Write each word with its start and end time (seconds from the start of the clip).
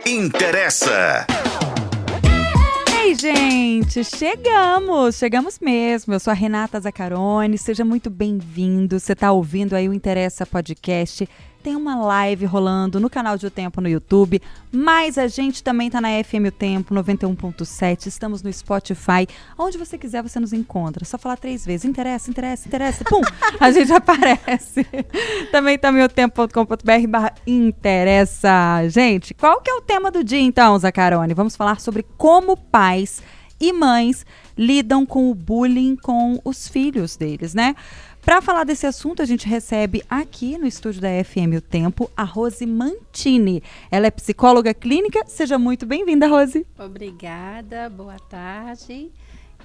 Interessa. 0.00 1.26
Ei, 2.98 3.14
gente, 3.14 4.02
chegamos, 4.02 5.16
chegamos 5.16 5.58
mesmo. 5.60 6.14
Eu 6.14 6.18
sou 6.18 6.30
a 6.30 6.34
Renata 6.34 6.80
Zacarone, 6.80 7.58
seja 7.58 7.84
muito 7.84 8.08
bem-vindo. 8.08 8.98
Você 8.98 9.12
está 9.12 9.30
ouvindo 9.30 9.74
aí 9.74 9.88
o 9.88 9.92
Interessa 9.92 10.46
Podcast 10.46 11.28
tem 11.62 11.76
uma 11.76 11.94
live 11.94 12.44
rolando 12.44 12.98
no 12.98 13.08
canal 13.08 13.38
de 13.38 13.46
O 13.46 13.50
Tempo 13.50 13.80
no 13.80 13.88
YouTube, 13.88 14.42
mas 14.72 15.16
a 15.16 15.28
gente 15.28 15.62
também 15.62 15.88
tá 15.88 16.00
na 16.00 16.08
FM 16.22 16.48
O 16.48 16.50
Tempo 16.50 16.92
91.7, 16.92 18.06
estamos 18.06 18.42
no 18.42 18.52
Spotify, 18.52 19.28
onde 19.56 19.78
você 19.78 19.96
quiser 19.96 20.22
você 20.22 20.40
nos 20.40 20.52
encontra. 20.52 21.04
Só 21.04 21.16
falar 21.16 21.36
três 21.36 21.64
vezes, 21.64 21.84
interessa, 21.84 22.28
interessa, 22.28 22.66
interessa, 22.66 23.04
pum, 23.04 23.20
a 23.60 23.70
gente 23.70 23.92
aparece. 23.92 24.84
também 25.52 25.78
tá 25.78 25.92
no 25.92 26.08
tempo.com.br 26.08 27.06
barra 27.08 27.32
interessa. 27.46 28.88
Gente, 28.88 29.32
qual 29.32 29.60
que 29.60 29.70
é 29.70 29.74
o 29.74 29.80
tema 29.80 30.10
do 30.10 30.24
dia 30.24 30.40
então, 30.40 30.76
Zacarone? 30.78 31.32
Vamos 31.32 31.54
falar 31.54 31.80
sobre 31.80 32.04
como 32.16 32.56
pais 32.56 33.22
e 33.60 33.72
mães 33.72 34.26
lidam 34.58 35.06
com 35.06 35.30
o 35.30 35.34
bullying 35.34 35.94
com 35.94 36.40
os 36.44 36.66
filhos 36.66 37.16
deles, 37.16 37.54
né? 37.54 37.76
Para 38.24 38.40
falar 38.40 38.62
desse 38.62 38.86
assunto, 38.86 39.20
a 39.20 39.24
gente 39.24 39.48
recebe 39.48 40.00
aqui 40.08 40.56
no 40.56 40.64
estúdio 40.64 41.02
da 41.02 41.08
FM 41.24 41.56
O 41.56 41.60
Tempo 41.60 42.08
a 42.16 42.22
Rose 42.22 42.64
Mantini. 42.64 43.62
Ela 43.90 44.06
é 44.06 44.10
psicóloga 44.12 44.72
clínica. 44.72 45.24
Seja 45.26 45.58
muito 45.58 45.84
bem-vinda, 45.84 46.28
Rose. 46.28 46.64
Obrigada, 46.78 47.90
boa 47.90 48.16
tarde. 48.30 49.10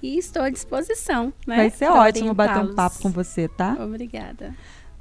E 0.02 0.17
estou 0.17 0.41
à 0.41 0.49
disposição. 0.49 1.31
Né, 1.45 1.55
Vai 1.55 1.70
ser 1.70 1.88
ótimo 1.88 2.33
bater 2.33 2.59
um 2.59 2.73
papo 2.73 2.99
com 2.99 3.11
você, 3.11 3.47
tá? 3.47 3.77
Obrigada. 3.80 4.55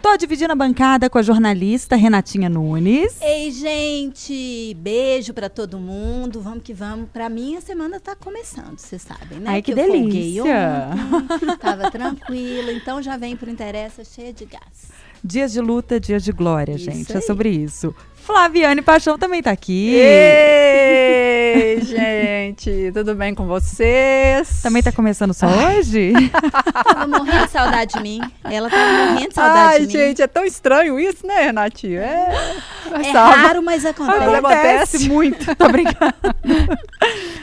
Tô 0.06 0.16
dividindo 0.16 0.52
a 0.52 0.54
bancada 0.56 1.10
com 1.10 1.18
a 1.18 1.22
jornalista 1.22 1.96
Renatinha 1.96 2.48
Nunes. 2.48 3.20
Ei, 3.20 3.50
gente! 3.50 4.72
Beijo 4.78 5.34
para 5.34 5.50
todo 5.50 5.80
mundo. 5.80 6.40
Vamos 6.40 6.62
que 6.62 6.72
vamos. 6.72 7.10
Para 7.12 7.28
mim, 7.28 7.56
a 7.56 7.60
semana 7.60 7.98
tá 7.98 8.14
começando, 8.14 8.78
vocês 8.78 9.02
sabem, 9.02 9.40
né? 9.40 9.50
Ai, 9.50 9.62
que, 9.62 9.74
que 9.74 9.74
delícia! 9.74 10.90
Ontem, 11.12 11.56
tava 11.58 11.90
tranquilo, 11.90 12.70
então 12.70 13.02
já 13.02 13.16
vem 13.16 13.36
pro 13.36 13.50
Interessa 13.50 14.04
cheia 14.04 14.32
de 14.32 14.44
gás. 14.44 14.92
Dias 15.26 15.52
de 15.52 15.60
luta, 15.60 15.98
dias 15.98 16.22
de 16.22 16.30
glória, 16.30 16.76
isso 16.76 16.84
gente. 16.84 17.10
É 17.10 17.16
aí. 17.16 17.18
É 17.18 17.20
sobre 17.20 17.48
isso. 17.48 17.92
Flaviane 18.14 18.80
Paixão 18.80 19.18
também 19.18 19.42
tá 19.42 19.50
aqui. 19.50 19.96
Ei, 19.96 21.80
gente, 21.82 22.92
tudo 22.94 23.12
bem 23.12 23.34
com 23.34 23.44
vocês? 23.44 24.62
Também 24.62 24.84
tá 24.84 24.92
começando 24.92 25.34
só 25.34 25.48
hoje? 25.48 26.12
tava 26.84 27.08
morrendo 27.08 27.44
de 27.44 27.50
saudade 27.50 27.94
de 27.94 28.00
mim. 28.00 28.20
Ela 28.44 28.70
tava 28.70 28.84
morrendo 28.84 29.28
de 29.30 29.34
saudade 29.34 29.58
Ai, 29.58 29.80
de 29.80 29.86
mim. 29.86 30.00
Ai, 30.00 30.08
gente, 30.08 30.22
é 30.22 30.26
tão 30.28 30.44
estranho 30.44 31.00
isso, 31.00 31.26
né, 31.26 31.42
Renatinha? 31.42 32.00
É, 32.00 32.56
é 32.92 33.10
raro, 33.10 33.60
mas 33.64 33.84
acontece. 33.84 34.36
Acontece 34.36 35.08
muito. 35.08 35.54
Tô 35.58 35.68
brincando. 35.68 36.14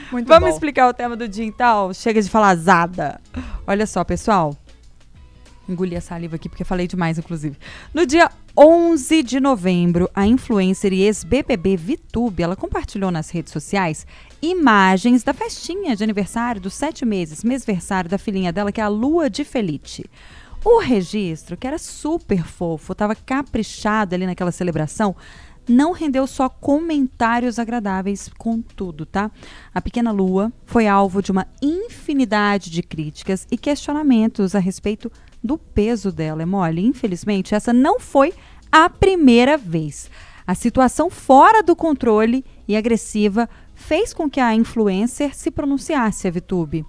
Muito 0.09 0.27
Vamos 0.27 0.49
bom. 0.49 0.55
explicar 0.55 0.87
o 0.87 0.93
tema 0.93 1.17
do 1.17 1.27
dia 1.27 1.43
então? 1.43 1.93
Chega 1.93 2.21
de 2.21 2.29
falar 2.29 2.55
zada. 2.55 3.19
Olha 3.67 3.85
só, 3.85 4.05
pessoal. 4.05 4.55
Engoli 5.67 5.95
a 5.95 6.01
saliva 6.01 6.35
aqui 6.35 6.49
porque 6.49 6.63
falei 6.63 6.87
demais, 6.87 7.17
inclusive. 7.17 7.57
No 7.93 8.05
dia 8.05 8.29
11 8.57 9.23
de 9.23 9.39
novembro, 9.39 10.09
a 10.13 10.27
influencer 10.27 10.91
e 10.93 11.01
ex-BBB 11.01 11.77
Vitube, 11.77 12.43
ela 12.43 12.55
compartilhou 12.55 13.09
nas 13.11 13.29
redes 13.29 13.53
sociais 13.53 14.05
imagens 14.41 15.23
da 15.23 15.33
festinha 15.33 15.95
de 15.95 16.03
aniversário 16.03 16.59
dos 16.59 16.73
sete 16.73 17.05
meses, 17.05 17.43
mêsversário 17.43 18.09
da 18.09 18.17
filhinha 18.17 18.51
dela, 18.51 18.71
que 18.71 18.81
é 18.81 18.83
a 18.83 18.89
Lua 18.89 19.29
de 19.29 19.45
Felite. 19.45 20.05
O 20.65 20.79
registro, 20.79 21.57
que 21.57 21.67
era 21.67 21.77
super 21.77 22.43
fofo, 22.43 22.93
estava 22.93 23.15
caprichado 23.15 24.15
ali 24.15 24.25
naquela 24.25 24.51
celebração, 24.51 25.15
não 25.67 25.93
rendeu 25.93 26.27
só 26.27 26.49
comentários 26.49 27.57
agradáveis 27.57 28.29
com 28.37 28.61
tudo, 28.61 29.05
tá? 29.05 29.31
A 29.73 29.81
pequena 29.81 30.11
Lua 30.11 30.51
foi 30.65 30.87
alvo 30.87 31.21
de 31.21 31.31
uma 31.31 31.47
infinidade 31.61 32.69
de 32.69 32.83
críticas 32.83 33.47
e 33.49 33.57
questionamentos 33.57 34.55
a 34.55 34.59
respeito 34.59 35.11
do 35.43 35.57
peso 35.57 36.11
dela, 36.11 36.43
é 36.43 36.45
mole. 36.45 36.85
Infelizmente, 36.85 37.53
essa 37.53 37.73
não 37.73 37.99
foi 37.99 38.33
a 38.71 38.89
primeira 38.89 39.57
vez. 39.57 40.09
A 40.45 40.55
situação 40.55 41.09
fora 41.09 41.61
do 41.61 41.75
controle 41.75 42.43
e 42.67 42.75
agressiva 42.75 43.49
fez 43.75 44.13
com 44.13 44.29
que 44.29 44.39
a 44.39 44.55
influencer 44.55 45.35
se 45.35 45.51
pronunciasse, 45.51 46.27
a 46.27 46.31
Vitube. 46.31 46.85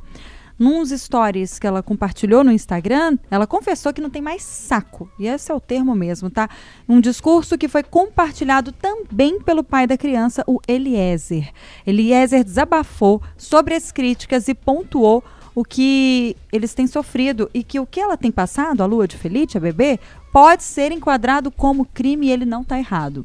Nos 0.57 0.91
stories 0.91 1.59
que 1.59 1.67
ela 1.67 1.83
compartilhou 1.83 2.45
no 2.45 2.53
Instagram, 2.53 3.19
ela 3.29 3.45
confessou 3.45 3.93
que 3.93 4.01
não 4.01 4.09
tem 4.09 4.23
mais 4.23 4.43
saco. 4.43 5.11
E 5.19 5.27
esse 5.27 5.51
é 5.51 5.55
o 5.55 5.61
termo 5.61 5.97
mesmo, 5.97 6.31
tá? 6.31 6.49
Um 6.89 7.01
discurso 7.01 7.59
que 7.59 7.67
foi 7.67 7.83
compartilhado 7.83 8.71
também 8.71 9.41
pelo 9.41 9.65
pai 9.65 9.85
da 9.85 9.99
criança, 9.99 10.45
o 10.47 10.61
Eliezer. 10.69 11.51
Eliezer 11.85 12.45
desabafou 12.45 13.21
sobre 13.37 13.75
as 13.75 13.91
críticas 13.91 14.47
e 14.47 14.55
pontuou 14.55 15.25
o 15.55 15.65
que 15.65 16.37
eles 16.53 16.75
têm 16.75 16.87
sofrido 16.87 17.49
e 17.55 17.63
que 17.63 17.79
o 17.79 17.87
que 17.87 18.01
ela 18.01 18.17
tem 18.17 18.31
passado, 18.31 18.83
a 18.83 18.87
lua 18.87 19.07
de 19.07 19.17
Felite, 19.17 19.57
a 19.57 19.61
bebê, 19.61 20.01
pode 20.33 20.65
ser 20.65 20.91
enquadrado 20.91 21.51
como 21.51 21.85
crime 21.85 22.27
e 22.27 22.33
ele 22.33 22.45
não 22.45 22.63
está 22.63 22.77
errado. 22.77 23.25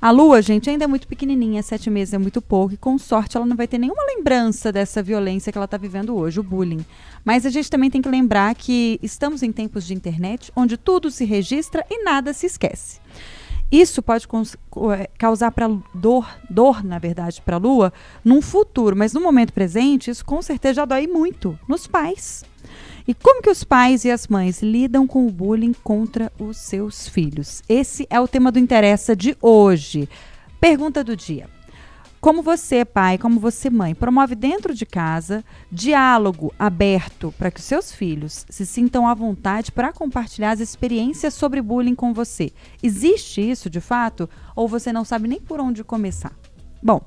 A 0.00 0.10
lua, 0.10 0.40
gente, 0.40 0.70
ainda 0.70 0.84
é 0.84 0.86
muito 0.86 1.06
pequenininha, 1.06 1.62
sete 1.62 1.90
meses 1.90 2.14
é 2.14 2.18
muito 2.18 2.40
pouco 2.40 2.74
e 2.74 2.76
com 2.76 2.96
sorte 2.96 3.36
ela 3.36 3.44
não 3.44 3.56
vai 3.56 3.66
ter 3.66 3.76
nenhuma 3.76 4.02
lembrança 4.06 4.72
dessa 4.72 5.02
violência 5.02 5.52
que 5.52 5.58
ela 5.58 5.66
está 5.66 5.76
vivendo 5.76 6.16
hoje, 6.16 6.40
o 6.40 6.42
bullying. 6.42 6.84
Mas 7.24 7.44
a 7.44 7.50
gente 7.50 7.70
também 7.70 7.90
tem 7.90 8.00
que 8.00 8.08
lembrar 8.08 8.54
que 8.54 8.98
estamos 9.02 9.42
em 9.42 9.52
tempos 9.52 9.86
de 9.86 9.94
internet 9.94 10.50
onde 10.56 10.76
tudo 10.76 11.10
se 11.10 11.24
registra 11.24 11.84
e 11.90 12.02
nada 12.02 12.32
se 12.32 12.46
esquece. 12.46 13.00
Isso 13.70 14.02
pode 14.02 14.26
é, 14.96 15.10
causar 15.18 15.50
para 15.50 15.68
dor, 15.92 16.28
dor, 16.48 16.84
na 16.84 16.98
verdade, 16.98 17.42
para 17.42 17.56
a 17.56 17.58
Lua, 17.58 17.92
num 18.24 18.40
futuro, 18.40 18.96
mas 18.96 19.12
no 19.12 19.20
momento 19.20 19.52
presente, 19.52 20.10
isso 20.10 20.24
com 20.24 20.40
certeza 20.40 20.74
já 20.74 20.84
dói 20.84 21.06
muito 21.06 21.58
nos 21.68 21.86
pais. 21.86 22.44
E 23.08 23.14
como 23.14 23.42
que 23.42 23.50
os 23.50 23.64
pais 23.64 24.04
e 24.04 24.10
as 24.10 24.26
mães 24.26 24.62
lidam 24.62 25.06
com 25.06 25.26
o 25.26 25.30
bullying 25.30 25.74
contra 25.84 26.32
os 26.38 26.56
seus 26.56 27.08
filhos? 27.08 27.62
Esse 27.68 28.06
é 28.10 28.20
o 28.20 28.28
tema 28.28 28.50
do 28.50 28.58
Interessa 28.58 29.14
de 29.14 29.36
hoje. 29.40 30.08
Pergunta 30.60 31.04
do 31.04 31.16
dia. 31.16 31.55
Como 32.20 32.42
você, 32.42 32.84
pai, 32.84 33.18
como 33.18 33.38
você, 33.38 33.70
mãe, 33.70 33.94
promove 33.94 34.34
dentro 34.34 34.74
de 34.74 34.84
casa 34.84 35.44
diálogo 35.70 36.52
aberto 36.58 37.32
para 37.38 37.50
que 37.50 37.60
os 37.60 37.66
seus 37.66 37.92
filhos 37.92 38.44
se 38.48 38.66
sintam 38.66 39.06
à 39.06 39.14
vontade 39.14 39.70
para 39.70 39.92
compartilhar 39.92 40.50
as 40.50 40.60
experiências 40.60 41.34
sobre 41.34 41.62
bullying 41.62 41.94
com 41.94 42.12
você? 42.12 42.52
Existe 42.82 43.40
isso 43.40 43.70
de 43.70 43.80
fato? 43.80 44.28
Ou 44.54 44.66
você 44.66 44.92
não 44.92 45.04
sabe 45.04 45.28
nem 45.28 45.40
por 45.40 45.60
onde 45.60 45.84
começar? 45.84 46.32
Bom, 46.82 47.00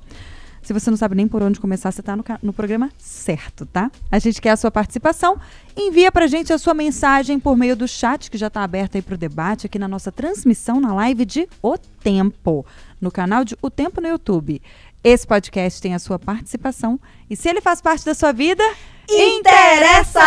se 0.62 0.72
você 0.72 0.90
não 0.90 0.96
sabe 0.96 1.14
nem 1.14 1.26
por 1.26 1.42
onde 1.42 1.58
começar, 1.58 1.90
você 1.90 2.00
está 2.00 2.14
no, 2.14 2.24
no, 2.42 2.52
programa 2.52 2.90
certo, 2.98 3.64
tá? 3.64 3.90
A 4.10 4.18
gente 4.18 4.40
quer 4.40 4.50
a 4.50 4.56
sua 4.56 4.70
participação. 4.70 5.38
Envia 5.76 6.12
para 6.12 6.26
gente 6.26 6.52
a 6.52 6.58
sua 6.58 6.74
mensagem 6.74 7.40
por 7.40 7.56
meio 7.56 7.74
do 7.74 7.88
chat 7.88 8.30
que 8.30 8.36
já 8.36 8.48
está 8.48 8.62
aberto 8.62 8.96
aí 8.96 9.02
para 9.02 9.14
o 9.14 9.18
debate 9.18 9.66
aqui 9.66 9.78
na 9.78 9.88
nossa 9.88 10.12
transmissão 10.12 10.80
na 10.80 10.92
live 10.92 11.24
de 11.24 11.48
O 11.62 11.78
Tempo, 11.78 12.66
no 13.00 13.10
canal 13.10 13.44
de 13.44 13.56
O 13.62 13.70
Tempo 13.70 14.00
no 14.00 14.08
YouTube. 14.08 14.60
Esse 15.02 15.26
podcast 15.26 15.80
tem 15.80 15.94
a 15.94 15.98
sua 15.98 16.18
participação 16.18 17.00
e 17.28 17.34
se 17.34 17.48
ele 17.48 17.62
faz 17.62 17.80
parte 17.80 18.04
da 18.04 18.12
sua 18.12 18.32
vida, 18.32 18.62
interessa! 19.08 20.20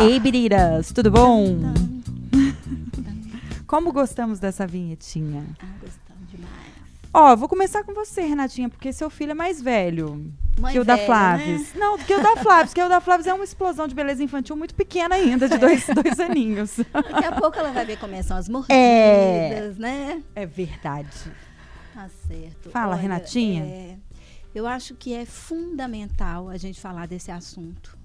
Ei, 0.00 0.18
Biriras, 0.18 0.90
tudo 0.90 1.10
bom? 1.10 1.58
Como 3.66 3.92
gostamos 3.92 4.38
dessa 4.38 4.66
vinhetinha? 4.66 5.44
Ah, 5.60 5.66
gostamos 5.82 6.30
demais. 6.30 6.50
Ó, 7.12 7.36
vou 7.36 7.46
começar 7.46 7.84
com 7.84 7.92
você, 7.92 8.22
Renatinha, 8.22 8.70
porque 8.70 8.90
seu 8.90 9.10
filho 9.10 9.32
é 9.32 9.34
mais 9.34 9.60
velho. 9.60 10.32
Mãe 10.58 10.72
que 10.72 10.80
o 10.80 10.84
velha, 10.84 10.96
da 10.96 11.04
Flávia. 11.04 11.58
Né? 11.58 11.66
Não, 11.74 11.98
que 11.98 12.14
o 12.14 12.22
da 12.22 12.36
Flávia, 12.36 12.66
porque 12.68 12.82
o 12.82 12.88
da 12.88 13.02
Flávia 13.02 13.32
é 13.32 13.34
uma 13.34 13.44
explosão 13.44 13.86
de 13.86 13.94
beleza 13.94 14.24
infantil 14.24 14.56
muito 14.56 14.74
pequena 14.74 15.14
ainda, 15.14 15.46
de 15.46 15.58
dois, 15.58 15.84
dois 15.94 16.18
aninhos. 16.18 16.78
Daqui 16.90 17.26
a 17.26 17.32
pouco 17.32 17.58
ela 17.58 17.70
vai 17.70 17.84
ver 17.84 17.98
como 17.98 18.20
são 18.22 18.38
as 18.38 18.48
mordidas, 18.48 18.78
é, 18.78 19.74
né? 19.76 20.22
É 20.34 20.46
verdade. 20.46 21.30
Tá 21.98 22.08
certo. 22.08 22.70
Fala, 22.70 22.92
Olha, 22.92 23.02
Renatinha. 23.02 23.64
É, 23.64 23.98
eu 24.54 24.68
acho 24.68 24.94
que 24.94 25.12
é 25.12 25.24
fundamental 25.24 26.48
a 26.48 26.56
gente 26.56 26.80
falar 26.80 27.08
desse 27.08 27.28
assunto. 27.28 27.98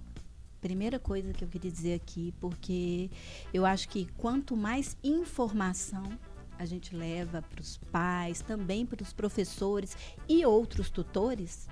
Primeira 0.59 0.97
coisa 0.97 1.31
que 1.31 1.43
eu 1.43 1.47
queria 1.47 1.69
dizer 1.69 1.93
aqui, 1.93 2.33
porque 2.39 3.11
eu 3.53 3.67
acho 3.67 3.87
que 3.87 4.07
quanto 4.17 4.57
mais 4.57 4.97
informação 5.03 6.05
a 6.57 6.65
gente 6.65 6.95
leva 6.95 7.43
para 7.43 7.61
os 7.61 7.77
pais, 7.91 8.41
também 8.41 8.83
para 8.83 9.03
os 9.03 9.13
professores 9.13 9.95
e 10.27 10.43
outros 10.43 10.89
tutores, 10.89 11.67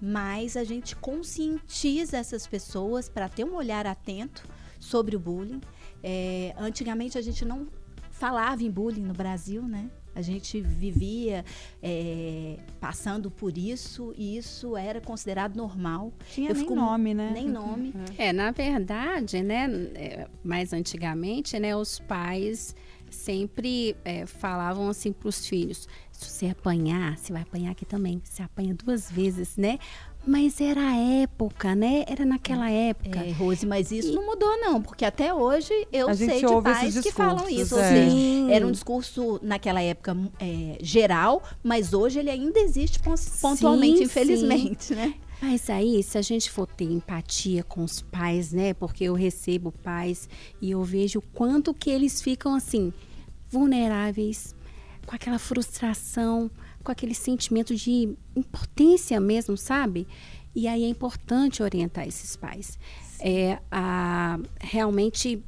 mais 0.00 0.56
a 0.56 0.62
gente 0.62 0.94
conscientiza 0.94 2.18
essas 2.18 2.46
pessoas 2.46 3.08
para 3.08 3.28
ter 3.28 3.42
um 3.42 3.56
olhar 3.56 3.84
atento 3.84 4.46
sobre 4.78 5.16
o 5.16 5.18
bullying. 5.18 5.60
É, 6.04 6.54
antigamente 6.56 7.18
a 7.18 7.22
gente 7.22 7.44
não 7.44 7.66
falava 8.12 8.62
em 8.62 8.70
bullying 8.70 9.02
no 9.02 9.14
Brasil, 9.14 9.62
né? 9.66 9.90
A 10.14 10.22
gente 10.22 10.60
vivia 10.60 11.44
é, 11.82 12.58
passando 12.80 13.30
por 13.30 13.56
isso 13.56 14.14
e 14.16 14.36
isso 14.36 14.76
era 14.76 15.00
considerado 15.00 15.56
normal. 15.56 16.12
Tinha 16.30 16.50
eu 16.50 16.54
nem 16.54 16.62
fico, 16.62 16.74
nome, 16.74 17.14
né? 17.14 17.30
Nem 17.32 17.48
nome. 17.48 17.92
É, 18.16 18.32
na 18.32 18.50
verdade, 18.50 19.42
né, 19.42 19.66
é, 19.94 20.28
mais 20.42 20.72
antigamente, 20.72 21.58
né, 21.58 21.76
os 21.76 21.98
pais 21.98 22.74
sempre 23.10 23.96
é, 24.04 24.26
falavam 24.26 24.88
assim 24.88 25.12
para 25.12 25.28
os 25.28 25.46
filhos: 25.46 25.88
se 26.10 26.24
você 26.24 26.46
apanhar, 26.46 27.16
você 27.16 27.32
vai 27.32 27.42
apanhar 27.42 27.72
aqui 27.72 27.84
também. 27.84 28.20
Você 28.24 28.42
apanha 28.42 28.74
duas 28.74 29.10
vezes, 29.10 29.56
né? 29.56 29.78
Mas 30.26 30.58
era 30.60 30.80
a 30.80 30.96
época, 30.96 31.74
né? 31.74 32.04
Era 32.08 32.24
naquela 32.24 32.70
época. 32.70 33.18
É, 33.20 33.30
Rose, 33.32 33.66
mas 33.66 33.92
isso 33.92 34.08
E- 34.10 34.14
não 34.14 34.24
mudou, 34.24 34.58
não, 34.58 34.80
porque 34.80 35.04
até 35.04 35.34
hoje 35.34 35.72
eu 35.92 36.08
A 36.08 36.14
sei 36.14 36.40
de 36.40 36.62
pais 36.62 36.98
que 37.00 37.12
falam 37.12 37.46
isso. 37.48 37.78
É. 37.78 37.88
seja, 37.88 38.10
Sim. 38.10 38.50
era 38.50 38.66
um 38.66 38.70
discurso 38.72 39.38
naquela 39.42 39.82
época 39.82 40.16
é, 40.40 40.78
geral, 40.80 41.42
mas 41.62 41.92
hoje 41.92 42.18
ele 42.20 42.30
ainda 42.30 42.58
existe 42.58 42.98
pon- 43.00 43.14
pontualmente, 43.42 43.98
sim. 43.98 44.04
infelizmente, 44.04 44.94
né? 44.94 45.14
Mas 45.42 45.68
aí, 45.68 46.02
se 46.02 46.16
a 46.16 46.22
gente 46.22 46.50
for 46.50 46.66
ter 46.66 46.84
empatia 46.84 47.62
com 47.62 47.84
os 47.84 48.00
pais, 48.00 48.50
né? 48.50 48.72
Porque 48.72 49.04
eu 49.04 49.12
recebo 49.12 49.70
pais 49.70 50.26
e 50.58 50.70
eu 50.70 50.82
vejo 50.82 51.18
o 51.18 51.22
quanto 51.22 51.74
que 51.74 51.90
eles 51.90 52.22
ficam 52.22 52.54
assim, 52.54 52.94
vulneráveis, 53.50 54.54
com 55.06 55.14
aquela 55.14 55.38
frustração, 55.38 56.50
com 56.84 56.92
aquele 56.92 57.14
sentimento 57.14 57.74
de 57.74 58.14
impotência 58.36 59.18
mesmo, 59.18 59.56
sabe? 59.56 60.06
E 60.54 60.68
aí 60.68 60.84
é 60.84 60.88
importante 60.88 61.62
orientar 61.62 62.06
esses 62.06 62.36
pais. 62.36 62.78
É, 63.18 63.58
a 63.70 64.38
realmente 64.60 65.42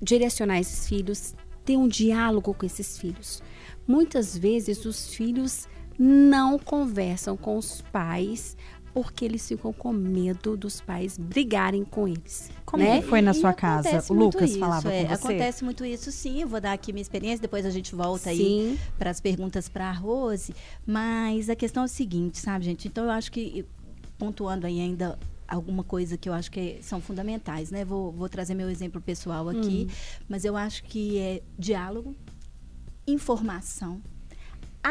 direcionar 0.00 0.60
esses 0.60 0.88
filhos, 0.88 1.34
ter 1.64 1.76
um 1.76 1.88
diálogo 1.88 2.54
com 2.54 2.64
esses 2.64 2.96
filhos. 2.96 3.42
Muitas 3.86 4.38
vezes 4.38 4.84
os 4.84 5.12
filhos 5.14 5.66
não 5.98 6.58
conversam 6.58 7.36
com 7.36 7.58
os 7.58 7.82
pais 7.92 8.56
porque 8.98 9.24
eles 9.24 9.46
ficam 9.46 9.72
com 9.72 9.92
medo 9.92 10.56
dos 10.56 10.80
pais 10.80 11.16
brigarem 11.16 11.84
com 11.84 12.08
eles. 12.08 12.50
Como 12.66 12.82
né? 12.82 13.00
que 13.00 13.06
foi 13.06 13.20
na 13.20 13.30
E 13.30 13.34
sua 13.34 13.54
casa? 13.54 14.02
O 14.08 14.12
Lucas 14.12 14.50
isso, 14.50 14.58
falava 14.58 14.92
é, 14.92 15.02
com 15.02 15.08
você? 15.10 15.14
Acontece 15.14 15.64
muito 15.64 15.84
isso, 15.84 16.10
sim. 16.10 16.42
Eu 16.42 16.48
vou 16.48 16.60
dar 16.60 16.72
aqui 16.72 16.92
minha 16.92 17.00
experiência, 17.00 17.40
depois 17.40 17.64
a 17.64 17.70
gente 17.70 17.94
volta 17.94 18.30
aí 18.30 18.38
Sim. 18.38 18.78
para 18.98 19.08
as 19.08 19.20
perguntas 19.20 19.68
para 19.68 19.88
a 19.88 19.92
Rose. 19.92 20.52
Mas 20.84 21.48
a 21.48 21.54
questão 21.54 21.84
é 21.84 21.86
o 21.86 21.88
seguinte, 21.88 22.38
sabe, 22.38 22.64
gente? 22.64 22.88
Então 22.88 23.04
eu 23.04 23.10
acho 23.12 23.30
que, 23.30 23.64
pontuando 24.18 24.66
aí 24.66 24.80
ainda 24.80 25.16
alguma 25.46 25.84
coisa 25.84 26.18
que 26.18 26.28
eu 26.28 26.32
acho 26.32 26.50
que 26.50 26.80
são 26.82 27.00
fundamentais, 27.00 27.70
né? 27.70 27.84
Vou, 27.84 28.10
vou 28.10 28.28
trazer 28.28 28.54
meu 28.54 28.68
exemplo 28.68 29.00
pessoal 29.00 29.48
aqui, 29.48 29.88
mas 30.28 30.44
eu 30.44 30.56
acho 30.56 30.82
que 30.82 31.18
é 31.18 31.40
diálogo, 31.56 32.16
informação, 33.06 34.02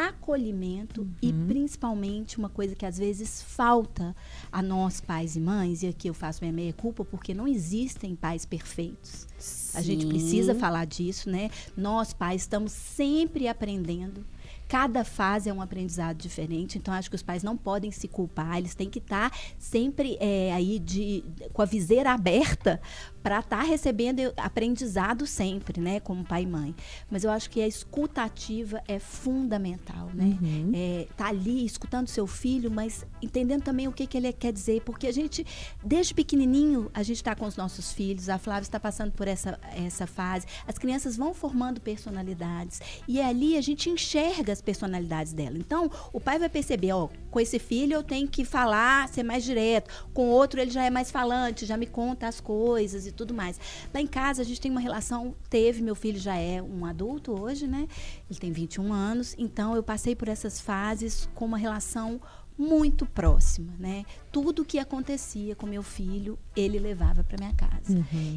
acolhimento 0.06 1.06
e 1.20 1.32
principalmente 1.32 2.38
uma 2.38 2.48
coisa 2.48 2.74
que 2.74 2.86
às 2.86 2.98
vezes 2.98 3.42
falta 3.42 4.14
a 4.52 4.62
nós 4.62 5.00
pais 5.00 5.34
e 5.34 5.40
mães, 5.40 5.82
e 5.82 5.88
aqui 5.88 6.08
eu 6.08 6.14
faço 6.14 6.42
minha 6.42 6.52
meia 6.52 6.72
culpa 6.72 7.04
porque 7.04 7.34
não 7.34 7.48
existem 7.48 8.14
pais 8.14 8.44
perfeitos. 8.44 9.26
A 9.74 9.82
gente 9.82 10.02
Sim. 10.02 10.08
precisa 10.08 10.54
falar 10.54 10.84
disso, 10.84 11.28
né? 11.28 11.50
Nós, 11.76 12.12
pais, 12.12 12.42
estamos 12.42 12.72
sempre 12.72 13.48
aprendendo. 13.48 14.24
Cada 14.68 15.02
fase 15.02 15.48
é 15.48 15.52
um 15.52 15.62
aprendizado 15.62 16.18
diferente, 16.18 16.76
então 16.76 16.92
acho 16.92 17.08
que 17.08 17.16
os 17.16 17.22
pais 17.22 17.42
não 17.42 17.56
podem 17.56 17.90
se 17.90 18.06
culpar, 18.06 18.58
eles 18.58 18.74
têm 18.74 18.90
que 18.90 18.98
estar 18.98 19.32
sempre 19.58 20.18
é, 20.20 20.52
aí 20.52 20.78
de, 20.78 21.24
com 21.54 21.62
a 21.62 21.64
viseira 21.64 22.12
aberta 22.12 22.78
para 23.22 23.40
estar 23.40 23.62
recebendo 23.62 24.32
aprendizado 24.36 25.26
sempre, 25.26 25.80
né, 25.80 26.00
como 26.00 26.24
pai 26.24 26.42
e 26.42 26.46
mãe. 26.46 26.74
Mas 27.10 27.24
eu 27.24 27.30
acho 27.30 27.50
que 27.50 27.60
a 27.60 27.66
escuta 27.66 28.22
ativa 28.22 28.82
é 28.86 28.98
fundamental, 28.98 30.10
né? 30.14 30.38
É, 30.74 31.06
tá 31.16 31.28
ali 31.28 31.64
escutando 31.64 32.08
seu 32.08 32.26
filho, 32.26 32.70
mas 32.70 33.04
entendendo 33.22 33.62
também 33.62 33.88
o 33.88 33.92
que, 33.92 34.06
que 34.06 34.16
ele 34.16 34.32
quer 34.32 34.52
dizer, 34.52 34.82
porque 34.82 35.06
a 35.06 35.12
gente, 35.12 35.44
desde 35.84 36.14
pequenininho, 36.14 36.90
a 36.94 37.02
gente 37.02 37.16
está 37.16 37.34
com 37.34 37.46
os 37.46 37.56
nossos 37.56 37.92
filhos, 37.92 38.28
a 38.28 38.38
Flávia 38.38 38.62
está 38.62 38.80
passando 38.80 39.12
por 39.12 39.26
essa, 39.26 39.58
essa 39.74 40.06
fase, 40.06 40.46
as 40.66 40.78
crianças 40.78 41.16
vão 41.16 41.34
formando 41.34 41.80
personalidades 41.80 42.80
e 43.06 43.20
ali 43.20 43.56
a 43.56 43.60
gente 43.60 43.90
enxerga 43.90 44.52
as 44.52 44.60
personalidades 44.60 45.32
dela. 45.32 45.58
Então, 45.58 45.90
o 46.12 46.20
pai 46.20 46.38
vai 46.38 46.48
perceber, 46.48 46.92
ó, 46.92 47.08
com 47.30 47.40
esse 47.40 47.58
filho 47.58 47.94
eu 47.94 48.02
tenho 48.02 48.28
que 48.28 48.44
falar, 48.44 49.08
ser 49.08 49.22
mais 49.22 49.44
direto, 49.44 50.08
com 50.12 50.28
outro 50.28 50.60
ele 50.60 50.70
já 50.70 50.84
é 50.84 50.90
mais 50.90 51.10
falante, 51.10 51.66
já 51.66 51.76
me 51.76 51.86
conta 51.86 52.26
as 52.26 52.40
coisas 52.40 53.06
e 53.06 53.12
tudo 53.12 53.34
mais. 53.34 53.58
Lá 53.92 54.00
em 54.00 54.06
casa 54.06 54.42
a 54.42 54.44
gente 54.44 54.60
tem 54.60 54.70
uma 54.70 54.80
relação, 54.80 55.34
teve, 55.48 55.82
meu 55.82 55.94
filho 55.94 56.18
já 56.18 56.36
é 56.36 56.62
um 56.62 56.84
adulto 56.84 57.40
hoje, 57.40 57.66
né? 57.66 57.86
Ele 58.30 58.38
tem 58.38 58.52
21 58.52 58.92
anos, 58.92 59.34
então 59.38 59.74
eu 59.74 59.82
passei 59.82 60.14
por 60.14 60.28
essas 60.28 60.60
fases 60.60 61.28
com 61.34 61.44
uma 61.44 61.58
relação 61.58 62.20
muito 62.58 63.06
próxima, 63.06 63.72
né? 63.78 64.04
Tudo 64.32 64.64
que 64.64 64.78
acontecia 64.78 65.54
com 65.54 65.66
meu 65.66 65.82
filho, 65.82 66.36
ele 66.56 66.78
levava 66.78 67.22
para 67.22 67.38
minha 67.38 67.54
casa. 67.54 67.92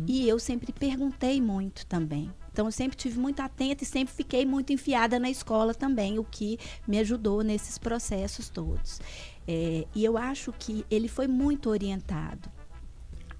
E 0.07 0.27
eu 0.29 0.37
sempre 0.37 0.71
perguntei 0.71 1.41
muito 1.41 1.85
também. 1.87 2.31
Então 2.51 2.65
eu 2.65 2.71
sempre 2.71 2.95
tive 2.95 3.17
muito 3.17 3.39
atenta 3.39 3.83
e 3.83 3.87
sempre 3.87 4.13
fiquei 4.13 4.45
muito 4.45 4.71
enfiada 4.71 5.17
na 5.17 5.29
escola 5.29 5.73
também, 5.73 6.19
o 6.19 6.23
que 6.23 6.59
me 6.87 6.99
ajudou 6.99 7.43
nesses 7.43 7.77
processos 7.77 8.49
todos. 8.49 9.01
É, 9.47 9.85
e 9.95 10.05
eu 10.05 10.17
acho 10.17 10.53
que 10.53 10.85
ele 10.91 11.07
foi 11.07 11.27
muito 11.27 11.69
orientado 11.69 12.49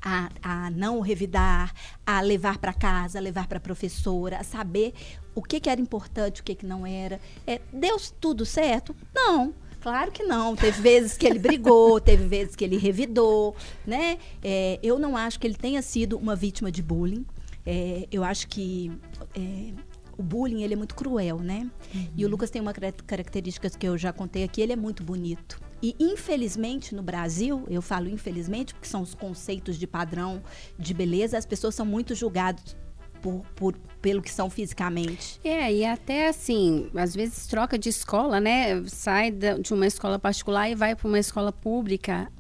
a, 0.02 0.30
a 0.42 0.70
não 0.72 1.00
revidar, 1.00 1.74
a 2.06 2.22
levar 2.22 2.58
para 2.58 2.74
casa, 2.74 3.20
a 3.20 3.22
levar 3.22 3.48
para 3.48 3.60
a 3.60 3.62
professora, 3.62 4.38
a 4.38 4.44
saber 4.44 4.94
o 5.36 5.44
que, 5.44 5.60
que 5.60 5.70
era 5.70 5.80
importante, 5.80 6.42
o 6.42 6.44
que, 6.44 6.56
que 6.56 6.66
não 6.66 6.88
era. 6.88 7.20
É, 7.46 7.62
deu 7.72 7.98
tudo 8.20 8.46
certo? 8.46 8.96
Não. 9.14 9.54
Claro 9.82 10.12
que 10.12 10.24
não. 10.24 10.56
Teve 10.56 10.82
vezes 10.82 11.18
que 11.18 11.26
ele 11.26 11.40
brigou, 11.40 12.00
teve 12.02 12.26
vezes 12.26 12.56
que 12.56 12.64
ele 12.64 12.78
revidou, 12.78 13.56
né? 13.86 14.18
É, 14.44 14.80
eu 14.82 14.98
não 15.00 15.18
acho 15.18 15.40
que 15.40 15.48
ele 15.48 15.56
tenha 15.56 15.82
sido 15.82 16.18
uma 16.18 16.36
vítima 16.36 16.72
de 16.72 16.82
bullying. 16.82 17.26
É, 17.66 18.08
eu 18.12 18.24
acho 18.24 18.48
que 18.48 18.92
é, 19.36 19.74
o 20.18 20.24
bullying 20.24 20.64
ele 20.64 20.74
é 20.74 20.78
muito 20.78 20.96
cruel, 20.96 21.40
né? 21.40 21.70
E 22.16 22.26
o 22.26 22.30
Lucas 22.30 22.50
tem 22.50 22.62
uma 22.62 22.74
cara- 22.74 22.92
característica 23.06 23.70
que 23.70 23.88
eu 23.88 23.98
já 23.98 24.14
contei 24.14 24.44
aqui, 24.44 24.62
ele 24.62 24.74
é 24.74 24.76
muito 24.76 25.04
bonito. 25.04 25.60
E 25.82 25.96
infelizmente 26.00 26.94
no 26.94 27.02
Brasil, 27.02 27.64
eu 27.68 27.82
falo 27.82 28.08
infelizmente 28.08 28.74
porque 28.74 28.88
são 28.88 29.02
os 29.02 29.16
conceitos 29.16 29.78
de 29.78 29.88
padrão 29.88 30.42
de 30.78 30.94
beleza, 30.94 31.38
as 31.38 31.46
pessoas 31.46 31.74
são 31.74 31.86
muito 31.86 32.14
julgadas 32.14 32.76
por, 33.22 33.44
por- 33.56 33.76
pelo 34.02 34.22
que 34.22 34.32
são 34.32 34.50
fisicamente. 34.50 35.40
É, 35.44 35.72
e 35.72 35.86
até 35.86 36.28
assim, 36.28 36.90
às 36.96 37.14
vezes 37.16 37.46
troca 37.48 37.78
de 37.78 37.88
escola, 37.90 38.40
né? 38.40 38.84
Sai 38.88 39.30
de 39.32 39.74
uma 39.74 39.86
escola 39.86 40.18
particular 40.18 40.70
e 40.70 40.76
vai 40.76 40.96
para 40.96 41.08
uma 41.08 41.20
escola 41.20 41.52
pública. 41.52 42.32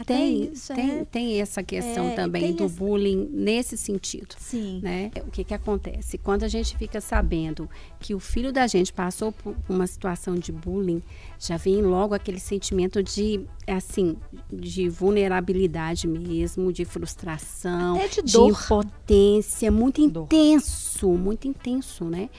Até 0.00 0.14
tem, 0.16 0.52
isso, 0.52 0.74
tem, 0.74 0.90
é. 0.90 1.04
tem 1.04 1.40
essa 1.40 1.62
questão 1.62 2.06
É, 2.08 2.14
também 2.14 2.52
do 2.54 2.64
essa- 2.64 2.74
bullying 2.74 3.28
nesse 3.32 3.76
sentido. 3.76 4.34
Sim. 4.38 4.80
Né? 4.82 5.10
O 5.26 5.30
que, 5.30 5.44
que 5.44 5.52
acontece? 5.54 6.16
Quando 6.18 6.44
a 6.44 6.48
gente 6.48 6.76
fica 6.76 7.00
sabendo 7.00 7.68
que 7.98 8.14
o 8.14 8.20
filho 8.20 8.52
da 8.52 8.66
gente 8.66 8.92
passou 8.92 9.30
por 9.32 9.54
uma 9.68 9.86
situação 9.86 10.34
de 10.36 10.50
bullying, 10.52 11.02
já 11.38 11.56
vem 11.56 11.82
logo 11.82 12.14
aquele 12.14 12.40
sentimento 12.40 13.02
de, 13.02 13.44
assim, 13.66 14.16
de 14.52 14.88
vulnerabilidade 14.88 16.06
mesmo, 16.08 16.72
de 16.72 16.84
frustração, 16.84 17.96
Até 17.96 18.08
de 18.08 18.32
dor. 18.32 18.50
impotência, 18.50 19.70
muito 19.70 20.06
Dor. 20.08 20.24
intenso, 20.24 21.08
muito 21.10 21.46
intenso, 21.46 22.04
né? 22.04 22.30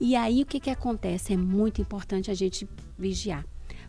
E 0.00 0.16
aí 0.16 0.42
o 0.42 0.46
que, 0.46 0.58
que 0.58 0.70
acontece? 0.70 1.32
É 1.32 1.36
muito 1.36 1.80
importante 1.80 2.30
a 2.30 2.34
gente 2.34 2.66
vigiar. 2.98 3.44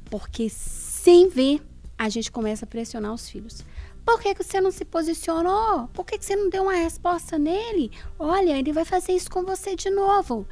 Porque 0.10 0.48
sem 0.50 1.28
ver, 1.30 1.62
a 1.98 2.10
gente 2.10 2.32
começa 2.32 2.66
a 2.66 2.68
pressionar 2.68 3.14
os 3.14 3.30
filhos. 3.30 3.64
Por 4.06 4.20
que, 4.20 4.36
que 4.36 4.44
você 4.44 4.60
não 4.60 4.72
se 4.72 4.84
posicionou? 4.84 5.88
Por 5.94 6.06
que, 6.06 6.18
que 6.18 6.26
você 6.26 6.36
não 6.36 6.50
deu 6.50 6.64
uma 6.64 6.74
resposta 6.74 7.38
nele? 7.38 7.92
Olha, 8.20 8.58
ele 8.58 8.74
vai 8.74 8.84
fazer 8.84 9.14
isso 9.14 9.32
com 9.32 9.44
você 9.44 9.76
de 9.76 9.90
novo. 9.90 10.46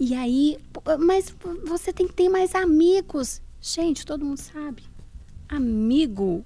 E 0.00 0.14
aí, 0.14 0.58
"Pô, 0.72 0.82
mas 0.98 1.34
você 1.64 1.92
tem 1.92 2.08
que 2.08 2.14
ter 2.14 2.28
mais 2.28 2.54
amigos. 2.54 3.40
Gente, 3.60 4.04
todo 4.04 4.24
mundo 4.24 4.38
sabe. 4.38 4.82
Amigo 5.48 6.44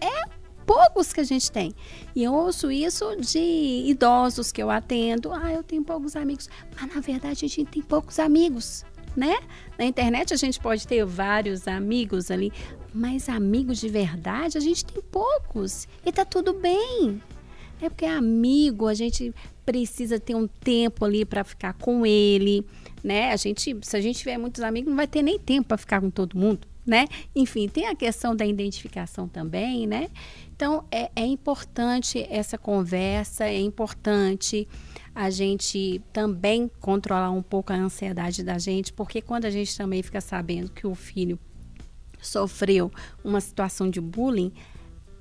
é 0.00 0.28
poucos 0.64 1.12
que 1.12 1.20
a 1.20 1.24
gente 1.24 1.50
tem. 1.50 1.74
E 2.14 2.22
eu 2.22 2.32
ouço 2.32 2.70
isso 2.70 3.16
de 3.16 3.84
idosos 3.86 4.52
que 4.52 4.62
eu 4.62 4.70
atendo. 4.70 5.32
Ah, 5.32 5.52
eu 5.52 5.62
tenho 5.62 5.82
poucos 5.82 6.14
amigos. 6.14 6.48
Mas 6.78 6.94
na 6.94 7.00
verdade 7.00 7.44
a 7.44 7.48
gente 7.48 7.64
tem 7.64 7.82
poucos 7.82 8.18
amigos, 8.18 8.84
né? 9.18 9.36
Na 9.76 9.84
internet 9.84 10.32
a 10.32 10.36
gente 10.36 10.60
pode 10.60 10.86
ter 10.86 11.04
vários 11.04 11.66
amigos 11.66 12.30
ali, 12.30 12.52
mas 12.94 13.28
amigos 13.28 13.78
de 13.78 13.88
verdade 13.88 14.56
a 14.56 14.60
gente 14.60 14.84
tem 14.84 15.02
poucos. 15.02 15.88
E 16.06 16.12
tá 16.12 16.24
tudo 16.24 16.54
bem. 16.54 17.20
É 17.82 17.88
porque 17.88 18.06
amigo, 18.06 18.86
a 18.86 18.94
gente 18.94 19.34
precisa 19.66 20.18
ter 20.20 20.34
um 20.34 20.46
tempo 20.46 21.04
ali 21.04 21.24
para 21.24 21.42
ficar 21.42 21.74
com 21.74 22.06
ele, 22.06 22.64
né? 23.02 23.32
A 23.32 23.36
gente, 23.36 23.76
se 23.82 23.96
a 23.96 24.00
gente 24.00 24.20
tiver 24.20 24.38
muitos 24.38 24.62
amigos, 24.62 24.88
não 24.88 24.96
vai 24.96 25.06
ter 25.06 25.22
nem 25.22 25.38
tempo 25.38 25.68
para 25.68 25.76
ficar 25.76 26.00
com 26.00 26.10
todo 26.10 26.38
mundo, 26.38 26.66
né? 26.86 27.06
Enfim, 27.34 27.68
tem 27.68 27.86
a 27.86 27.94
questão 27.94 28.34
da 28.34 28.46
identificação 28.46 29.28
também, 29.28 29.86
né? 29.86 30.08
Então, 30.54 30.84
é, 30.90 31.10
é 31.14 31.26
importante 31.26 32.24
essa 32.30 32.56
conversa, 32.56 33.44
é 33.44 33.60
importante 33.60 34.66
a 35.20 35.30
gente 35.30 36.00
também 36.12 36.70
controlar 36.80 37.32
um 37.32 37.42
pouco 37.42 37.72
a 37.72 37.76
ansiedade 37.76 38.44
da 38.44 38.56
gente, 38.56 38.92
porque 38.92 39.20
quando 39.20 39.46
a 39.46 39.50
gente 39.50 39.76
também 39.76 40.00
fica 40.00 40.20
sabendo 40.20 40.70
que 40.70 40.86
o 40.86 40.94
filho 40.94 41.36
sofreu 42.22 42.88
uma 43.24 43.40
situação 43.40 43.90
de 43.90 44.00
bullying, 44.00 44.52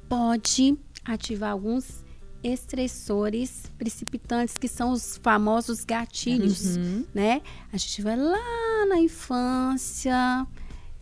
pode 0.08 0.78
ativar 1.04 1.50
alguns 1.52 2.06
estressores 2.44 3.72
precipitantes, 3.76 4.56
que 4.56 4.68
são 4.68 4.92
os 4.92 5.18
famosos 5.18 5.84
gatilhos, 5.84 6.78
Uhum. 6.78 7.04
né? 7.12 7.42
A 7.74 7.78
gente 7.78 8.04
vai 8.04 8.16
lá 8.16 8.86
na 8.88 9.00
infância 9.00 10.46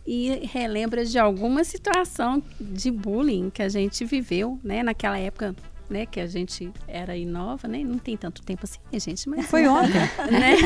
e 0.06 0.40
relembra 0.46 1.04
de 1.04 1.18
alguma 1.18 1.64
situação 1.64 2.42
de 2.58 2.90
bullying 2.90 3.50
que 3.50 3.62
a 3.62 3.68
gente 3.68 4.06
viveu, 4.06 4.58
né? 4.64 4.82
Naquela 4.82 5.18
época, 5.18 5.54
né? 5.88 6.06
Que 6.06 6.20
a 6.20 6.26
gente 6.26 6.72
era 6.86 7.12
aí 7.12 7.26
nova, 7.26 7.66
né? 7.68 7.82
Não 7.84 7.98
tem 7.98 8.16
tanto 8.16 8.42
tempo 8.42 8.64
assim, 8.64 8.78
gente? 8.98 9.28
Mas 9.28 9.46
Foi 9.46 9.66
ontem. 9.66 9.92
né? 10.30 10.56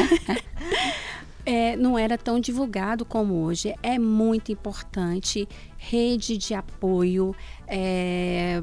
É, 1.44 1.76
não 1.76 1.98
era 1.98 2.18
tão 2.18 2.38
divulgado 2.38 3.04
como 3.04 3.42
hoje. 3.42 3.74
É 3.82 3.98
muito 3.98 4.52
importante 4.52 5.48
rede 5.78 6.36
de 6.36 6.54
apoio, 6.54 7.34
é, 7.66 8.62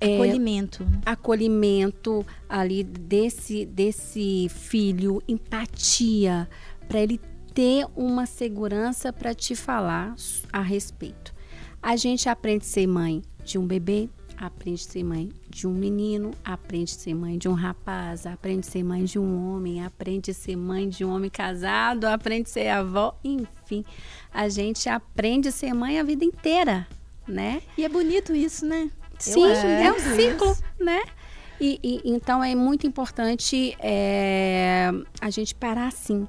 é, 0.00 0.14
Acolhimento. 0.14 0.84
né? 0.84 1.00
acolhimento 1.04 2.24
ali 2.48 2.84
desse 2.84 3.66
desse 3.66 4.48
filho, 4.48 5.20
empatia 5.26 6.48
para 6.88 7.00
ele 7.00 7.20
ter 7.52 7.86
uma 7.96 8.26
segurança 8.26 9.12
para 9.12 9.34
te 9.34 9.54
falar 9.54 10.14
a 10.52 10.62
respeito. 10.62 11.34
A 11.82 11.96
gente 11.96 12.28
aprende 12.28 12.64
a 12.64 12.68
ser 12.68 12.86
mãe 12.86 13.22
de 13.44 13.58
um 13.58 13.66
bebê, 13.66 14.08
aprende 14.36 14.84
a 14.86 14.90
ser 14.92 15.04
mãe 15.04 15.30
de 15.48 15.66
um 15.66 15.72
menino, 15.72 16.32
aprende 16.44 16.92
a 16.92 16.98
ser 16.98 17.14
mãe 17.14 17.38
de 17.38 17.48
um 17.48 17.52
rapaz, 17.54 18.26
aprende 18.26 18.66
a 18.66 18.70
ser 18.70 18.82
mãe 18.82 19.04
de 19.04 19.18
um 19.18 19.54
homem, 19.54 19.84
aprende 19.84 20.30
a 20.30 20.34
ser 20.34 20.56
mãe 20.56 20.88
de 20.88 21.04
um 21.04 21.14
homem 21.14 21.30
casado, 21.30 22.04
aprende 22.06 22.48
a 22.48 22.52
ser 22.52 22.68
avó, 22.68 23.16
enfim. 23.24 23.84
A 24.32 24.48
gente 24.48 24.88
aprende 24.88 25.48
a 25.48 25.52
ser 25.52 25.72
mãe 25.74 25.98
a 25.98 26.02
vida 26.02 26.24
inteira, 26.24 26.86
né? 27.26 27.62
E 27.76 27.84
é 27.84 27.88
bonito 27.88 28.34
isso, 28.34 28.66
né? 28.66 28.90
Sim, 29.18 29.44
acho 29.50 29.66
é 29.66 29.92
um 29.92 29.98
ciclo, 30.16 30.56
né? 30.80 31.00
E, 31.60 31.78
e- 31.82 32.00
então 32.04 32.42
é 32.42 32.54
muito 32.56 32.86
importante 32.86 33.76
é, 33.78 34.90
a 35.20 35.30
gente 35.30 35.54
parar 35.54 35.86
assim. 35.88 36.26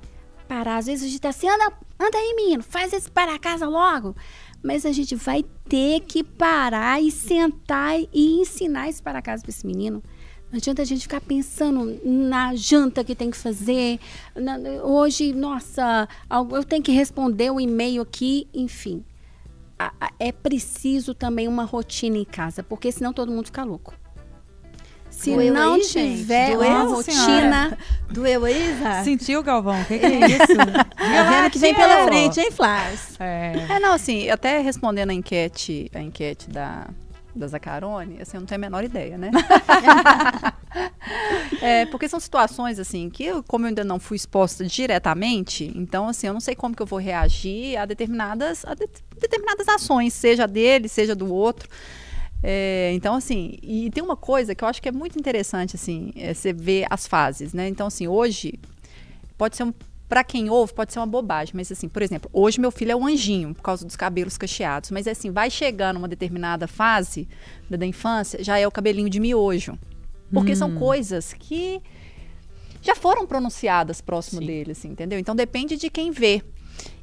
Parar. 0.48 0.78
Às 0.78 0.86
vezes 0.86 1.06
a 1.06 1.08
gente 1.10 1.22
tá 1.22 1.30
assim, 1.30 1.50
anda, 1.50 1.74
anda 2.00 2.18
aí, 2.18 2.36
menino, 2.36 2.62
faz 2.62 2.94
esse 2.94 3.10
para 3.10 3.40
casa 3.40 3.68
logo. 3.68 4.16
Mas 4.64 4.86
a 4.86 4.92
gente 4.92 5.16
vai 5.16 5.44
ter 5.68 6.00
que 6.02 6.24
parar 6.24 7.02
e 7.02 7.12
sentar 7.12 8.00
e 8.00 8.40
ensinar 8.40 8.90
esse 8.90 9.04
para 9.04 9.22
casa 9.22 9.42
para 9.44 9.50
esse 9.50 9.68
menino. 9.68 10.02
Não 10.50 10.58
adianta 10.58 10.82
a 10.84 10.86
gente 10.86 11.02
ficar 11.02 11.20
pensando 11.20 12.00
na 12.06 12.56
janta 12.56 13.04
que 13.04 13.16
tem 13.16 13.30
que 13.32 13.38
fazer. 13.38 14.00
na- 14.36 14.58
hoje, 14.84 15.34
nossa, 15.34 16.08
eu 16.52 16.64
tenho 16.64 16.82
que 16.84 16.92
responder 16.92 17.52
o 17.52 17.60
e-mail 17.60 18.02
aqui, 18.02 18.48
enfim 18.54 19.04
a- 19.78 19.92
a- 20.00 20.12
é 20.20 20.32
preciso 20.32 21.14
também 21.14 21.48
uma 21.48 21.64
rotina 21.66 22.18
em 22.18 22.24
casa, 22.24 22.64
porque 22.64 22.92
senão 22.92 23.12
todo 23.12 23.32
mundo 23.32 23.48
fica 23.48 23.64
louco. 23.64 23.94
Se 25.14 25.32
Doeu 25.32 25.54
não 25.54 25.74
aí, 25.76 25.84
gente? 25.84 26.18
tiver 26.18 26.56
Doeu, 26.56 26.70
uma 26.70 27.04
senhora? 27.04 27.32
rotina, 27.32 27.78
Doeu 28.12 28.46
aí, 28.46 28.78
Zá? 28.82 29.04
Sentiu, 29.04 29.42
Galvão? 29.44 29.80
O 29.82 29.86
que, 29.86 30.00
que 30.00 30.06
é 30.06 30.20
isso? 30.28 30.56
Tá 30.58 31.24
vendo 31.30 31.50
que 31.52 31.60
vem 31.60 31.74
pela 31.74 32.04
frente, 32.06 32.40
hein, 32.42 32.52
Flávio? 32.52 32.98
É. 33.20 33.54
É, 33.70 33.80
não, 33.80 33.94
assim, 33.94 34.30
até 34.30 34.60
respondendo 34.60 35.12
a 35.12 35.14
enquete, 35.14 35.90
a 35.94 36.02
enquete 36.02 36.50
da, 36.50 36.88
da 37.34 37.48
Zacarone, 37.48 38.22
assim, 38.22 38.36
eu 38.38 38.42
não 38.42 38.48
tenho 38.48 38.60
a 38.60 38.62
menor 38.62 38.84
ideia, 38.84 39.18
né? 39.18 39.32
é, 41.62 41.86
porque 41.86 42.10
são 42.10 42.20
situações, 42.20 42.80
assim, 42.80 43.10
que 43.10 43.24
eu, 43.24 43.44
como 43.44 43.66
eu 43.66 43.70
ainda 43.70 43.84
não 43.84 44.00
fui 44.00 44.18
exposta 44.18 44.66
diretamente, 44.66 45.72
então, 45.76 46.08
assim, 46.10 46.28
eu 46.28 46.34
não 46.34 46.42
sei 46.42 46.56
como 46.56 46.76
que 46.76 46.82
eu 46.82 46.88
vou 46.88 47.00
reagir 47.00 47.78
a 47.78 47.86
determinadas, 47.86 48.66
a 48.66 48.74
de- 48.74 48.90
determinadas 49.20 49.68
ações, 49.70 50.14
seja 50.14 50.48
dele, 50.48 50.90
seja 50.90 51.16
do 51.16 51.32
outro. 51.34 51.70
É, 52.44 52.92
então, 52.94 53.16
assim, 53.16 53.58
e 53.64 53.90
tem 53.90 54.04
uma 54.04 54.18
coisa 54.18 54.54
que 54.54 54.64
eu 54.64 54.68
acho 54.68 54.82
que 54.82 54.90
é 54.90 54.92
muito 54.92 55.18
interessante, 55.18 55.78
assim, 55.78 56.12
é 56.16 56.34
você 56.34 56.52
ver 56.52 56.86
as 56.90 57.08
fases, 57.08 57.54
né? 57.54 57.70
Então, 57.70 57.88
assim, 57.88 58.06
hoje, 58.08 58.60
pode 59.38 59.56
ser 59.56 59.64
um 59.64 59.74
para 60.10 60.24
quem 60.24 60.48
ouve, 60.48 60.74
pode 60.74 60.94
ser 60.94 61.00
uma 61.00 61.08
bobagem, 61.08 61.54
mas 61.56 61.72
assim, 61.72 61.90
por 61.90 62.04
exemplo, 62.04 62.30
hoje 62.32 62.60
meu 62.60 62.70
filho 62.70 62.92
é 62.92 62.96
um 62.96 63.08
anjinho 63.08 63.52
por 63.56 63.64
causa 63.64 63.84
dos 63.84 63.96
cabelos 63.96 64.38
cacheados, 64.38 64.92
mas 64.92 65.08
assim, 65.08 65.32
vai 65.32 65.50
chegando 65.50 65.98
uma 65.98 66.08
determinada 66.08 66.68
fase 66.68 67.28
da, 67.68 67.78
da 67.78 67.86
infância, 67.86 68.44
já 68.44 68.60
é 68.60 68.68
o 68.68 68.72
cabelinho 68.72 69.10
de 69.10 69.20
miojo. 69.20 69.76
Porque 70.32 70.56
são 70.56 70.76
coisas 70.76 71.34
que 71.34 71.82
já 72.82 72.96
foram 72.96 73.26
pronunciadas 73.26 74.02
próximo 74.02 74.42
Sim. 74.42 74.48
dele, 74.48 74.72
assim, 74.72 74.90
entendeu? 74.90 75.18
Então 75.18 75.36
depende 75.36 75.78
de 75.78 75.90
quem 75.90 76.12
vê. 76.12 76.44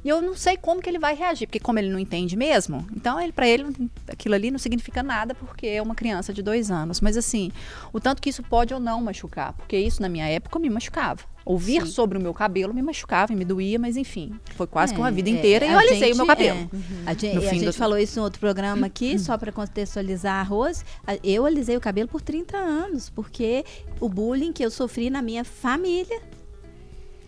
E 0.03 0.09
eu 0.09 0.19
não 0.21 0.35
sei 0.35 0.57
como 0.57 0.81
que 0.81 0.89
ele 0.89 0.97
vai 0.97 1.15
reagir, 1.15 1.45
porque 1.47 1.59
como 1.59 1.77
ele 1.77 1.89
não 1.89 1.99
entende 1.99 2.35
mesmo, 2.35 2.85
então 2.95 3.19
ele 3.21 3.31
para 3.31 3.47
ele 3.47 3.65
aquilo 4.07 4.33
ali 4.33 4.49
não 4.49 4.57
significa 4.57 5.03
nada 5.03 5.35
porque 5.35 5.67
é 5.67 5.81
uma 5.81 5.93
criança 5.93 6.33
de 6.33 6.41
dois 6.41 6.71
anos. 6.71 6.99
Mas 7.01 7.15
assim, 7.17 7.51
o 7.93 7.99
tanto 7.99 8.19
que 8.21 8.29
isso 8.29 8.41
pode 8.41 8.73
ou 8.73 8.79
não 8.79 8.99
machucar, 9.01 9.53
porque 9.53 9.77
isso 9.77 10.01
na 10.01 10.09
minha 10.09 10.25
época 10.27 10.57
me 10.57 10.69
machucava. 10.71 11.21
Ouvir 11.43 11.81
Sim. 11.85 11.91
sobre 11.91 12.17
o 12.19 12.21
meu 12.21 12.33
cabelo 12.35 12.71
me 12.73 12.81
machucava 12.83 13.33
e 13.33 13.35
me 13.35 13.43
doía, 13.43 13.77
mas 13.79 13.97
enfim, 13.97 14.33
foi 14.55 14.67
quase 14.67 14.93
que 14.93 14.99
uma 14.99 15.09
É, 15.09 15.11
vida 15.11 15.29
é, 15.29 15.33
inteira 15.33 15.65
e 15.65 15.69
a 15.69 15.71
eu 15.73 15.79
alisei 15.79 15.99
gente- 15.99 16.13
o 16.13 16.17
meu 16.17 16.25
cabelo. 16.27 16.59
é. 17.05 17.09
A 17.09 17.13
gente, 17.13 17.35
No 17.35 17.41
a 17.41 17.43
fim 17.49 17.55
gente 17.59 17.65
do- 17.65 17.73
falou 17.73 17.97
isso 17.97 18.19
em 18.19 18.21
outro 18.23 18.39
programa 18.39 18.85
aqui, 18.87 19.17
só 19.19 19.37
para 19.37 19.51
contextualizar 19.51 20.39
a 20.39 20.43
Rose. 20.43 20.83
A- 21.05 21.17
Eu 21.23 21.45
alisei 21.45 21.75
o 21.77 21.81
cabelo 21.81 22.07
por 22.07 22.21
30 22.21 22.57
anos, 22.57 23.09
porque 23.09 23.63
o 23.99 24.07
bullying 24.09 24.51
que 24.53 24.63
eu 24.63 24.69
sofri 24.71 25.09
na 25.09 25.21
minha 25.21 25.43
família, 25.43 26.21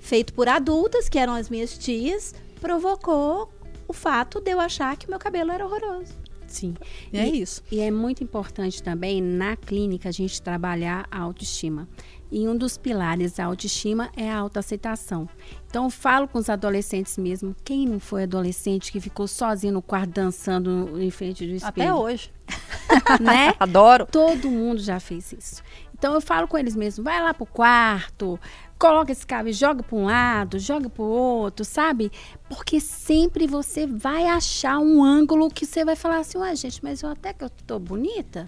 feito 0.03 0.33
por 0.33 0.47
adultas, 0.49 1.07
que 1.07 1.17
eram 1.17 1.33
as 1.33 1.49
minhas 1.49 1.77
tias, 1.77 2.35
provocou 2.59 3.51
o 3.87 3.93
fato 3.93 4.41
de 4.41 4.51
eu 4.51 4.59
achar 4.59 4.95
que 4.97 5.07
o 5.07 5.09
meu 5.09 5.17
cabelo 5.17 5.51
era 5.51 5.65
horroroso. 5.65 6.13
sim. 6.45 6.75
E 7.11 7.17
é 7.17 7.27
isso. 7.27 7.63
E 7.71 7.79
é 7.79 7.89
muito 7.89 8.23
importante 8.23 8.83
também 8.83 9.21
na 9.21 9.55
clínica 9.55 10.09
a 10.09 10.11
gente 10.11 10.41
trabalhar 10.41 11.07
a 11.09 11.19
autoestima. 11.19 11.87
E 12.29 12.47
um 12.47 12.55
dos 12.55 12.77
pilares 12.77 13.33
da 13.33 13.45
autoestima 13.45 14.11
é 14.15 14.29
a 14.29 14.37
autoaceitação. 14.37 15.27
Então 15.67 15.85
eu 15.85 15.89
falo 15.89 16.27
com 16.27 16.37
os 16.37 16.49
adolescentes 16.49 17.17
mesmo, 17.17 17.55
quem 17.63 17.87
não 17.87 17.99
foi 17.99 18.23
adolescente 18.23 18.91
que 18.91 18.99
ficou 18.99 19.27
sozinho 19.27 19.73
no 19.73 19.81
quarto 19.81 20.11
dançando 20.11 21.01
em 21.01 21.09
frente 21.09 21.45
do 21.47 21.53
espelho, 21.53 21.89
Até 21.89 21.93
hoje. 21.93 22.31
né? 23.21 23.55
Adoro. 23.59 24.05
Todo 24.11 24.49
mundo 24.49 24.79
já 24.81 24.99
fez 24.99 25.31
isso. 25.31 25.63
Então 25.97 26.13
eu 26.13 26.21
falo 26.21 26.47
com 26.47 26.57
eles 26.57 26.75
mesmo, 26.75 27.03
vai 27.03 27.21
lá 27.23 27.33
pro 27.33 27.45
quarto, 27.45 28.39
coloca 28.83 29.13
esse 29.13 29.25
cabelo, 29.25 29.55
joga 29.55 29.81
para 29.81 29.95
um 29.97 30.03
lado, 30.03 30.59
joga 30.59 30.89
pro 30.89 31.05
outro, 31.05 31.63
sabe? 31.63 32.11
Porque 32.49 32.81
sempre 32.81 33.47
você 33.47 33.87
vai 33.87 34.25
achar 34.25 34.77
um 34.77 35.01
ângulo 35.01 35.49
que 35.49 35.65
você 35.65 35.85
vai 35.85 35.95
falar 35.95 36.17
assim, 36.17 36.37
ué, 36.37 36.53
gente, 36.53 36.83
mas 36.83 37.01
eu 37.01 37.07
até 37.09 37.31
que 37.31 37.45
eu 37.45 37.49
tô 37.65 37.79
bonita. 37.79 38.45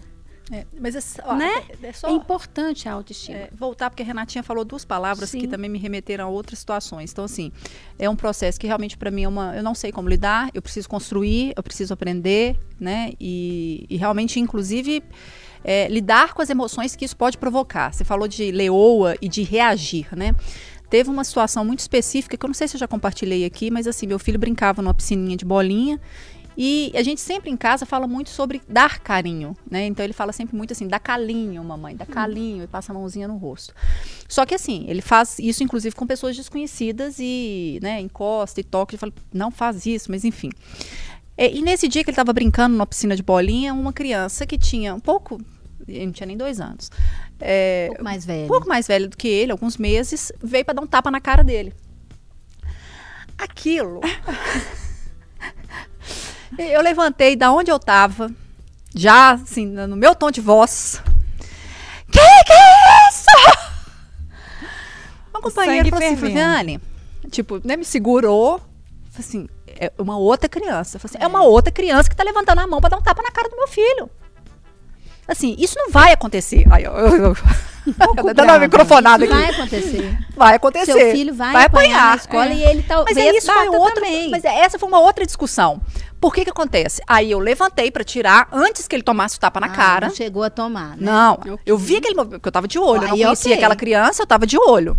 É, 0.51 0.65
mas 0.77 0.93
é, 0.93 0.99
só- 1.01 1.35
Né? 1.37 1.63
é 1.81 1.93
só 1.93 2.09
É 2.09 2.11
importante 2.11 2.87
a 2.89 2.91
autoestima. 2.93 3.37
É, 3.37 3.49
voltar, 3.57 3.89
porque 3.89 4.03
a 4.03 4.05
Renatinha 4.05 4.43
falou 4.43 4.65
duas 4.65 4.83
palavras 4.83 5.29
Sim. 5.29 5.39
que 5.39 5.47
também 5.47 5.69
me 5.69 5.79
remeteram 5.79 6.25
a 6.25 6.27
outras 6.27 6.59
situações. 6.59 7.11
Então, 7.13 7.23
assim, 7.23 7.49
é 7.97 8.09
um 8.09 8.15
processo 8.15 8.59
que 8.59 8.67
realmente 8.67 8.97
para 8.97 9.09
mim 9.09 9.23
é 9.23 9.27
uma. 9.29 9.55
Eu 9.55 9.63
não 9.63 9.73
sei 9.73 9.89
como 9.91 10.09
lidar, 10.09 10.51
eu 10.53 10.61
preciso 10.61 10.89
construir, 10.89 11.53
eu 11.55 11.63
preciso 11.63 11.93
aprender, 11.93 12.59
né? 12.79 13.13
E, 13.19 13.87
e 13.89 13.95
realmente, 13.95 14.37
inclusive, 14.39 15.01
é, 15.65 15.87
lidar 15.87 16.35
com 16.35 16.43
as 16.43 16.49
emoções 16.51 16.95
que 16.95 17.03
isso 17.03 17.17
pode 17.17 17.39
provocar. 17.39 17.91
Você 17.91 18.05
falou 18.05 18.27
de 18.27 18.51
leoa 18.51 19.15
e 19.19 19.27
de 19.27 19.41
reagir, 19.41 20.07
né? 20.15 20.35
Teve 20.91 21.09
uma 21.09 21.23
situação 21.23 21.65
muito 21.65 21.79
específica 21.79 22.37
que 22.37 22.45
eu 22.45 22.47
não 22.47 22.53
sei 22.53 22.67
se 22.67 22.75
eu 22.75 22.79
já 22.79 22.87
compartilhei 22.87 23.43
aqui, 23.43 23.71
mas 23.71 23.87
assim, 23.87 24.05
meu 24.05 24.19
filho 24.19 24.37
brincava 24.37 24.83
numa 24.83 24.93
piscininha 24.93 25.35
de 25.35 25.43
bolinha 25.43 25.99
e 26.55 26.91
a 26.95 27.01
gente 27.01 27.19
sempre 27.19 27.49
em 27.49 27.57
casa 27.57 27.83
fala 27.83 28.07
muito 28.07 28.29
sobre 28.29 28.61
dar 28.69 28.99
carinho, 28.99 29.57
né? 29.69 29.87
Então 29.87 30.05
ele 30.05 30.13
fala 30.13 30.31
sempre 30.31 30.55
muito 30.55 30.71
assim, 30.71 30.87
dá 30.87 30.99
calinho, 30.99 31.63
mamãe, 31.63 31.95
dá 31.95 32.05
calinho, 32.05 32.63
e 32.63 32.67
passa 32.67 32.91
a 32.91 32.95
mãozinha 32.95 33.27
no 33.27 33.35
rosto. 33.35 33.73
Só 34.29 34.45
que 34.45 34.53
assim, 34.53 34.85
ele 34.87 35.01
faz 35.01 35.39
isso 35.39 35.63
inclusive 35.63 35.95
com 35.95 36.05
pessoas 36.05 36.37
desconhecidas 36.37 37.15
e, 37.19 37.79
né, 37.81 37.99
encosta 37.99 38.61
e 38.61 38.63
toca 38.63 38.93
e 38.93 38.97
fala, 38.99 39.11
não 39.33 39.49
faz 39.49 39.87
isso, 39.87 40.11
mas 40.11 40.23
enfim. 40.23 40.51
É, 41.37 41.51
E, 41.51 41.61
nesse 41.61 41.87
dia 41.87 42.03
que 42.03 42.09
ele 42.09 42.13
estava 42.13 42.31
brincando 42.31 42.73
numa 42.73 42.85
piscina 42.85 43.15
de 43.15 43.23
bolinha, 43.23 43.73
uma 43.73 43.91
criança 43.91 44.45
que 44.45 44.57
tinha 44.57 44.95
um 44.95 44.99
pouco, 44.99 45.37
ele 45.87 46.05
não 46.05 46.13
tinha 46.13 46.27
nem 46.27 46.37
dois 46.37 46.59
anos, 46.59 46.89
é, 47.39 47.85
Um 47.85 47.89
pouco 47.89 48.03
mais 48.03 48.25
velho. 48.25 48.43
um 48.45 48.47
pouco 48.47 48.67
mais 48.67 48.87
velho 48.87 49.09
do 49.09 49.17
que 49.17 49.27
ele, 49.27 49.51
alguns 49.51 49.77
meses, 49.77 50.31
veio 50.41 50.65
para 50.65 50.75
dar 50.75 50.81
um 50.81 50.87
tapa 50.87 51.11
na 51.11 51.21
cara 51.21 51.43
dele. 51.43 51.73
Aquilo. 53.37 54.01
eu 56.57 56.81
levantei 56.81 57.35
da 57.35 57.51
onde 57.51 57.69
eu 57.69 57.79
tava, 57.79 58.31
já 58.95 59.31
assim, 59.31 59.65
no 59.65 59.95
meu 59.95 60.15
tom 60.15 60.31
de 60.31 60.41
voz. 60.41 61.01
Que 62.11 62.19
que 62.19 62.53
é 62.53 63.09
isso? 63.09 63.25
Uma 65.31 65.41
companheira 65.41 65.89
falou 65.89 66.05
assim. 66.05 66.15
Flaviane, 66.15 66.79
tipo, 67.29 67.59
né, 67.67 67.75
me 67.75 67.83
segurou, 67.83 68.61
assim, 69.19 69.49
é 69.67 69.91
uma 69.97 70.17
outra 70.17 70.47
criança. 70.47 70.99
Assim, 71.03 71.17
é 71.19 71.27
uma 71.27 71.43
outra 71.43 71.71
criança 71.71 72.09
que 72.09 72.15
tá 72.15 72.23
levantando 72.23 72.59
a 72.59 72.67
mão 72.67 72.79
para 72.79 72.91
dar 72.91 72.97
um 72.97 73.01
tapa 73.01 73.21
na 73.21 73.31
cara 73.31 73.49
do 73.49 73.57
meu 73.57 73.67
filho. 73.67 74.09
Assim, 75.27 75.55
isso 75.57 75.75
não 75.77 75.89
vai 75.91 76.11
acontecer. 76.13 76.65
Aí 76.71 76.83
eu, 76.83 76.91
eu- 76.93 77.23
eu- 77.25 77.35
Dando 78.33 78.43
uma 78.43 78.59
microfonada 78.59 79.23
aqui. 79.25 79.33
Vai 79.33 79.45
acontecer. 79.49 80.17
Vai 80.35 80.55
acontecer. 80.55 80.85
Seu 80.93 81.11
filho 81.11 81.33
vai, 81.35 81.51
vai 81.53 81.65
apanhar, 81.65 81.89
apanhar 81.95 82.09
na 82.09 82.15
escola 82.15 82.45
é. 82.45 82.53
e 82.55 82.63
ele 82.63 82.83
talvez 82.83 83.15
Mas 83.17 83.25
é 83.27 83.37
isso 83.37 83.45
foi 83.51 83.65
bata 83.65 83.77
outro, 83.77 83.95
também. 83.95 84.29
Mas 84.31 84.43
é, 84.43 84.59
essa 84.59 84.79
foi 84.79 84.87
uma 84.89 84.99
outra 84.99 85.25
discussão. 85.25 85.79
Por 86.19 86.33
que 86.33 86.43
que 86.43 86.49
acontece? 86.49 87.01
Aí 87.07 87.29
eu 87.29 87.37
levantei 87.39 87.91
pra 87.91 88.03
tirar 88.03 88.47
antes 88.51 88.87
que 88.87 88.95
ele 88.95 89.03
tomasse 89.03 89.37
o 89.37 89.39
tapa 89.39 89.59
na 89.59 89.67
Ah, 89.67 89.69
cara. 89.69 90.07
Não 90.07 90.15
chegou 90.15 90.43
a 90.43 90.49
tomar, 90.49 90.89
né? 90.91 90.97
Não, 91.01 91.33
Ok. 91.33 91.57
eu 91.65 91.77
vi 91.77 91.97
aquele 91.97 92.15
movimento, 92.15 92.39
porque 92.39 92.47
eu 92.47 92.51
tava 92.53 92.67
de 92.67 92.79
olho, 92.79 93.03
eu 93.03 93.09
não 93.09 93.17
conhecia 93.17 93.51
ok. 93.51 93.53
aquela 93.53 93.75
criança, 93.75 94.23
eu 94.23 94.27
tava 94.27 94.47
de 94.47 94.57
olho. 94.57 94.97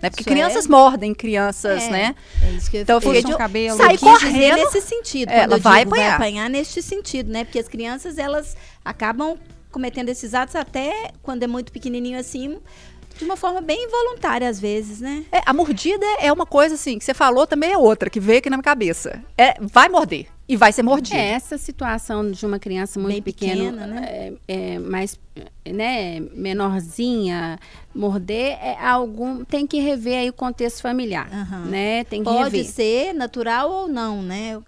Né? 0.00 0.08
Porque 0.08 0.22
Isso 0.22 0.30
crianças 0.30 0.64
é- 0.66 0.68
mordem 0.68 1.12
crianças, 1.12 1.82
É, 1.82 1.90
né? 1.90 2.14
É 2.42 2.50
isso 2.52 2.70
que 2.70 2.76
eu, 2.78 2.82
Então 2.82 2.96
eu 2.96 3.00
fiquei 3.00 3.22
de 3.24 3.34
um 3.34 3.36
cabelo. 3.36 3.76
dizer 3.76 3.98
correndo. 3.98 4.56
nesse 4.56 4.80
sentido. 4.80 5.30
É, 5.30 5.40
ela 5.40 5.56
eu 5.56 5.60
vai 5.60 5.80
digo 5.80 5.90
vai 5.90 6.00
apanhar. 6.00 6.14
apanhar 6.14 6.48
neste 6.48 6.80
sentido, 6.80 7.30
né? 7.30 7.44
Porque 7.44 7.58
as 7.58 7.66
crianças, 7.68 8.16
elas 8.16 8.56
acabam 8.84 9.36
cometendo 9.70 10.08
esses 10.08 10.34
atos 10.34 10.56
até 10.56 11.12
quando 11.22 11.42
é 11.42 11.46
muito 11.46 11.72
pequenininho 11.72 12.18
assim, 12.18 12.58
de 13.16 13.24
uma 13.24 13.36
forma 13.36 13.60
bem 13.60 13.84
involuntária 13.84 14.48
às 14.48 14.58
vezes, 14.58 15.00
né? 15.00 15.24
É, 15.30 15.42
a 15.44 15.52
mordida 15.52 16.06
é 16.20 16.32
uma 16.32 16.46
coisa 16.46 16.74
assim, 16.74 16.98
que 16.98 17.04
você 17.04 17.12
falou 17.14 17.46
também 17.46 17.72
é 17.72 17.78
outra, 17.78 18.08
que 18.08 18.18
veio 18.18 18.38
aqui 18.38 18.48
na 18.48 18.56
minha 18.56 18.64
cabeça. 18.64 19.22
É, 19.36 19.54
vai 19.60 19.88
morder 19.88 20.26
e 20.48 20.56
vai 20.56 20.72
ser 20.72 20.82
mordido. 20.82 21.16
É, 21.16 21.32
essa 21.32 21.58
situação 21.58 22.30
de 22.30 22.44
uma 22.44 22.58
criança 22.58 22.98
muito 22.98 23.12
Bem 23.12 23.22
pequena, 23.22 23.70
pequena, 23.72 23.86
né? 23.86 24.06
é, 24.08 24.32
é, 24.48 24.78
mais 24.78 25.18
né, 25.64 26.18
menorzinha, 26.34 27.58
morder, 27.94 28.58
é 28.60 28.76
algum, 28.80 29.44
tem 29.44 29.66
que 29.66 29.80
rever 29.80 30.18
aí 30.18 30.28
o 30.30 30.32
contexto 30.32 30.80
familiar, 30.80 31.28
Aham. 31.32 31.66
né? 31.66 32.04
Tem 32.04 32.22
que 32.22 32.30
Pode 32.30 32.56
rever. 32.56 32.64
ser 32.64 33.12
natural 33.12 33.70
ou 33.70 33.88
não, 33.88 34.22
né? 34.22 34.60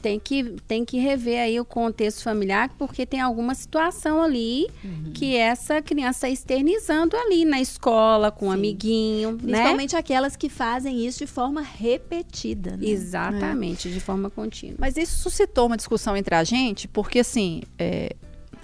Tem 0.00 0.18
que, 0.18 0.56
tem 0.66 0.84
que 0.84 0.98
rever 0.98 1.40
aí 1.40 1.60
o 1.60 1.64
contexto 1.64 2.22
familiar, 2.22 2.70
porque 2.78 3.04
tem 3.04 3.20
alguma 3.20 3.54
situação 3.54 4.22
ali 4.22 4.66
Uhum. 4.84 5.12
que 5.14 5.36
essa 5.36 5.80
criança 5.82 6.28
está 6.28 6.28
externizando 6.30 7.16
ali 7.16 7.44
na 7.44 7.60
escola, 7.60 8.30
com 8.30 8.46
um 8.46 8.50
Sim. 8.50 8.56
amiguinho, 8.56 9.32
né? 9.32 9.38
Principalmente 9.38 9.96
aquelas 9.96 10.36
que 10.36 10.48
fazem 10.48 11.06
isso 11.06 11.18
de 11.18 11.26
forma 11.26 11.60
repetida, 11.60 12.76
né? 12.76 12.86
Exatamente, 12.86 13.90
de 13.90 14.00
forma 14.00 14.30
contínua. 14.30 14.76
Mas 14.78 14.96
isso 14.96 15.18
suscitou 15.18 15.66
uma 15.66 15.76
discussão 15.76 16.16
entre 16.16 16.34
a 16.34 16.44
gente, 16.44 16.88
porque 16.88 17.20
assim, 17.20 17.62
é, 17.78 18.14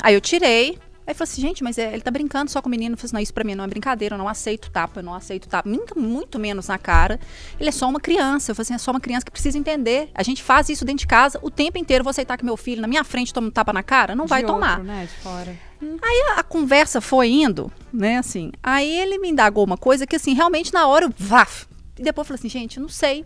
aí 0.02 0.14
eu 0.14 0.20
tirei, 0.20 0.78
aí 1.06 1.14
falei 1.14 1.30
assim, 1.32 1.40
gente, 1.42 1.62
mas 1.62 1.78
é, 1.78 1.92
ele 1.92 2.02
tá 2.02 2.10
brincando 2.10 2.50
só 2.50 2.60
com 2.60 2.68
o 2.68 2.70
menino. 2.70 2.94
Eu 2.94 2.96
falei 2.96 3.06
assim, 3.06 3.14
não, 3.14 3.20
isso 3.22 3.34
pra 3.34 3.44
mim 3.44 3.54
não 3.54 3.64
é 3.64 3.66
brincadeira, 3.66 4.14
eu 4.14 4.18
não 4.18 4.28
aceito 4.28 4.70
tapa, 4.70 5.00
eu 5.00 5.04
não 5.04 5.14
aceito 5.14 5.48
tapa, 5.48 5.68
muito, 5.68 5.98
muito 5.98 6.38
menos 6.38 6.68
na 6.68 6.78
cara. 6.78 7.18
Ele 7.58 7.68
é 7.68 7.72
só 7.72 7.88
uma 7.88 8.00
criança, 8.00 8.50
eu 8.50 8.54
falei 8.54 8.64
assim, 8.64 8.74
é 8.74 8.78
só 8.78 8.90
uma 8.90 9.00
criança 9.00 9.24
que 9.24 9.30
precisa 9.30 9.56
entender. 9.58 10.10
A 10.14 10.22
gente 10.22 10.42
faz 10.42 10.68
isso 10.68 10.84
dentro 10.84 11.00
de 11.00 11.06
casa 11.06 11.38
o 11.42 11.50
tempo 11.50 11.78
inteiro, 11.78 12.04
vou 12.04 12.10
aceitar 12.10 12.36
que 12.36 12.44
meu 12.44 12.56
filho 12.56 12.80
na 12.80 12.88
minha 12.88 13.04
frente 13.04 13.32
toma 13.32 13.48
um 13.48 13.50
tapa 13.50 13.72
na 13.72 13.82
cara? 13.82 14.14
Não 14.14 14.26
vai 14.26 14.42
De 14.42 14.46
tomar. 14.46 14.78
outro, 14.78 14.84
né, 14.84 15.06
de 15.06 15.22
fora. 15.22 15.56
a 16.36 16.42
conversa 16.42 17.00
foi 17.00 17.28
indo, 17.28 17.70
né, 17.92 18.18
assim. 18.18 18.50
Aí 18.62 18.90
ele 19.00 19.18
me 19.18 19.28
indagou 19.28 19.64
uma 19.64 19.76
coisa 19.76 20.06
que, 20.06 20.16
assim, 20.16 20.34
realmente 20.34 20.72
na 20.72 20.86
hora 20.86 21.04
eu. 21.06 21.12
Vaf, 21.16 21.66
e 21.98 22.02
depois 22.02 22.24
eu 22.24 22.28
falei 22.28 22.38
assim, 22.40 22.48
gente, 22.48 22.78
não 22.80 22.88
sei. 22.88 23.24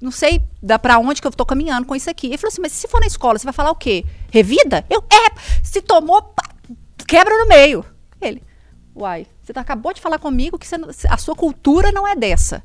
Não 0.00 0.12
sei 0.12 0.40
da 0.62 0.78
pra 0.78 0.98
onde 1.00 1.20
que 1.20 1.26
eu 1.26 1.30
tô 1.32 1.44
caminhando 1.44 1.84
com 1.84 1.96
isso 1.96 2.08
aqui. 2.08 2.28
Ele 2.28 2.38
falou 2.38 2.52
assim, 2.52 2.62
mas 2.62 2.70
se 2.70 2.86
for 2.86 3.00
na 3.00 3.06
escola, 3.08 3.36
você 3.36 3.44
vai 3.44 3.52
falar 3.52 3.72
o 3.72 3.74
quê? 3.74 4.04
Revida? 4.30 4.86
Eu, 4.88 5.02
é, 5.10 5.32
se 5.60 5.82
tomou, 5.82 6.22
pá, 6.22 6.44
quebra 7.08 7.36
no 7.38 7.48
meio. 7.48 7.84
Ele, 8.20 8.40
uai, 8.94 9.26
você 9.42 9.52
tá- 9.52 9.60
acabou 9.62 9.92
de 9.92 10.00
falar 10.00 10.18
comigo 10.20 10.56
que 10.58 10.66
você 10.68 10.76
a 11.08 11.16
sua 11.16 11.34
cultura 11.34 11.90
não 11.90 12.06
é 12.06 12.14
dessa. 12.14 12.62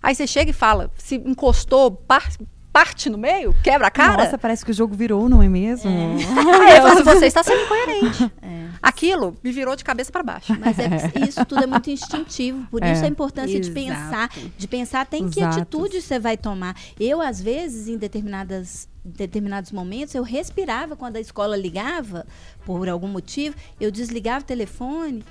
Aí 0.00 0.14
você 0.14 0.26
chega 0.28 0.50
e 0.50 0.54
fala, 0.54 0.90
se 0.96 1.16
encostou, 1.16 1.90
par- 1.90 2.30
parte 2.72 3.10
no 3.10 3.18
meio, 3.18 3.52
quebra 3.64 3.88
a 3.88 3.90
cara. 3.90 4.22
Nossa, 4.24 4.38
parece 4.38 4.64
que 4.64 4.70
o 4.70 4.74
jogo 4.74 4.94
virou, 4.94 5.28
não 5.28 5.42
é 5.42 5.48
mesmo? 5.48 5.90
Falou 6.76 6.92
assim, 6.92 7.02
você 7.04 7.26
está 7.26 7.42
sendo 7.42 7.62
incoerente. 7.62 8.30
É. 8.42 8.67
Aquilo 8.82 9.36
me 9.42 9.50
virou 9.52 9.74
de 9.76 9.84
cabeça 9.84 10.10
para 10.12 10.22
baixo. 10.22 10.56
Mas 10.58 10.78
é, 10.78 11.12
isso 11.28 11.44
tudo 11.44 11.64
é 11.64 11.66
muito 11.66 11.90
instintivo, 11.90 12.66
por 12.70 12.82
É. 12.82 12.92
isso 12.92 13.04
a 13.04 13.08
importância 13.08 13.58
de 13.60 13.68
Exato. 13.70 13.74
pensar, 13.74 14.30
de 14.56 14.68
pensar 14.68 15.00
até 15.02 15.18
em 15.18 15.28
que 15.28 15.40
Exato. 15.40 15.56
atitude 15.60 16.00
você 16.00 16.18
vai 16.18 16.36
tomar. 16.36 16.76
Eu, 16.98 17.20
às 17.20 17.40
vezes, 17.40 17.88
em 17.88 17.96
determinadas, 17.96 18.88
determinados 19.04 19.72
momentos, 19.72 20.14
eu 20.14 20.22
respirava 20.22 20.94
quando 20.96 21.16
a 21.16 21.20
escola 21.20 21.56
ligava, 21.56 22.26
por 22.64 22.88
algum 22.88 23.08
motivo, 23.08 23.56
eu 23.80 23.90
desligava 23.90 24.40
o 24.40 24.46
telefone, 24.46 25.24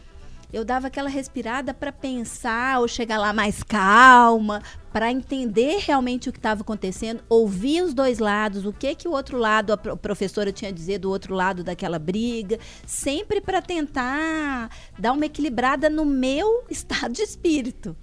eu 0.52 0.64
dava 0.64 0.88
aquela 0.88 1.10
respirada 1.10 1.74
para 1.74 1.92
pensar 1.92 2.80
ou 2.80 2.88
chegar 2.88 3.18
lá 3.18 3.34
mais 3.34 3.62
calma, 3.64 4.62
para 4.94 5.12
entender 5.12 5.80
realmente 5.80 6.30
o 6.30 6.32
que 6.32 6.40
estava 6.40 6.62
acontecendo, 6.62 7.22
ouvir 7.30 7.82
os 7.84 7.94
dois 7.94 8.20
lados, 8.20 8.66
o 8.66 8.72
que 8.72 8.96
que 8.96 9.08
o 9.08 9.12
outro 9.12 9.38
lado, 9.38 9.74
a 9.74 9.78
pro- 9.78 9.98
professora 9.98 10.52
tinha 10.52 10.70
a 10.70 10.74
dizer 10.74 11.00
do 11.00 11.10
outro 11.10 11.36
lado 11.36 11.64
daquela 11.64 12.00
briga, 12.00 12.58
sempre 12.86 13.42
para 13.42 13.62
tentar 13.62 14.70
dar 14.98 15.12
uma 15.12 15.26
equilibrada 15.26 15.90
no 15.90 16.06
meu 16.06 16.64
estado 16.72 17.14
de 17.14 17.22
espírito. 17.22 17.96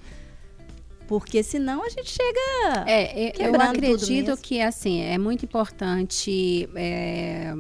Porque 1.07 1.43
senão 1.43 1.85
a 1.85 1.89
gente 1.91 2.11
chega. 2.11 2.85
É, 2.87 3.47
eu 3.47 3.55
acredito 3.61 4.37
que 4.39 4.61
assim 4.61 5.03
é 5.03 5.19
muito 5.19 5.45
importante 5.45 6.69
é, 6.75 7.53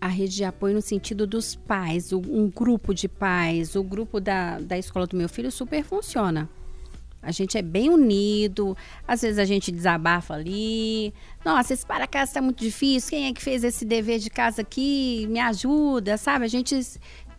a 0.00 0.08
rede 0.08 0.36
de 0.36 0.44
apoio 0.44 0.74
no 0.74 0.82
sentido 0.82 1.26
dos 1.26 1.54
pais, 1.54 2.12
um 2.12 2.48
grupo 2.48 2.94
de 2.94 3.08
pais, 3.08 3.76
o 3.76 3.82
grupo 3.82 4.18
da, 4.18 4.58
da 4.58 4.78
escola 4.78 5.06
do 5.06 5.16
meu 5.16 5.28
filho 5.28 5.52
super 5.52 5.84
funciona. 5.84 6.48
A 7.22 7.32
gente 7.32 7.58
é 7.58 7.62
bem 7.62 7.90
unido, 7.90 8.74
às 9.06 9.20
vezes 9.20 9.38
a 9.38 9.44
gente 9.44 9.70
desabafa 9.70 10.34
ali. 10.34 11.12
Nossa, 11.44 11.74
esse 11.74 11.84
para 11.84 12.06
casa 12.06 12.30
está 12.30 12.40
muito 12.40 12.60
difícil. 12.60 13.10
Quem 13.10 13.26
é 13.26 13.32
que 13.34 13.42
fez 13.42 13.62
esse 13.62 13.84
dever 13.84 14.18
de 14.18 14.30
casa 14.30 14.62
aqui? 14.62 15.26
Me 15.28 15.38
ajuda, 15.38 16.16
sabe? 16.16 16.46
A 16.46 16.48
gente 16.48 16.80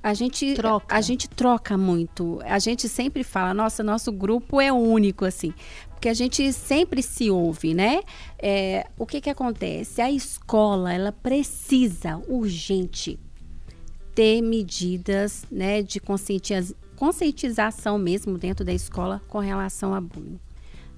a 0.04 0.14
gente 0.14 0.56
Troca. 0.56 0.96
a 0.96 1.02
gente 1.02 1.28
troca 1.28 1.78
muito. 1.78 2.40
A 2.44 2.60
gente 2.60 2.88
sempre 2.88 3.24
fala, 3.24 3.54
nossa, 3.56 3.84
nosso 3.84 4.12
grupo 4.12 4.62
é 4.62 4.72
único 4.72 5.26
assim, 5.26 5.54
porque 6.02 6.10
a 6.10 6.16
gente 6.16 6.52
sempre 6.52 7.04
se 7.04 7.30
ouve, 7.30 7.76
né? 7.76 8.02
É, 8.40 8.88
o 8.98 9.06
que 9.06 9.22
que 9.22 9.30
acontece? 9.30 10.02
A 10.02 10.10
escola 10.10 10.92
ela 10.92 11.12
precisa 11.12 12.20
urgente 12.28 13.20
ter 14.16 14.42
medidas 14.42 15.46
né, 15.52 15.84
de 15.84 16.00
conscientiza- 16.00 16.76
conscientização 16.96 18.00
mesmo 18.00 18.36
dentro 18.40 18.66
da 18.66 18.74
escola 18.74 19.22
com 19.28 19.38
relação 19.38 19.94
a 19.94 20.02
bullying. 20.02 20.40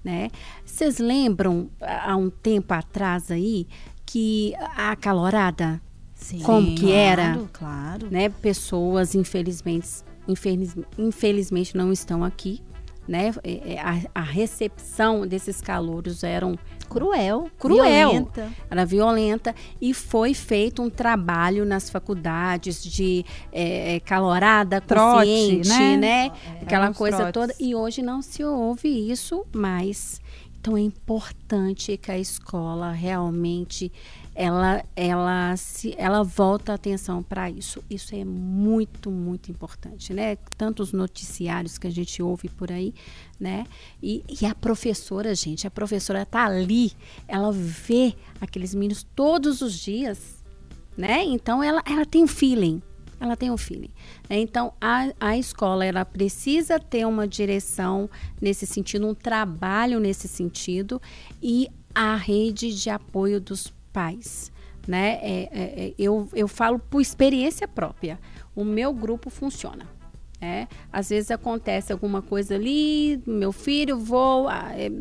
Né? 0.01 0.29
Vocês 0.65 0.99
lembram 0.99 1.69
há 1.81 2.15
um 2.15 2.29
tempo 2.29 2.73
atrás 2.73 3.29
aí 3.29 3.67
que 4.05 4.53
a 4.73 4.95
calorada, 4.95 5.81
Sim, 6.15 6.39
como 6.39 6.75
que 6.75 6.93
era? 6.93 7.33
Claro, 7.33 7.49
claro. 7.51 8.07
né? 8.09 8.29
Pessoas 8.29 9.15
infelizmente, 9.15 9.89
infeliz, 10.29 10.77
infelizmente 10.97 11.75
não 11.75 11.91
estão 11.91 12.23
aqui, 12.23 12.63
né? 13.07 13.31
É, 13.43 13.73
é, 13.73 13.79
A, 13.79 13.99
a 14.15 14.21
recepção 14.21 15.27
desses 15.27 15.61
calouros 15.61 16.23
eram 16.23 16.57
Cruel. 16.89 17.49
Cruel. 17.57 18.11
violenta. 18.11 18.51
era 18.69 18.85
violenta 18.85 19.55
e 19.81 19.93
foi 19.93 20.33
feito 20.33 20.81
um 20.81 20.89
trabalho 20.89 21.65
nas 21.65 21.89
faculdades 21.89 22.83
de 22.83 23.25
é, 23.51 23.95
é, 23.95 23.99
calorada 23.99 24.79
Trote, 24.79 25.25
consciente, 25.27 25.69
né? 25.69 25.97
né? 25.97 26.31
Aquela 26.61 26.83
Eram 26.83 26.91
os 26.91 26.97
coisa 26.97 27.17
trotes. 27.17 27.33
toda. 27.33 27.53
E 27.59 27.73
hoje 27.73 28.01
não 28.01 28.21
se 28.21 28.43
ouve 28.43 29.11
isso 29.11 29.45
mais. 29.55 30.21
Então 30.59 30.77
é 30.77 30.81
importante 30.81 31.97
que 31.97 32.11
a 32.11 32.17
escola 32.17 32.91
realmente 32.91 33.91
ela 34.35 34.83
ela 34.95 35.55
se 35.55 35.93
ela 35.97 36.23
volta 36.23 36.71
a 36.71 36.75
atenção 36.75 37.21
para 37.21 37.49
isso. 37.49 37.83
Isso 37.89 38.15
é 38.15 38.25
muito 38.25 39.11
muito 39.11 39.51
importante, 39.51 40.13
né? 40.13 40.35
Tantos 40.57 40.91
noticiários 40.91 41.77
que 41.77 41.87
a 41.87 41.91
gente 41.91 42.21
ouve 42.21 42.49
por 42.49 42.71
aí, 42.71 42.93
né? 43.39 43.65
E, 44.01 44.23
e 44.41 44.45
a 44.45 44.55
professora, 44.55 45.35
gente, 45.35 45.67
a 45.67 45.71
professora 45.71 46.25
tá 46.25 46.45
ali, 46.45 46.93
ela 47.27 47.51
vê 47.51 48.15
aqueles 48.41 48.73
meninos 48.73 49.05
todos 49.15 49.61
os 49.61 49.79
dias, 49.79 50.43
né? 50.97 51.23
Então 51.23 51.61
ela 51.61 51.83
ela 51.85 52.05
tem 52.05 52.23
um 52.23 52.27
feeling. 52.27 52.81
Ela 53.19 53.37
tem 53.37 53.49
um 53.49 53.57
feeling. 53.57 53.91
né? 54.29 54.37
Então, 54.37 54.73
a, 54.81 55.07
a 55.17 55.37
escola 55.37 55.85
ela 55.85 56.03
precisa 56.03 56.77
ter 56.77 57.07
uma 57.07 57.25
direção 57.25 58.09
nesse 58.41 58.67
sentido, 58.67 59.07
um 59.07 59.13
trabalho 59.13 59.97
nesse 59.97 60.27
sentido 60.27 61.01
e 61.41 61.69
a 61.95 62.17
rede 62.17 62.73
de 62.75 62.89
apoio 62.89 63.39
dos 63.39 63.71
pais. 63.93 64.51
Né? 64.85 65.19
É, 65.21 65.49
é, 65.51 65.85
é, 65.85 65.93
eu, 65.97 66.27
eu 66.33 66.47
falo 66.47 66.77
por 66.77 66.99
experiência 66.99 67.67
própria. 67.67 68.19
O 68.53 68.65
meu 68.65 68.91
grupo 68.93 69.29
funciona. 69.29 69.87
né? 70.41 70.67
Às 70.91 71.09
vezes 71.09 71.31
acontece 71.31 71.93
alguma 71.93 72.21
coisa 72.21 72.55
ali, 72.55 73.21
meu 73.25 73.53
filho, 73.53 73.97
vou, 73.97 74.49
ah, 74.49 74.71
é, 74.75 74.91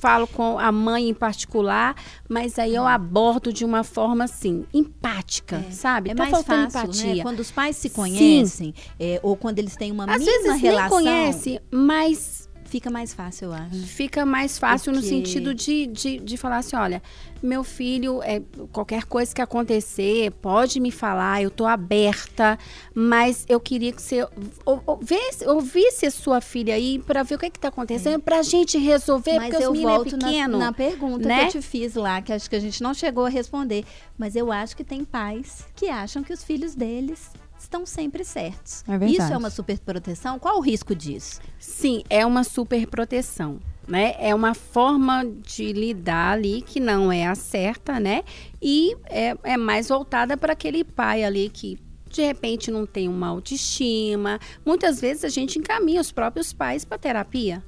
falo 0.00 0.26
com 0.26 0.58
a 0.58 0.72
mãe 0.72 1.10
em 1.10 1.14
particular, 1.14 1.94
mas 2.28 2.58
aí 2.58 2.74
eu 2.74 2.86
abordo 2.86 3.52
de 3.52 3.64
uma 3.66 3.84
forma 3.84 4.24
assim, 4.24 4.64
empática, 4.72 5.62
sabe? 5.70 6.10
É 6.10 6.14
tá 6.14 6.24
mais 6.24 6.44
fácil, 6.44 6.80
empatia. 6.80 7.14
né? 7.16 7.22
Quando 7.22 7.40
os 7.40 7.50
pais 7.50 7.76
se 7.76 7.90
conhecem, 7.90 8.74
é, 8.98 9.20
ou 9.22 9.36
quando 9.36 9.58
eles 9.58 9.76
têm 9.76 9.92
uma 9.92 10.04
Às 10.04 10.18
mínima 10.20 10.42
vezes 10.54 10.62
relação. 10.62 10.98
nem 11.00 11.06
conhece, 11.06 11.60
mas 11.70 12.48
Fica 12.72 12.88
mais 12.88 13.12
fácil, 13.12 13.48
eu 13.48 13.52
acho. 13.52 13.76
Fica 13.86 14.24
mais 14.24 14.58
fácil 14.58 14.94
Porque... 14.94 15.06
no 15.06 15.14
sentido 15.14 15.54
de, 15.54 15.86
de, 15.88 16.18
de 16.18 16.36
falar 16.38 16.56
assim, 16.56 16.74
olha, 16.74 17.02
meu 17.42 17.62
filho, 17.62 18.22
é, 18.22 18.40
qualquer 18.72 19.04
coisa 19.04 19.34
que 19.34 19.42
acontecer, 19.42 20.30
pode 20.40 20.80
me 20.80 20.90
falar, 20.90 21.42
eu 21.42 21.50
tô 21.50 21.66
aberta, 21.66 22.58
mas 22.94 23.44
eu 23.46 23.60
queria 23.60 23.92
que 23.92 24.00
você 24.00 24.26
ou, 24.64 24.82
ou, 24.86 25.00
ouvisse 25.48 26.06
a 26.06 26.10
sua 26.10 26.40
filha 26.40 26.74
aí 26.74 26.98
para 26.98 27.22
ver 27.22 27.34
o 27.34 27.38
que 27.38 27.50
que 27.50 27.60
tá 27.60 27.68
acontecendo, 27.68 28.14
é. 28.14 28.18
pra 28.18 28.40
gente 28.40 28.78
resolver, 28.78 29.36
mas 29.36 29.50
porque 29.50 29.66
eu 29.66 29.72
os 29.72 29.78
é 29.78 29.82
volto 29.82 30.14
é 30.14 30.18
pequeno. 30.18 30.56
Na, 30.56 30.64
na 30.66 30.72
pergunta 30.72 31.28
né? 31.28 31.40
que 31.40 31.58
eu 31.58 31.60
te 31.60 31.68
fiz 31.68 31.94
lá, 31.94 32.22
que 32.22 32.32
acho 32.32 32.48
que 32.48 32.56
a 32.56 32.60
gente 32.60 32.82
não 32.82 32.94
chegou 32.94 33.26
a 33.26 33.28
responder, 33.28 33.84
mas 34.16 34.34
eu 34.34 34.50
acho 34.50 34.74
que 34.74 34.82
tem 34.82 35.04
pais 35.04 35.66
que 35.76 35.90
acham 35.90 36.22
que 36.22 36.32
os 36.32 36.42
filhos 36.42 36.74
deles 36.74 37.32
estão 37.62 37.86
sempre 37.86 38.24
certos. 38.24 38.84
É 38.88 39.06
Isso 39.06 39.32
é 39.32 39.36
uma 39.36 39.50
superproteção? 39.50 40.38
Qual 40.38 40.58
o 40.58 40.60
risco 40.60 40.94
disso? 40.94 41.40
Sim, 41.58 42.02
é 42.10 42.24
uma 42.26 42.44
superproteção. 42.44 43.60
Né? 43.86 44.14
É 44.18 44.32
uma 44.32 44.54
forma 44.54 45.24
de 45.24 45.72
lidar 45.72 46.34
ali 46.34 46.62
que 46.62 46.78
não 46.78 47.10
é 47.10 47.26
a 47.26 47.34
certa, 47.34 47.98
né? 47.98 48.22
E 48.60 48.96
é, 49.06 49.36
é 49.42 49.56
mais 49.56 49.88
voltada 49.88 50.36
para 50.36 50.52
aquele 50.52 50.84
pai 50.84 51.24
ali 51.24 51.50
que 51.50 51.78
de 52.08 52.22
repente 52.22 52.70
não 52.70 52.86
tem 52.86 53.08
uma 53.08 53.28
autoestima. 53.28 54.38
Muitas 54.64 55.00
vezes 55.00 55.24
a 55.24 55.28
gente 55.28 55.58
encaminha 55.58 56.00
os 56.00 56.12
próprios 56.12 56.52
pais 56.52 56.84
para 56.84 56.96
terapia, 56.96 57.62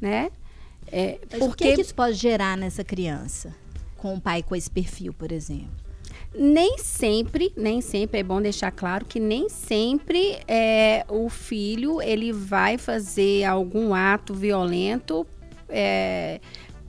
né? 0.00 0.30
É, 0.86 1.18
porque... 1.38 1.44
O 1.44 1.52
que, 1.52 1.74
que 1.74 1.80
isso 1.82 1.94
pode 1.94 2.14
gerar 2.14 2.56
nessa 2.56 2.82
criança? 2.82 3.54
Com 3.96 4.14
um 4.14 4.20
pai 4.20 4.42
com 4.42 4.56
esse 4.56 4.70
perfil, 4.70 5.12
por 5.12 5.30
exemplo? 5.30 5.82
Nem 6.34 6.78
sempre, 6.78 7.52
nem 7.56 7.80
sempre 7.80 8.20
é 8.20 8.22
bom 8.22 8.40
deixar 8.40 8.70
claro 8.70 9.04
que 9.04 9.20
nem 9.20 9.48
sempre 9.48 10.38
é, 10.48 11.04
o 11.08 11.28
filho 11.28 12.00
ele 12.00 12.32
vai 12.32 12.78
fazer 12.78 13.44
algum 13.44 13.94
ato 13.94 14.32
violento 14.32 15.26
é, 15.68 16.40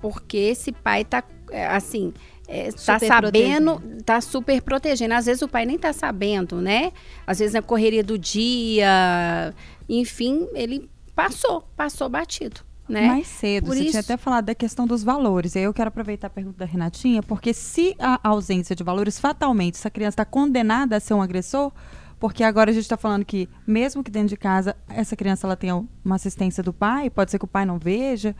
porque 0.01 0.37
esse 0.37 0.71
pai 0.71 1.01
está 1.01 1.23
é, 1.51 1.67
assim 1.67 2.13
é, 2.47 2.71
sabendo, 2.71 3.81
está 3.97 4.19
super 4.19 4.61
protegendo. 4.61 5.13
Às 5.13 5.25
vezes 5.25 5.41
o 5.41 5.47
pai 5.47 5.65
nem 5.65 5.77
está 5.77 5.93
sabendo, 5.93 6.61
né? 6.61 6.91
Às 7.25 7.39
vezes 7.39 7.53
na 7.53 7.61
correria 7.61 8.03
do 8.03 8.17
dia, 8.17 9.53
enfim, 9.87 10.47
ele 10.53 10.89
passou, 11.15 11.63
passou 11.75 12.09
batido 12.09 12.61
né? 12.87 13.07
Mais 13.07 13.27
cedo, 13.27 13.65
Por 13.65 13.75
você 13.75 13.83
isso... 13.83 13.91
tinha 13.91 14.01
até 14.01 14.17
falado 14.17 14.45
da 14.45 14.55
questão 14.55 14.85
dos 14.85 15.03
valores. 15.03 15.55
E 15.55 15.59
aí 15.59 15.65
eu 15.65 15.73
quero 15.73 15.87
aproveitar 15.87 16.27
a 16.27 16.29
pergunta 16.29 16.57
da 16.57 16.65
Renatinha, 16.65 17.23
porque 17.23 17.53
se 17.53 17.95
a 17.99 18.19
ausência 18.27 18.75
de 18.75 18.83
valores, 18.83 19.19
fatalmente, 19.19 19.75
essa 19.75 19.89
criança 19.89 20.13
está 20.13 20.25
condenada 20.25 20.97
a 20.97 20.99
ser 20.99 21.13
um 21.13 21.21
agressor, 21.21 21.71
porque 22.19 22.43
agora 22.43 22.71
a 22.71 22.73
gente 22.73 22.83
está 22.83 22.97
falando 22.97 23.25
que, 23.25 23.49
mesmo 23.65 24.03
que 24.03 24.11
dentro 24.11 24.29
de 24.29 24.37
casa, 24.37 24.75
essa 24.89 25.15
criança 25.15 25.47
ela 25.47 25.55
tenha 25.55 25.83
uma 26.03 26.15
assistência 26.15 26.63
do 26.63 26.73
pai, 26.73 27.09
pode 27.09 27.31
ser 27.31 27.39
que 27.39 27.45
o 27.45 27.47
pai 27.47 27.65
não 27.65 27.77
veja 27.77 28.35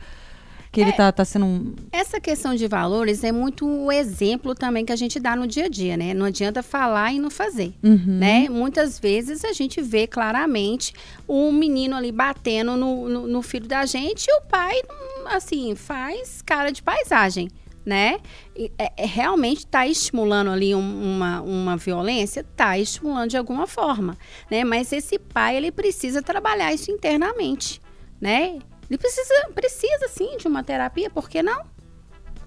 que 0.74 0.80
ele 0.80 0.90
está 0.90 1.06
é, 1.06 1.12
tá 1.12 1.24
sendo 1.24 1.46
um... 1.46 1.72
Essa 1.92 2.20
questão 2.20 2.54
de 2.54 2.66
valores 2.66 3.22
é 3.22 3.30
muito 3.30 3.66
o 3.66 3.92
exemplo 3.92 4.54
também 4.54 4.84
que 4.84 4.92
a 4.92 4.96
gente 4.96 5.20
dá 5.20 5.36
no 5.36 5.46
dia 5.46 5.66
a 5.66 5.68
dia, 5.68 5.96
né? 5.96 6.12
Não 6.12 6.26
adianta 6.26 6.62
falar 6.62 7.12
e 7.12 7.20
não 7.20 7.30
fazer, 7.30 7.72
uhum. 7.82 8.18
né? 8.18 8.48
Muitas 8.48 8.98
vezes 8.98 9.44
a 9.44 9.52
gente 9.52 9.80
vê 9.80 10.06
claramente 10.06 10.92
um 11.28 11.52
menino 11.52 11.94
ali 11.94 12.10
batendo 12.10 12.76
no, 12.76 13.08
no, 13.08 13.26
no 13.28 13.42
filho 13.42 13.68
da 13.68 13.86
gente 13.86 14.26
e 14.26 14.34
o 14.34 14.42
pai, 14.42 14.82
assim, 15.26 15.74
faz 15.76 16.42
cara 16.42 16.70
de 16.70 16.82
paisagem 16.82 17.48
né? 17.84 18.18
É, 18.78 18.92
é, 18.96 19.06
realmente 19.06 19.58
está 19.58 19.86
estimulando 19.86 20.50
ali 20.50 20.74
um, 20.74 20.80
uma, 20.80 21.42
uma 21.42 21.76
violência? 21.76 22.40
Está 22.40 22.78
estimulando 22.78 23.28
de 23.28 23.36
alguma 23.36 23.66
forma, 23.66 24.16
né? 24.50 24.64
Mas 24.64 24.90
esse 24.90 25.18
pai, 25.18 25.56
ele 25.56 25.70
precisa 25.70 26.22
trabalhar 26.22 26.72
isso 26.72 26.90
internamente, 26.90 27.80
né? 28.18 28.58
Ele 28.88 28.98
precisa, 28.98 29.34
precisa 29.54 30.08
sim 30.08 30.36
de 30.36 30.46
uma 30.46 30.62
terapia, 30.62 31.10
por 31.10 31.28
que 31.28 31.42
não? 31.42 31.72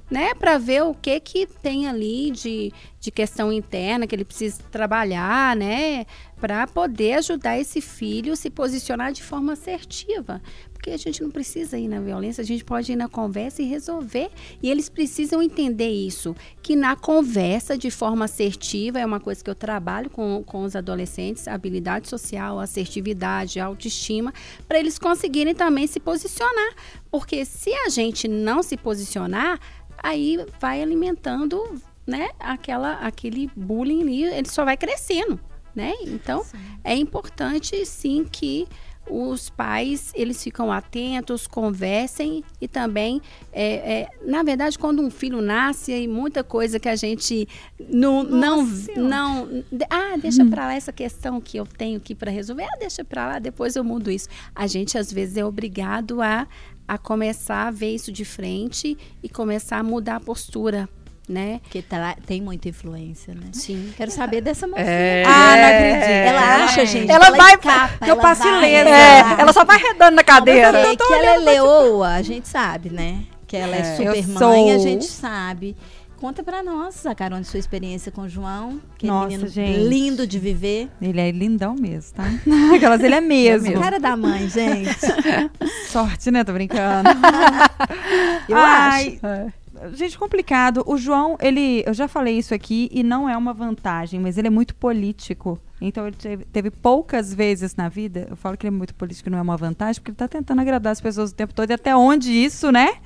Né, 0.10 0.34
para 0.34 0.58
ver 0.58 0.84
o 0.84 0.94
que 0.94 1.20
que 1.20 1.46
tem 1.46 1.86
ali 1.86 2.32
de, 2.32 2.72
de 2.98 3.12
questão 3.12 3.52
interna 3.52 4.08
que 4.08 4.16
ele 4.16 4.24
precisa 4.24 4.64
trabalhar, 4.72 5.54
né, 5.54 6.06
para 6.40 6.66
poder 6.66 7.16
ajudar 7.16 7.60
esse 7.60 7.82
filho 7.82 8.32
a 8.32 8.36
se 8.38 8.50
posicionar 8.50 9.12
de 9.12 9.22
forma 9.22 9.52
assertiva, 9.52 10.42
porque 10.78 10.92
a 10.92 10.98
gente 10.98 11.24
não 11.24 11.32
precisa 11.32 11.78
ir 11.78 11.88
na 11.88 12.00
violência, 12.00 12.42
a 12.42 12.46
gente 12.46 12.64
pode 12.64 12.94
ir 12.94 12.96
na 12.96 13.10
conversa 13.10 13.64
e 13.64 13.66
resolver. 13.66 14.30
E 14.62 14.70
eles 14.70 14.88
precisam 14.88 15.42
entender 15.42 15.90
isso, 15.90 16.36
que 16.62 16.76
na 16.76 16.96
conversa, 16.96 17.76
de 17.76 17.90
forma 17.90 18.26
assertiva, 18.26 19.00
é 19.00 19.06
uma 19.06 19.20
coisa 19.20 19.44
que 19.44 19.50
eu 19.50 19.56
trabalho 19.56 20.08
com, 20.10 20.44
com 20.46 20.62
os 20.62 20.76
adolescentes, 20.76 21.48
habilidade 21.48 22.08
social, 22.08 22.60
assertividade, 22.60 23.60
autoestima, 23.60 24.32
para 24.68 24.80
eles 24.80 25.00
conseguirem 25.00 25.56
também 25.56 25.88
se 25.88 26.00
posicionar. 26.00 26.76
Porque 27.10 27.44
se 27.44 27.74
a 27.74 27.90
gente 27.90 28.28
não 28.28 28.62
se 28.62 28.78
posicionar, 28.78 29.60
aí 29.98 30.38
vai 30.60 30.82
alimentando 30.82 31.82
né, 32.06 32.30
aquela, 32.40 32.94
aquele 33.00 33.50
bullying 33.56 34.04
ali, 34.04 34.24
ele 34.26 34.48
só 34.48 34.64
vai 34.64 34.78
crescendo. 34.78 35.40
Né? 35.76 35.94
Então, 36.02 36.44
sim. 36.44 36.58
é 36.84 36.96
importante 36.96 37.86
sim 37.86 38.26
que 38.32 38.68
os 39.10 39.50
pais 39.50 40.12
eles 40.16 40.44
ficam 40.44 40.72
atentos, 40.72 41.48
conversem 41.48 42.44
e 42.60 42.68
também, 42.68 43.22
é, 43.52 44.02
é, 44.02 44.10
na 44.26 44.44
verdade, 44.44 44.78
quando 44.78 45.02
um 45.02 45.10
filho 45.10 45.42
nasce, 45.42 45.94
aí 45.94 46.08
muita 46.08 46.44
coisa 46.44 46.80
que 46.80 46.90
a 46.90 46.96
gente 46.96 47.48
não, 47.90 48.24
não, 48.24 48.66
não, 48.96 49.64
ah, 49.90 50.18
deixa 50.18 50.44
hum. 50.44 50.50
para 50.50 50.68
lá 50.68 50.76
essa 50.76 50.92
questão 50.92 51.40
que 51.42 51.58
eu 51.58 51.66
tenho 51.66 51.98
aqui 51.98 52.14
para 52.14 52.32
resolver, 52.32 52.64
ah, 52.64 52.78
deixa 52.80 53.04
para 53.04 53.28
lá, 53.28 53.40
depois 53.40 53.76
eu 53.76 53.84
mudo 53.84 54.12
isso. 54.12 54.28
A 54.54 54.68
gente 54.68 54.98
às 54.98 55.12
vezes 55.12 55.38
é 55.38 55.46
obrigado 55.46 56.22
a 56.22 56.48
a 56.88 56.98
começar 56.98 57.68
a 57.68 57.72
ver 57.72 57.94
isso 57.94 58.12
de 58.14 58.24
frente 58.24 58.98
e 59.22 59.28
começar 59.28 59.78
a 59.80 59.84
mudar 59.84 60.16
a 60.16 60.20
postura 60.22 60.88
né? 61.28 61.60
Porque 61.64 61.82
tá, 61.82 62.16
tem 62.26 62.42
muita 62.42 62.70
influência, 62.70 63.34
né? 63.34 63.48
Sim. 63.52 63.94
Quero 63.98 64.12
saber 64.12 64.42
dessa 64.42 64.66
mocinha. 64.66 64.88
É, 64.88 65.24
ah, 65.26 65.56
não 65.56 65.66
acredito. 65.66 66.10
Ela 66.10 66.64
acha, 66.64 66.86
gente. 66.86 67.12
Ela, 67.12 67.28
ela 67.28 67.38
vai. 67.38 67.54
Escapa, 67.56 68.08
eu 68.08 68.18
passo 68.18 68.48
ilesa. 68.48 68.90
É, 68.90 69.42
ela 69.42 69.54
só 69.54 69.66
vai 69.66 69.78
redando 69.78 70.16
na 70.16 70.24
cadeira. 70.24 70.72
Não, 70.72 70.96
que 70.96 71.14
ela 71.14 71.26
é 71.26 71.38
leoa, 71.38 72.10
a 72.10 72.22
gente 72.22 72.48
sabe, 72.48 72.90
né? 72.90 73.24
Que 73.46 73.58
ela 73.58 73.76
é, 73.76 73.80
é 73.80 73.96
super 73.96 74.28
mãe, 74.28 74.38
sou... 74.38 74.76
a 74.76 74.78
gente 74.78 75.06
sabe. 75.06 75.76
Conta 76.18 76.44
pra 76.44 76.64
nós, 76.64 77.04
Carol, 77.16 77.44
sua 77.44 77.60
experiência 77.60 78.12
com 78.12 78.22
o 78.22 78.30
João. 78.30 78.82
Que 78.98 79.06
é 79.06 79.10
Nossa, 79.10 79.36
é 79.36 79.48
gente. 79.48 79.88
lindo 79.88 80.26
de 80.26 80.40
viver. 80.40 80.90
Ele 81.00 81.22
é 81.22 81.30
lindão 81.30 81.76
mesmo, 81.76 82.16
tá? 82.16 82.24
Aquelas, 82.76 83.04
ele 83.04 83.14
é 83.14 83.22
mesmo. 83.22 83.68
É 83.68 83.80
cara 83.80 84.00
da 84.00 84.18
mãe, 84.18 84.50
gente. 84.50 84.98
Sorte, 85.90 86.32
né? 86.32 86.44
Tô 86.44 86.54
brincando. 86.54 87.10
eu 88.50 88.58
Ai, 88.58 89.20
acho. 89.22 89.54
Gente, 89.94 90.18
complicado. 90.18 90.84
O 90.86 90.98
João, 90.98 91.38
ele. 91.40 91.84
Eu 91.86 91.94
já 91.94 92.08
falei 92.08 92.38
isso 92.38 92.54
aqui 92.54 92.90
e 92.92 93.04
não 93.04 93.30
é 93.30 93.38
uma 93.38 93.54
vantagem, 93.54 94.20
mas 94.20 94.38
ele 94.38 94.48
é 94.48 94.52
muito 94.52 94.76
político. 94.76 95.60
Então 95.80 96.08
ele 96.08 96.16
teve, 96.16 96.46
teve, 96.46 96.72
poucas 96.72 97.34
vezes 97.34 97.76
na 97.76 97.88
vida. 97.88 98.28
Eu 98.30 98.36
falo 98.36 98.58
que 98.58 98.66
ele 98.66 98.76
é 98.76 98.78
muito 98.78 98.96
político 98.96 99.30
não 99.30 99.38
é 99.38 99.42
uma 99.42 99.58
vantagem, 99.58 100.02
porque 100.02 100.12
ele 100.12 100.16
está 100.16 100.28
tentando 100.28 100.60
agradar 100.62 100.92
as 100.92 101.02
pessoas 101.02 101.32
o 101.32 101.36
tempo 101.36 101.54
todo. 101.54 101.70
E 101.70 101.74
até 101.74 101.96
onde 101.96 102.32
isso, 102.32 102.72
né? 102.72 102.98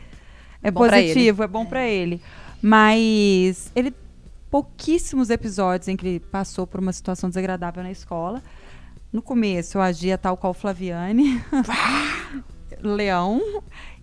É 0.63 0.71
bom 0.71 0.87
positivo, 0.87 1.43
é 1.43 1.47
bom 1.47 1.65
para 1.65 1.87
ele. 1.87 2.21
Mas 2.61 3.71
ele. 3.75 3.93
Pouquíssimos 4.49 5.29
episódios 5.29 5.87
em 5.87 5.95
que 5.95 6.05
ele 6.05 6.19
passou 6.19 6.67
por 6.67 6.81
uma 6.81 6.91
situação 6.91 7.29
desagradável 7.29 7.81
na 7.81 7.89
escola. 7.89 8.43
No 9.11 9.21
começo 9.21 9.77
eu 9.77 9.81
agia 9.81 10.17
tal 10.17 10.35
qual 10.35 10.53
Flaviane. 10.53 11.41
Leão. 12.83 13.41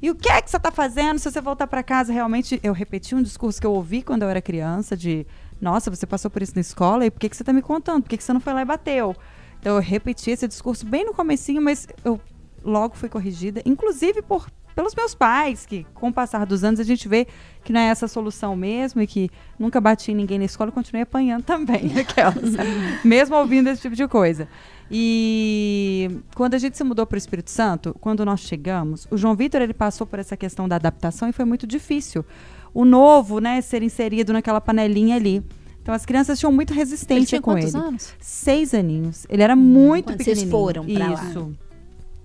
E 0.01 0.11
o 0.11 0.15
que 0.15 0.31
é 0.31 0.41
que 0.41 0.51
você 0.51 0.57
está 0.57 0.71
fazendo 0.71 1.19
se 1.19 1.31
você 1.31 1.41
voltar 1.41 1.67
para 1.67 1.83
casa? 1.83 2.13
Realmente, 2.13 2.61
eu 2.63 2.73
repeti 2.73 3.15
um 3.15 3.23
discurso 3.23 3.61
que 3.61 3.67
eu 3.67 3.73
ouvi 3.73 4.03
quando 4.03 4.23
eu 4.23 4.29
era 4.29 4.41
criança 4.41 4.97
de 4.97 5.27
nossa, 5.61 5.91
você 5.91 6.07
passou 6.07 6.31
por 6.31 6.41
isso 6.41 6.53
na 6.55 6.61
escola 6.61 7.05
e 7.05 7.11
por 7.11 7.19
que, 7.19 7.29
que 7.29 7.37
você 7.37 7.43
está 7.43 7.53
me 7.53 7.63
contando? 7.63 8.03
Por 8.03 8.09
que, 8.09 8.17
que 8.17 8.23
você 8.23 8.33
não 8.33 8.41
foi 8.41 8.53
lá 8.53 8.63
e 8.63 8.65
bateu? 8.65 9.17
Então 9.59 9.75
eu 9.75 9.83
repeti 9.83 10.31
esse 10.31 10.47
discurso 10.47 10.87
bem 10.87 11.05
no 11.05 11.13
comecinho, 11.13 11.61
mas 11.61 11.89
eu 12.05 12.21
logo 12.65 12.97
fui 12.97 13.09
corrigida, 13.09 13.61
inclusive 13.65 14.23
por 14.23 14.49
pelos 14.79 14.95
meus 14.95 15.13
pais, 15.13 15.67
que 15.67 15.85
com 15.93 16.07
o 16.07 16.13
passar 16.13 16.47
dos 16.47 16.63
anos 16.63 16.79
a 16.79 16.85
gente 16.85 17.09
vê 17.09 17.27
que 17.65 17.73
não 17.73 17.81
é 17.81 17.89
essa 17.89 18.05
a 18.05 18.09
solução 18.09 18.55
mesmo 18.55 19.03
e 19.03 19.09
que 19.09 19.29
nunca 19.59 19.81
bati 19.81 20.13
em 20.13 20.15
ninguém 20.15 20.39
na 20.39 20.45
escola 20.45 20.71
e 20.71 20.73
continuei 20.73 21.03
apanhando 21.03 21.43
também, 21.43 21.93
aquelas, 21.99 22.55
mesmo 23.03 23.35
ouvindo 23.35 23.69
esse 23.71 23.83
tipo 23.83 23.97
de 23.97 24.07
coisa. 24.07 24.47
E 24.91 26.11
quando 26.35 26.55
a 26.55 26.59
gente 26.59 26.77
se 26.77 26.85
mudou 26.85 27.07
para 27.07 27.17
o 27.17 27.19
Espírito 27.19 27.51
Santo, 27.51 27.95
quando 28.01 28.25
nós 28.25 28.41
chegamos, 28.41 29.07
o 29.11 29.17
João 29.17 29.35
Vitor 29.35 29.61
ele 29.61 29.75
passou 29.75 30.07
por 30.07 30.19
essa 30.19 30.37
questão 30.37 30.69
da 30.69 30.77
adaptação 30.77 31.29
e 31.29 31.33
foi 31.33 31.45
muito 31.45 31.67
difícil. 31.67 32.25
O 32.73 32.85
novo, 32.85 33.39
né, 33.39 33.61
ser 33.61 33.83
inserido 33.83 34.33
naquela 34.33 34.61
panelinha 34.61 35.17
ali. 35.17 35.43
Então 35.83 35.95
as 35.95 36.05
crianças 36.07 36.39
tinham 36.39 36.53
muita 36.53 36.75
resistência 36.75 37.37
ele 37.37 37.43
com 37.43 37.53
quantos 37.53 37.75
ele. 37.75 37.83
Anos? 37.83 38.15
Seis 38.21 38.75
aninhos. 38.75 39.27
Ele 39.29 39.43
era 39.43 39.57
muito 39.57 40.07
quando 40.07 40.19
pequenininho. 40.19 40.51
Vocês 40.51 40.61
foram 40.61 40.87
para 40.87 41.09
lá. 41.11 41.25
Isso. 41.25 41.53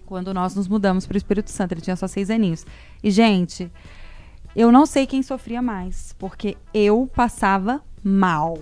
Quando 0.05 0.33
nós 0.33 0.55
nos 0.55 0.67
mudamos 0.67 1.05
para 1.05 1.15
o 1.15 1.17
Espírito 1.17 1.49
Santo, 1.49 1.73
ele 1.73 1.81
tinha 1.81 1.95
só 1.95 2.07
seis 2.07 2.29
aninhos. 2.29 2.65
E 3.03 3.09
gente, 3.09 3.71
eu 4.55 4.71
não 4.71 4.85
sei 4.85 5.07
quem 5.07 5.23
sofria 5.23 5.61
mais, 5.61 6.13
porque 6.19 6.55
eu 6.73 7.09
passava 7.15 7.81
mal, 8.03 8.57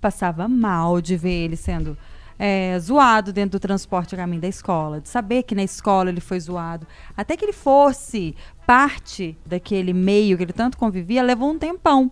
passava 0.00 0.46
mal 0.46 1.00
de 1.00 1.16
ver 1.16 1.44
ele 1.44 1.56
sendo 1.56 1.96
é, 2.38 2.78
zoado 2.78 3.32
dentro 3.32 3.58
do 3.58 3.60
transporte 3.60 4.14
a 4.14 4.18
caminho 4.18 4.40
da 4.40 4.48
escola, 4.48 5.00
de 5.00 5.08
saber 5.08 5.42
que 5.42 5.54
na 5.54 5.62
escola 5.62 6.10
ele 6.10 6.20
foi 6.20 6.38
zoado. 6.40 6.86
Até 7.16 7.36
que 7.36 7.44
ele 7.44 7.52
fosse 7.52 8.34
parte 8.66 9.36
daquele 9.44 9.92
meio 9.92 10.36
que 10.36 10.42
ele 10.42 10.52
tanto 10.52 10.76
convivia, 10.78 11.22
levou 11.22 11.50
um 11.50 11.58
tempão. 11.58 12.10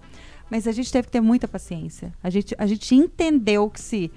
Mas 0.51 0.67
a 0.67 0.73
gente 0.73 0.91
teve 0.91 1.07
que 1.07 1.13
ter 1.13 1.21
muita 1.21 1.47
paciência. 1.47 2.13
A 2.23 2.29
gente, 2.29 2.55
a 2.59 2.67
gente 2.67 2.95
entendeu 2.95 3.71
que 3.71 3.81
se. 3.81 4.11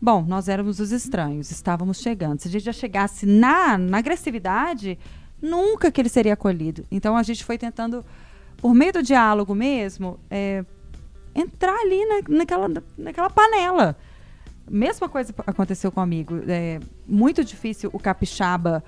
Bom, 0.00 0.22
nós 0.22 0.48
éramos 0.48 0.78
os 0.78 0.92
estranhos, 0.92 1.50
estávamos 1.50 2.00
chegando. 2.00 2.40
Se 2.40 2.48
a 2.48 2.50
gente 2.50 2.64
já 2.64 2.72
chegasse 2.72 3.26
na, 3.26 3.76
na 3.76 3.98
agressividade, 3.98 4.98
nunca 5.40 5.90
que 5.90 6.00
ele 6.00 6.08
seria 6.08 6.34
acolhido. 6.34 6.84
Então 6.90 7.16
a 7.16 7.22
gente 7.22 7.42
foi 7.42 7.58
tentando, 7.58 8.04
por 8.58 8.74
meio 8.74 8.92
do 8.92 9.02
diálogo 9.02 9.54
mesmo, 9.54 10.20
é, 10.30 10.64
entrar 11.34 11.74
ali 11.80 12.04
na, 12.04 12.36
naquela, 12.36 12.68
naquela 12.96 13.30
panela. 13.30 13.96
Mesma 14.70 15.08
coisa 15.08 15.34
aconteceu 15.46 15.90
comigo. 15.90 16.40
É 16.46 16.80
muito 17.06 17.44
difícil 17.44 17.90
o 17.92 17.98
capixaba. 17.98 18.82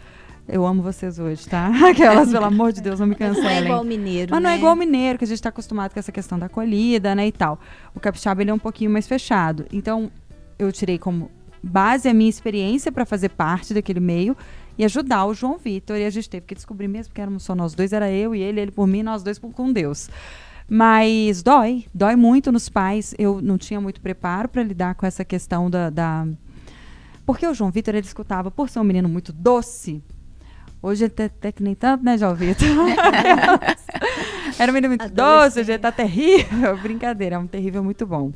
Eu 0.49 0.67
amo 0.67 0.83
vocês 0.83 1.19
hoje, 1.19 1.49
tá? 1.49 1.71
Aquelas, 1.89 2.31
pelo 2.33 2.45
amor 2.45 2.73
de 2.73 2.81
Deus, 2.81 2.99
não 2.99 3.07
me 3.07 3.15
cancelem. 3.15 3.45
Não 3.45 3.51
é 3.51 3.65
igual 3.65 3.83
o 3.83 3.85
mineiro, 3.85 4.31
Mas 4.33 4.43
né? 4.43 4.49
não 4.49 4.55
é 4.55 4.59
igual 4.59 4.73
o 4.73 4.77
mineiro, 4.77 5.19
que 5.19 5.25
a 5.25 5.27
gente 5.27 5.37
está 5.37 5.49
acostumado 5.49 5.93
com 5.93 6.01
essa 6.01 6.11
questão 6.11 6.39
da 6.39 6.47
acolhida, 6.47 7.15
né, 7.15 7.27
e 7.27 7.33
tal. 7.33 7.61
O 7.95 8.01
capixaba, 8.01 8.43
ele 8.43 8.51
é 8.51 8.55
um 8.55 8.59
pouquinho 8.59 8.91
mais 8.91 9.07
fechado. 9.07 9.67
Então, 9.73 10.11
eu 10.59 10.73
tirei 10.73 10.99
como 10.99 11.31
base 11.63 12.09
a 12.09 12.15
minha 12.15 12.31
experiência 12.31 12.91
para 12.91 13.05
fazer 13.05 13.29
parte 13.29 13.75
daquele 13.75 14.01
meio 14.01 14.37
e 14.77 14.85
ajudar 14.85 15.27
o 15.27 15.35
João 15.35 15.59
Vitor. 15.59 15.97
E 15.97 16.05
a 16.05 16.11
gente 16.11 16.29
teve 16.29 16.47
que 16.47 16.55
descobrir 16.55 16.89
mesmo 16.89 17.13
que 17.15 17.21
éramos 17.21 17.43
só 17.43 17.55
nós 17.55 17.75
dois, 17.75 17.93
era 17.93 18.11
eu 18.11 18.35
e 18.35 18.41
ele, 18.41 18.61
ele 18.61 18.71
por 18.71 18.87
mim, 18.87 19.03
nós 19.03 19.23
dois 19.23 19.39
por, 19.39 19.53
com 19.53 19.73
Deus. 19.73 20.09
Mas 20.71 21.43
dói, 21.43 21.85
dói 21.93 22.15
muito 22.15 22.53
nos 22.53 22.69
pais. 22.69 23.13
Eu 23.19 23.41
não 23.43 23.59
tinha 23.59 23.81
muito 23.81 24.01
preparo 24.01 24.49
para 24.49 24.63
lidar 24.63 24.95
com 24.95 25.05
essa 25.05 25.25
questão 25.25 25.69
da, 25.69 25.91
da... 25.91 26.27
Porque 27.27 27.47
o 27.47 27.53
João 27.53 27.71
Vitor, 27.73 27.95
ele 27.95 28.07
escutava, 28.07 28.51
por 28.51 28.69
ser 28.69 28.79
um 28.79 28.85
menino 28.85 29.09
muito 29.09 29.33
doce, 29.33 30.01
Hoje 30.83 31.05
até, 31.05 31.27
até 31.27 31.53
que 31.53 31.63
nem 31.63 31.75
tanto, 31.75 32.03
né, 32.03 32.17
João 32.17 32.35
Vitor? 32.35 32.67
Era 34.59 34.73
um 34.73 34.75
menino 34.75 34.89
muito 34.89 35.11
doce, 35.11 35.61
hoje 35.61 35.73
ele 35.73 35.79
tá 35.79 35.93
terrível. 35.93 36.77
Brincadeira, 36.81 37.37
é 37.37 37.39
um 37.39 37.47
terrível 37.47 37.85
muito 37.85 38.07
bom. 38.07 38.33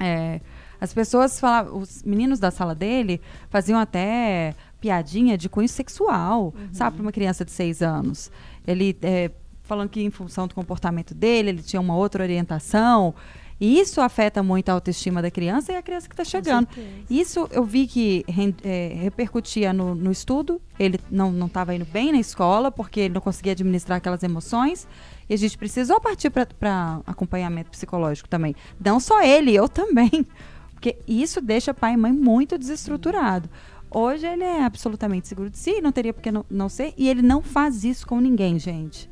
É, 0.00 0.40
as 0.80 0.92
pessoas 0.92 1.38
falavam, 1.38 1.78
os 1.78 2.02
meninos 2.02 2.40
da 2.40 2.50
sala 2.50 2.74
dele 2.74 3.20
faziam 3.48 3.78
até 3.78 4.54
piadinha 4.80 5.38
de 5.38 5.48
cunho 5.48 5.68
sexual, 5.68 6.54
uhum. 6.56 6.68
sabe, 6.72 6.96
para 6.96 7.02
uma 7.02 7.12
criança 7.12 7.44
de 7.44 7.52
seis 7.52 7.82
anos. 7.82 8.32
Ele 8.66 8.96
é, 9.02 9.30
falando 9.70 9.88
que 9.88 10.02
em 10.02 10.10
função 10.10 10.48
do 10.48 10.54
comportamento 10.54 11.14
dele, 11.14 11.50
ele 11.50 11.62
tinha 11.62 11.80
uma 11.80 11.94
outra 11.94 12.24
orientação. 12.24 13.14
E 13.60 13.78
isso 13.78 14.00
afeta 14.00 14.42
muito 14.42 14.68
a 14.68 14.72
autoestima 14.72 15.22
da 15.22 15.30
criança 15.30 15.70
e 15.70 15.76
a 15.76 15.82
criança 15.82 16.08
que 16.08 16.14
está 16.14 16.24
chegando. 16.24 16.66
Isso 17.08 17.46
eu 17.52 17.62
vi 17.62 17.86
que 17.86 18.24
é, 18.64 18.94
repercutia 18.96 19.72
no, 19.72 19.94
no, 19.94 20.10
estudo. 20.10 20.60
Ele 20.76 20.98
não 21.08 21.46
estava 21.46 21.72
indo 21.72 21.84
bem 21.84 22.10
na 22.10 22.18
escola 22.18 22.72
porque 22.72 23.00
ele 23.00 23.14
não 23.14 23.20
conseguia 23.20 23.52
administrar 23.52 23.98
aquelas 23.98 24.24
emoções. 24.24 24.88
E 25.28 25.34
a 25.34 25.36
gente 25.36 25.56
precisou 25.56 26.00
partir 26.00 26.30
para 26.30 27.00
acompanhamento 27.06 27.70
psicológico 27.70 28.28
também. 28.28 28.56
Não 28.84 28.98
só 28.98 29.22
ele, 29.22 29.54
eu 29.54 29.68
também. 29.68 30.26
Porque 30.72 30.96
isso 31.06 31.40
deixa 31.40 31.72
pai 31.72 31.92
e 31.92 31.96
mãe 31.96 32.12
muito 32.12 32.58
desestruturado. 32.58 33.48
Hoje 33.90 34.26
ele 34.26 34.42
é 34.42 34.64
absolutamente 34.64 35.28
seguro 35.28 35.50
de 35.50 35.58
si, 35.58 35.80
não 35.80 35.92
teria 35.92 36.14
por 36.14 36.22
que 36.22 36.32
não, 36.32 36.44
não 36.50 36.68
ser. 36.68 36.94
E 36.96 37.08
ele 37.08 37.22
não 37.22 37.42
faz 37.42 37.84
isso 37.84 38.06
com 38.06 38.18
ninguém, 38.18 38.58
gente. 38.58 39.10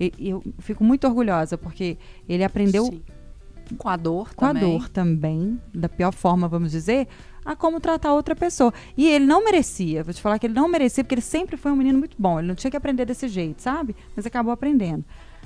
E, 0.00 0.12
eu 0.18 0.42
fico 0.58 0.82
muito 0.82 1.06
orgulhosa, 1.06 1.56
porque 1.56 1.96
ele 2.28 2.44
aprendeu 2.44 2.86
Sim 2.86 3.02
com 3.78 3.88
a 3.88 3.96
dor 3.96 4.34
com 4.34 4.46
também. 4.46 4.62
a 4.62 4.78
dor 4.78 4.88
também, 4.88 5.60
da 5.74 5.88
pior 5.88 6.12
forma, 6.12 6.48
vamos 6.48 6.70
dizer, 6.70 7.08
a 7.44 7.56
como 7.56 7.80
tratar 7.80 8.12
outra 8.12 8.36
pessoa. 8.36 8.72
E 8.96 9.08
ele 9.08 9.26
não 9.26 9.44
merecia, 9.44 10.02
vou 10.04 10.12
te 10.12 10.20
falar 10.20 10.38
que 10.38 10.46
ele 10.46 10.54
não 10.54 10.68
merecia, 10.68 11.02
porque 11.02 11.14
ele 11.14 11.22
sempre 11.22 11.56
foi 11.56 11.72
um 11.72 11.76
menino 11.76 11.98
muito 11.98 12.16
bom. 12.18 12.38
Ele 12.38 12.48
não 12.48 12.54
tinha 12.54 12.70
que 12.70 12.76
aprender 12.76 13.04
desse 13.04 13.28
jeito, 13.28 13.62
sabe? 13.62 13.94
Mas 14.14 14.26
acabou 14.26 14.52
aprendendo. 14.52 15.04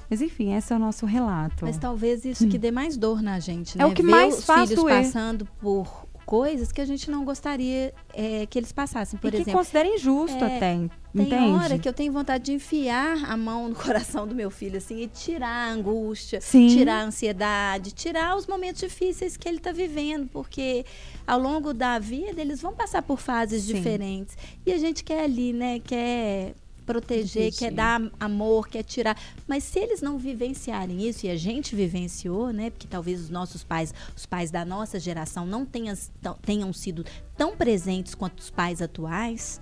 Mas 0.08 0.22
enfim, 0.22 0.54
esse 0.54 0.72
é 0.72 0.76
o 0.76 0.78
nosso 0.78 1.04
relato. 1.04 1.64
Mas 1.64 1.78
talvez 1.78 2.24
isso 2.24 2.46
hum. 2.46 2.48
que 2.48 2.58
dê 2.58 2.70
mais 2.70 2.96
dor 2.96 3.20
na 3.20 3.40
gente, 3.40 3.76
né? 3.76 3.82
É 3.82 3.86
o 3.86 3.92
que 3.92 4.02
Ver 4.02 4.10
mais 4.10 4.44
faz 4.44 4.68
filhos 4.68 4.84
doer. 4.84 5.02
passando 5.02 5.46
por 5.60 6.05
coisas 6.26 6.72
que 6.72 6.80
a 6.80 6.84
gente 6.84 7.08
não 7.08 7.24
gostaria 7.24 7.94
é, 8.12 8.44
que 8.46 8.58
eles 8.58 8.72
passassem, 8.72 9.16
por 9.18 9.32
e 9.32 9.36
exemplo. 9.36 9.52
que 9.52 9.56
considera 9.56 9.88
injusto 9.88 10.44
é, 10.44 10.56
até, 10.56 10.58
Tem 10.58 10.90
entende? 11.14 11.52
hora 11.52 11.78
que 11.78 11.88
eu 11.88 11.92
tenho 11.92 12.12
vontade 12.12 12.44
de 12.44 12.52
enfiar 12.52 13.24
a 13.30 13.36
mão 13.36 13.68
no 13.68 13.74
coração 13.76 14.26
do 14.26 14.34
meu 14.34 14.50
filho, 14.50 14.76
assim, 14.78 15.02
e 15.02 15.06
tirar 15.06 15.68
a 15.68 15.70
angústia, 15.70 16.40
Sim. 16.40 16.66
tirar 16.66 17.02
a 17.02 17.04
ansiedade, 17.04 17.92
tirar 17.92 18.36
os 18.36 18.46
momentos 18.48 18.80
difíceis 18.80 19.36
que 19.36 19.48
ele 19.48 19.58
está 19.58 19.70
vivendo, 19.70 20.28
porque 20.28 20.84
ao 21.24 21.38
longo 21.38 21.72
da 21.72 21.98
vida 22.00 22.40
eles 22.40 22.60
vão 22.60 22.74
passar 22.74 23.02
por 23.02 23.20
fases 23.20 23.62
Sim. 23.62 23.74
diferentes. 23.74 24.36
E 24.66 24.72
a 24.72 24.78
gente 24.78 25.04
quer 25.04 25.22
ali, 25.22 25.52
né, 25.52 25.78
quer 25.78 26.54
proteger, 26.86 27.48
Entendi. 27.48 27.58
quer 27.58 27.72
dar 27.72 28.00
amor, 28.18 28.68
quer 28.68 28.84
tirar. 28.84 29.18
Mas 29.46 29.64
se 29.64 29.78
eles 29.78 30.00
não 30.00 30.16
vivenciarem 30.16 31.06
isso, 31.06 31.26
e 31.26 31.30
a 31.30 31.36
gente 31.36 31.74
vivenciou, 31.74 32.52
né? 32.52 32.70
Porque 32.70 32.86
talvez 32.86 33.20
os 33.20 33.28
nossos 33.28 33.64
pais, 33.64 33.92
os 34.16 34.24
pais 34.24 34.50
da 34.50 34.64
nossa 34.64 34.98
geração, 35.00 35.44
não 35.44 35.66
tenham, 35.66 35.94
tenham 36.42 36.72
sido 36.72 37.04
tão 37.36 37.56
presentes 37.56 38.14
quanto 38.14 38.38
os 38.38 38.50
pais 38.50 38.80
atuais. 38.80 39.60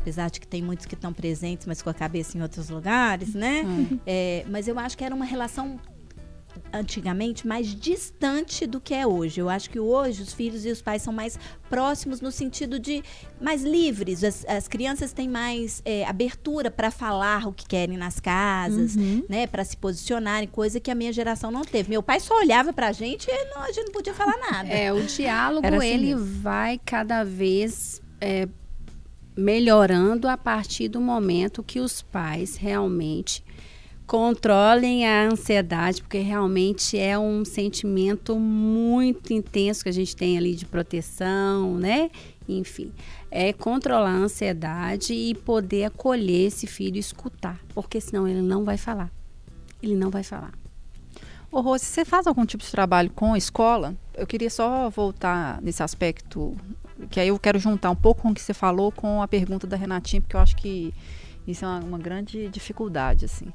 Apesar 0.00 0.30
de 0.30 0.40
que 0.40 0.46
tem 0.46 0.62
muitos 0.62 0.86
que 0.86 0.94
estão 0.94 1.12
presentes, 1.12 1.66
mas 1.66 1.82
com 1.82 1.90
a 1.90 1.94
cabeça 1.94 2.36
em 2.36 2.42
outros 2.42 2.68
lugares, 2.68 3.34
né? 3.34 3.62
Hum. 3.64 3.98
É, 4.06 4.44
mas 4.48 4.66
eu 4.66 4.78
acho 4.78 4.96
que 4.96 5.04
era 5.04 5.14
uma 5.14 5.24
relação 5.24 5.78
antigamente 6.72 7.46
mais 7.46 7.74
distante 7.74 8.66
do 8.66 8.80
que 8.80 8.94
é 8.94 9.06
hoje. 9.06 9.40
Eu 9.40 9.48
acho 9.48 9.70
que 9.70 9.78
hoje 9.78 10.22
os 10.22 10.32
filhos 10.32 10.64
e 10.64 10.70
os 10.70 10.82
pais 10.82 11.02
são 11.02 11.12
mais 11.12 11.38
próximos 11.68 12.20
no 12.20 12.30
sentido 12.30 12.78
de 12.78 13.02
mais 13.40 13.62
livres. 13.62 14.24
As, 14.24 14.44
as 14.46 14.68
crianças 14.68 15.12
têm 15.12 15.28
mais 15.28 15.82
é, 15.84 16.04
abertura 16.04 16.70
para 16.70 16.90
falar 16.90 17.46
o 17.46 17.52
que 17.52 17.66
querem 17.66 17.96
nas 17.96 18.20
casas, 18.20 18.96
uhum. 18.96 19.24
né, 19.28 19.46
para 19.46 19.64
se 19.64 19.76
posicionarem, 19.76 20.48
coisa 20.48 20.80
que 20.80 20.90
a 20.90 20.94
minha 20.94 21.12
geração 21.12 21.50
não 21.50 21.62
teve. 21.62 21.90
Meu 21.90 22.02
pai 22.02 22.20
só 22.20 22.38
olhava 22.38 22.72
para 22.72 22.88
a 22.88 22.92
gente 22.92 23.28
e 23.30 23.44
não, 23.54 23.62
a 23.62 23.72
gente 23.72 23.86
não 23.86 23.92
podia 23.92 24.14
falar 24.14 24.36
nada. 24.50 24.68
É, 24.68 24.92
o 24.92 25.02
diálogo 25.02 25.66
assim 25.66 25.86
ele 25.86 26.14
mesmo. 26.14 26.42
vai 26.42 26.80
cada 26.84 27.24
vez 27.24 28.00
é, 28.20 28.48
melhorando 29.36 30.26
a 30.26 30.36
partir 30.36 30.88
do 30.88 31.00
momento 31.00 31.62
que 31.62 31.78
os 31.78 32.02
pais 32.02 32.56
realmente 32.56 33.44
controlem 34.08 35.06
a 35.06 35.28
ansiedade, 35.28 36.00
porque 36.00 36.18
realmente 36.18 36.98
é 36.98 37.18
um 37.18 37.44
sentimento 37.44 38.36
muito 38.40 39.34
intenso 39.34 39.82
que 39.82 39.90
a 39.90 39.92
gente 39.92 40.16
tem 40.16 40.38
ali 40.38 40.54
de 40.54 40.64
proteção, 40.64 41.74
né? 41.74 42.10
Enfim, 42.48 42.90
é 43.30 43.52
controlar 43.52 44.12
a 44.12 44.16
ansiedade 44.16 45.12
e 45.12 45.34
poder 45.34 45.84
acolher 45.84 46.46
esse 46.46 46.66
filho 46.66 46.96
e 46.96 47.00
escutar, 47.00 47.60
porque 47.74 48.00
senão 48.00 48.26
ele 48.26 48.40
não 48.40 48.64
vai 48.64 48.78
falar. 48.78 49.12
Ele 49.82 49.94
não 49.94 50.08
vai 50.08 50.22
falar. 50.22 50.54
Ô, 51.52 51.60
Rose, 51.60 51.84
você 51.84 52.02
faz 52.02 52.26
algum 52.26 52.46
tipo 52.46 52.64
de 52.64 52.70
trabalho 52.70 53.10
com 53.10 53.34
a 53.34 53.38
escola? 53.38 53.94
Eu 54.14 54.26
queria 54.26 54.48
só 54.48 54.88
voltar 54.88 55.60
nesse 55.60 55.82
aspecto, 55.82 56.56
que 57.10 57.20
aí 57.20 57.28
eu 57.28 57.38
quero 57.38 57.58
juntar 57.58 57.90
um 57.90 57.96
pouco 57.96 58.22
com 58.22 58.30
o 58.30 58.34
que 58.34 58.40
você 58.40 58.54
falou 58.54 58.90
com 58.90 59.20
a 59.20 59.28
pergunta 59.28 59.66
da 59.66 59.76
Renatinha, 59.76 60.22
porque 60.22 60.34
eu 60.34 60.40
acho 60.40 60.56
que 60.56 60.94
isso 61.46 61.62
é 61.66 61.68
uma, 61.68 61.80
uma 61.80 61.98
grande 61.98 62.48
dificuldade, 62.48 63.26
assim. 63.26 63.52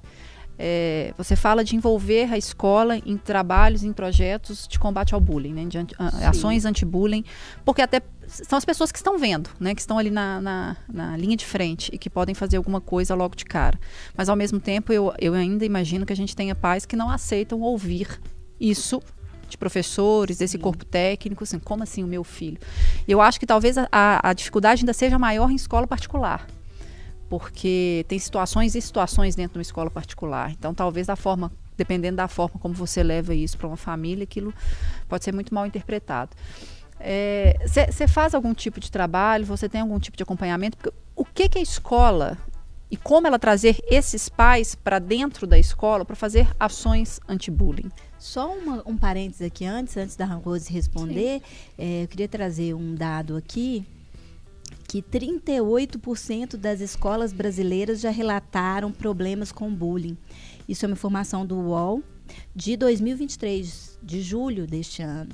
É, 0.58 1.14
você 1.18 1.36
fala 1.36 1.64
de 1.64 1.76
envolver 1.76 2.32
a 2.32 2.38
escola 2.38 2.98
em 2.98 3.18
trabalhos, 3.18 3.84
em 3.84 3.92
projetos 3.92 4.68
de 4.68 4.78
combate 4.78 5.14
ao 5.14 5.20
bullying, 5.20 5.54
né, 5.54 5.66
de 5.66 5.78
anti, 5.78 5.96
ações 6.28 6.66
anti-bullying, 6.66 7.26
porque 7.66 7.82
até 7.82 8.02
são 8.28 8.58
as 8.58 8.66
pessoas 8.66 8.92
que 8.92 8.98
estão 8.98 9.18
vendo, 9.18 9.50
né, 9.60 9.74
que 9.74 9.82
estão 9.82 9.98
ali 9.98 10.10
na, 10.10 10.40
na, 10.42 10.78
na, 10.92 11.18
linha 11.18 11.36
de 11.36 11.46
frente 11.46 11.90
e 11.94 11.98
que 11.98 12.10
podem 12.10 12.36
fazer 12.36 12.58
alguma 12.58 12.80
coisa 12.80 13.16
logo 13.16 13.36
de 13.36 13.46
cara. 13.46 13.80
Mas 14.16 14.30
ao 14.30 14.36
mesmo 14.36 14.60
tempo, 14.60 14.94
eu, 14.94 15.14
eu 15.20 15.34
ainda 15.34 15.66
imagino 15.66 16.06
que 16.06 16.14
a 16.14 16.16
gente 16.16 16.36
tenha 16.36 16.56
pais 16.56 16.86
que 16.86 16.96
não 16.96 17.10
aceitam 17.10 17.62
ouvir 17.62 18.20
isso 18.60 19.02
de 19.50 19.58
professores, 19.58 20.38
desse 20.38 20.54
Sim. 20.54 20.60
corpo 20.60 20.86
técnico, 20.86 21.44
assim, 21.44 21.60
como 21.60 21.84
assim 21.84 22.04
o 22.04 22.08
meu 22.08 22.24
filho? 22.24 22.58
Eu 23.08 23.22
acho 23.22 23.40
que 23.40 23.46
talvez 23.46 23.78
a, 23.78 23.88
a 23.92 24.34
dificuldade 24.34 24.82
ainda 24.82 24.94
seja 24.94 25.20
maior 25.20 25.52
em 25.52 25.56
escola 25.56 25.86
particular 25.86 26.48
porque 27.40 28.06
tem 28.08 28.20
situações 28.20 28.76
e 28.76 28.82
situações 28.82 29.36
dentro 29.36 29.54
de 29.54 29.58
uma 29.58 29.64
escola 29.64 29.90
particular. 29.90 30.52
Então, 30.52 30.72
talvez 30.72 31.08
da 31.08 31.16
forma, 31.16 31.52
dependendo 31.76 32.18
da 32.18 32.28
forma 32.28 32.60
como 32.60 32.76
você 32.76 33.02
leva 33.02 33.34
isso 33.34 33.58
para 33.58 33.66
uma 33.66 33.76
família, 33.76 34.24
aquilo 34.24 34.54
pode 35.10 35.24
ser 35.24 35.34
muito 35.34 35.52
mal 35.52 35.66
interpretado. 35.66 36.30
Você 37.66 38.04
é, 38.04 38.08
faz 38.08 38.36
algum 38.36 38.54
tipo 38.54 38.80
de 38.80 38.92
trabalho? 38.92 39.48
Você 39.48 39.68
tem 39.68 39.82
algum 39.82 39.98
tipo 39.98 40.16
de 40.16 40.22
acompanhamento? 40.22 40.78
Porque 40.78 40.96
o 41.16 41.26
que, 41.26 41.50
que 41.50 41.58
a 41.58 41.62
escola 41.62 42.38
e 42.92 42.96
como 42.96 43.26
ela 43.26 43.40
trazer 43.40 43.84
esses 43.88 44.30
pais 44.30 44.76
para 44.76 45.00
dentro 45.00 45.48
da 45.48 45.58
escola 45.58 46.06
para 46.06 46.16
fazer 46.16 46.48
ações 46.60 47.20
anti-bullying? 47.28 47.90
Só 48.20 48.54
uma, 48.54 48.84
um 48.86 48.96
parênteses 48.96 49.42
aqui 49.42 49.66
antes, 49.66 49.98
antes 49.98 50.16
da 50.16 50.26
Rose 50.26 50.72
responder, 50.72 51.42
é, 51.80 52.04
eu 52.04 52.08
queria 52.08 52.28
trazer 52.28 52.76
um 52.76 52.94
dado 52.94 53.36
aqui 53.36 53.88
que 54.94 55.02
38% 55.02 56.56
das 56.56 56.80
escolas 56.80 57.34
brasileiras 57.34 58.00
já 58.00 58.12
relataram 58.12 58.92
problemas 58.92 59.52
com 59.52 59.74
bullying. 59.74 60.16
Isso 60.70 60.86
é 60.86 60.88
uma 60.88 60.94
informação 60.94 61.44
do 61.44 61.56
UOL 61.56 62.04
de 62.56 62.78
2023, 62.78 63.98
de 64.04 64.22
julho 64.22 64.68
deste 64.68 65.02
ano. 65.02 65.34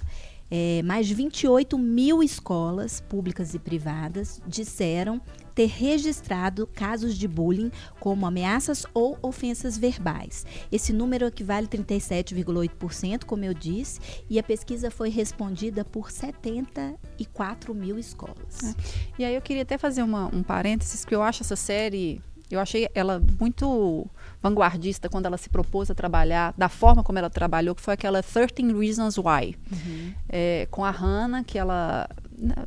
é, 0.50 0.82
mais 0.84 1.08
de 1.08 1.14
28 1.14 1.78
mil 1.78 2.24
escolas 2.24 3.02
públicas 3.02 3.54
e 3.54 3.60
privadas 3.60 4.42
disseram 4.48 5.20
ter 5.60 5.68
registrado 5.68 6.66
casos 6.66 7.18
de 7.18 7.28
bullying 7.28 7.70
como 8.00 8.26
ameaças 8.26 8.86
ou 8.94 9.20
ofensas 9.22 9.78
verbais. 9.78 10.46
Esse 10.72 10.94
número 10.94 11.26
equivale 11.26 11.66
a 11.66 11.70
37,8%, 11.70 13.26
como 13.26 13.44
eu 13.44 13.54
disse, 13.54 14.00
e 14.30 14.40
a 14.40 14.44
pesquisa 14.44 14.90
foi 14.90 15.10
respondida 15.10 15.84
por 15.84 16.12
74 16.12 17.76
mil 17.76 18.00
escolas. 18.00 18.64
É. 18.64 18.74
E 19.20 19.26
aí 19.26 19.36
eu 19.36 19.42
queria 19.42 19.64
até 19.64 19.78
fazer 19.78 20.02
uma, 20.02 20.34
um 20.34 20.42
parênteses, 20.42 21.04
que 21.04 21.14
eu 21.14 21.22
acho 21.22 21.44
essa 21.44 21.58
série 21.58 22.22
eu 22.50 22.60
achei 22.60 22.88
ela 22.96 23.22
muito 23.40 24.08
vanguardista 24.42 25.08
quando 25.08 25.28
ela 25.28 25.38
se 25.38 25.50
propôs 25.50 25.92
a 25.92 25.94
trabalhar 25.94 26.52
da 26.58 26.68
forma 26.68 27.04
como 27.04 27.20
ela 27.20 27.30
trabalhou, 27.30 27.76
que 27.76 27.82
foi 27.82 27.94
aquela 27.94 28.24
13 28.24 28.74
Reasons 28.74 29.18
Why, 29.18 29.56
uhum. 29.72 30.14
é, 30.28 30.68
com 30.72 30.84
a 30.84 30.90
Hannah, 30.90 31.44
que 31.44 31.60
ela 31.60 32.10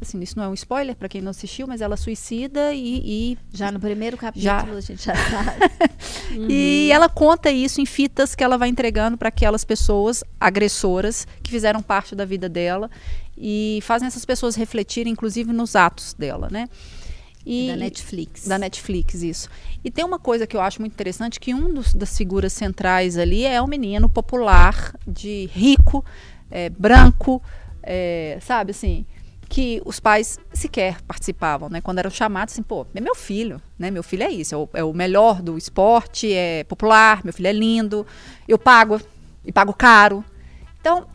assim, 0.00 0.20
isso 0.20 0.36
não 0.36 0.44
é 0.44 0.48
um 0.48 0.54
spoiler 0.54 0.94
para 0.94 1.08
quem 1.08 1.20
não 1.20 1.30
assistiu, 1.30 1.66
mas 1.66 1.80
ela 1.80 1.96
suicida 1.96 2.72
e, 2.74 3.32
e 3.32 3.38
já 3.52 3.72
no 3.72 3.80
primeiro 3.80 4.16
capítulo 4.16 4.44
já. 4.44 4.62
a 4.62 4.80
gente 4.80 5.04
já 5.04 5.14
sabe. 5.14 5.60
uhum. 6.36 6.46
E 6.48 6.90
ela 6.92 7.08
conta 7.08 7.50
isso 7.50 7.80
em 7.80 7.86
fitas 7.86 8.34
que 8.34 8.44
ela 8.44 8.58
vai 8.58 8.68
entregando 8.68 9.16
para 9.16 9.28
aquelas 9.28 9.64
pessoas 9.64 10.22
agressoras 10.40 11.26
que 11.42 11.50
fizeram 11.50 11.82
parte 11.82 12.14
da 12.14 12.24
vida 12.24 12.48
dela 12.48 12.90
e 13.36 13.80
fazem 13.82 14.06
essas 14.06 14.24
pessoas 14.24 14.54
refletirem, 14.54 15.12
inclusive, 15.12 15.52
nos 15.52 15.74
atos 15.74 16.14
dela, 16.14 16.48
né? 16.50 16.68
E, 17.44 17.68
da 17.68 17.76
Netflix. 17.76 18.46
Da 18.46 18.58
Netflix, 18.58 19.22
isso. 19.22 19.48
E 19.82 19.90
tem 19.90 20.04
uma 20.04 20.18
coisa 20.18 20.46
que 20.46 20.56
eu 20.56 20.60
acho 20.60 20.80
muito 20.80 20.92
interessante, 20.92 21.40
que 21.40 21.52
um 21.52 21.72
dos, 21.72 21.92
das 21.92 22.16
figuras 22.16 22.52
centrais 22.52 23.16
ali 23.16 23.44
é 23.44 23.60
o 23.60 23.66
menino 23.66 24.08
popular, 24.08 24.94
de 25.06 25.48
rico, 25.52 26.04
é, 26.50 26.68
branco, 26.68 27.42
é, 27.82 28.38
sabe 28.40 28.70
assim, 28.70 29.04
que 29.52 29.82
os 29.84 30.00
pais 30.00 30.38
sequer 30.50 31.02
participavam, 31.02 31.68
né? 31.68 31.82
Quando 31.82 31.98
eram 31.98 32.08
chamados, 32.08 32.54
assim, 32.54 32.62
pô, 32.62 32.86
é 32.94 33.00
meu 33.02 33.14
filho, 33.14 33.60
né? 33.78 33.90
Meu 33.90 34.02
filho 34.02 34.22
é 34.22 34.30
isso, 34.30 34.54
é 34.54 34.56
o, 34.56 34.68
é 34.72 34.82
o 34.82 34.94
melhor 34.94 35.42
do 35.42 35.58
esporte, 35.58 36.32
é 36.32 36.64
popular, 36.64 37.22
meu 37.22 37.34
filho 37.34 37.48
é 37.48 37.52
lindo, 37.52 38.06
eu 38.48 38.58
pago, 38.58 38.98
e 39.44 39.52
pago 39.52 39.74
caro. 39.74 40.24
Então, 40.80 41.06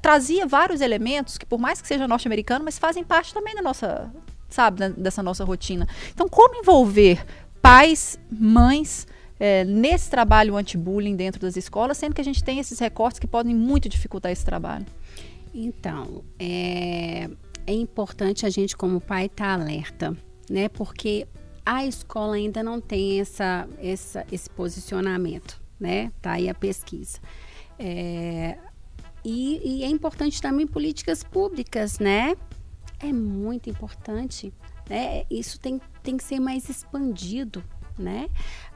trazia 0.00 0.46
vários 0.46 0.80
elementos 0.80 1.36
que, 1.36 1.44
por 1.44 1.58
mais 1.58 1.82
que 1.82 1.88
seja 1.88 2.06
norte-americano, 2.06 2.64
mas 2.64 2.78
fazem 2.78 3.02
parte 3.02 3.34
também 3.34 3.56
da 3.56 3.60
nossa, 3.60 4.08
sabe, 4.48 4.90
dessa 4.90 5.20
nossa 5.20 5.44
rotina. 5.44 5.88
Então, 6.14 6.28
como 6.28 6.60
envolver 6.60 7.26
pais, 7.60 8.20
mães 8.30 9.04
é, 9.40 9.64
nesse 9.64 10.08
trabalho 10.08 10.56
anti-bullying 10.56 11.16
dentro 11.16 11.40
das 11.40 11.56
escolas, 11.56 11.98
sendo 11.98 12.14
que 12.14 12.20
a 12.20 12.24
gente 12.24 12.44
tem 12.44 12.60
esses 12.60 12.78
recortes 12.78 13.18
que 13.18 13.26
podem 13.26 13.52
muito 13.52 13.88
dificultar 13.88 14.30
esse 14.30 14.44
trabalho? 14.44 14.86
Então, 15.52 16.22
é, 16.38 17.28
é 17.70 17.74
importante 17.74 18.44
a 18.44 18.50
gente, 18.50 18.76
como 18.76 19.00
pai, 19.00 19.26
estar 19.26 19.56
tá 19.56 19.62
alerta, 19.62 20.16
né? 20.48 20.68
Porque 20.68 21.26
a 21.64 21.84
escola 21.84 22.34
ainda 22.34 22.62
não 22.62 22.80
tem 22.80 23.20
essa, 23.20 23.68
essa, 23.78 24.26
esse 24.30 24.48
posicionamento, 24.50 25.60
né? 25.78 26.12
Tá 26.20 26.32
aí 26.32 26.48
a 26.48 26.54
pesquisa. 26.54 27.18
É, 27.78 28.58
e, 29.24 29.60
e 29.64 29.84
é 29.84 29.88
importante 29.88 30.40
também 30.40 30.66
políticas 30.66 31.22
públicas, 31.22 31.98
né? 31.98 32.36
é 33.00 33.12
muito 33.12 33.68
importante. 33.68 34.52
Né? 34.88 35.24
Isso 35.30 35.58
tem, 35.58 35.80
tem 36.02 36.16
que 36.16 36.24
ser 36.24 36.38
mais 36.38 36.68
expandido. 36.68 37.64
Né? 37.98 38.28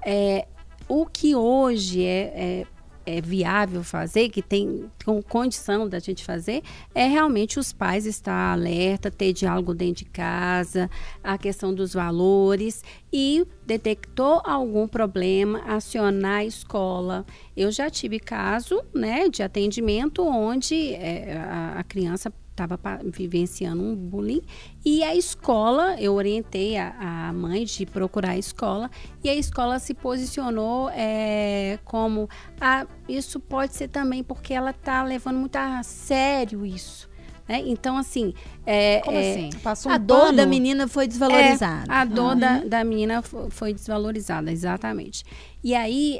É, 0.04 0.46
o 0.88 1.06
que 1.06 1.34
hoje 1.34 2.04
é, 2.04 2.32
é 2.34 2.66
é 3.06 3.20
viável 3.20 3.82
fazer, 3.82 4.28
que 4.28 4.42
tem 4.42 4.90
com 5.04 5.22
condição 5.22 5.88
da 5.88 5.98
gente 5.98 6.24
fazer, 6.24 6.62
é 6.94 7.06
realmente 7.06 7.58
os 7.58 7.72
pais 7.72 8.06
estar 8.06 8.52
alerta, 8.52 9.10
ter 9.10 9.32
diálogo 9.32 9.74
dentro 9.74 10.04
de 10.04 10.10
casa, 10.10 10.90
a 11.22 11.36
questão 11.38 11.74
dos 11.74 11.92
valores 11.92 12.82
e 13.12 13.46
detectou 13.66 14.42
algum 14.44 14.88
problema, 14.88 15.62
acionar 15.66 16.40
a 16.40 16.44
escola. 16.44 17.24
Eu 17.56 17.70
já 17.70 17.88
tive 17.88 18.18
caso, 18.18 18.82
né, 18.94 19.28
de 19.28 19.42
atendimento 19.42 20.22
onde 20.26 20.94
é, 20.94 21.36
a, 21.36 21.78
a 21.78 21.84
criança 21.84 22.32
estava 22.54 22.78
vivenciando 23.04 23.82
um 23.82 23.94
bullying 23.96 24.42
e 24.84 25.02
a 25.02 25.14
escola, 25.14 26.00
eu 26.00 26.14
orientei 26.14 26.76
a, 26.76 27.28
a, 27.28 27.32
mãe 27.32 27.64
de 27.64 27.84
procurar 27.84 28.30
a 28.30 28.38
escola 28.38 28.90
e 29.22 29.28
a 29.28 29.34
escola 29.34 29.78
se 29.78 29.92
posicionou 29.92 30.88
é, 30.90 31.78
como 31.84 32.28
ah, 32.60 32.86
isso 33.08 33.40
pode 33.40 33.74
ser 33.74 33.88
também 33.88 34.22
porque 34.22 34.54
ela 34.54 34.70
está 34.70 35.02
levando 35.02 35.38
muito 35.38 35.56
a 35.56 35.82
sério 35.82 36.64
isso. 36.64 37.12
Né? 37.46 37.62
Então, 37.66 37.98
assim. 37.98 38.32
É, 38.64 39.00
Como 39.00 39.18
é, 39.18 39.30
assim? 39.30 39.50
Passou 39.62 39.92
um 39.92 39.94
a 39.94 39.98
dor 39.98 40.32
da 40.32 40.46
menina 40.46 40.88
foi 40.88 41.06
desvalorizada. 41.06 41.92
A 41.92 42.04
dor 42.04 42.32
uhum. 42.32 42.38
da, 42.38 42.58
da 42.64 42.84
menina 42.84 43.22
foi 43.50 43.74
desvalorizada, 43.74 44.50
exatamente. 44.50 45.24
E 45.62 45.74
aí, 45.74 46.18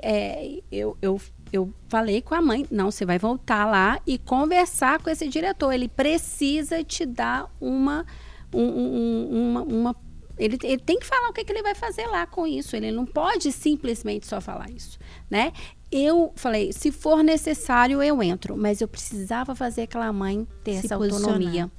eu, 0.71 0.99
eu 1.01 1.19
eu 1.55 1.73
falei 1.89 2.21
com 2.21 2.35
a 2.35 2.43
mãe, 2.43 2.67
não, 2.69 2.91
você 2.91 3.07
vai 3.07 3.17
voltar 3.17 3.65
lá 3.65 4.01
e 4.05 4.19
conversar 4.19 5.01
com 5.01 5.09
esse 5.09 5.29
diretor. 5.29 5.73
Ele 5.73 5.87
precisa 5.87 6.83
te 6.83 7.07
dar 7.07 7.49
uma, 7.61 8.05
um, 8.53 8.61
um, 8.61 9.29
uma, 9.31 9.63
uma 9.63 9.97
ele, 10.37 10.59
ele, 10.65 10.83
tem 10.83 10.99
que 10.99 11.07
falar 11.07 11.29
o 11.29 11.33
que, 11.33 11.45
que, 11.45 11.53
ele 11.53 11.63
vai 11.63 11.77
fazer 11.77 12.09
lá 12.09 12.27
com 12.27 12.45
isso. 12.45 12.75
Ele 12.75 12.91
não 12.91 13.07
pode 13.07 13.53
simplesmente 13.53 14.27
só 14.27 14.41
falar 14.41 14.69
isso, 14.69 14.99
né? 15.31 15.53
Eu 15.93 16.33
falei, 16.35 16.73
se 16.73 16.91
for 16.91 17.23
necessário, 17.23 18.03
eu 18.03 18.21
entro. 18.21 18.57
Mas 18.57 18.81
eu 18.81 18.89
precisava 18.89 19.55
fazer 19.55 19.83
aquela 19.83 20.13
mãe 20.13 20.45
ter 20.65 20.81
Se 20.81 20.87
essa 20.87 20.97
autonomia. 20.97 21.71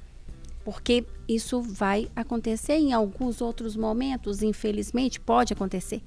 Porque 0.64 1.04
isso 1.28 1.60
vai 1.60 2.08
acontecer 2.16 2.76
em 2.76 2.94
alguns 2.94 3.42
outros 3.42 3.76
momentos, 3.76 4.42
infelizmente, 4.42 5.20
pode 5.20 5.52
acontecer 5.52 6.00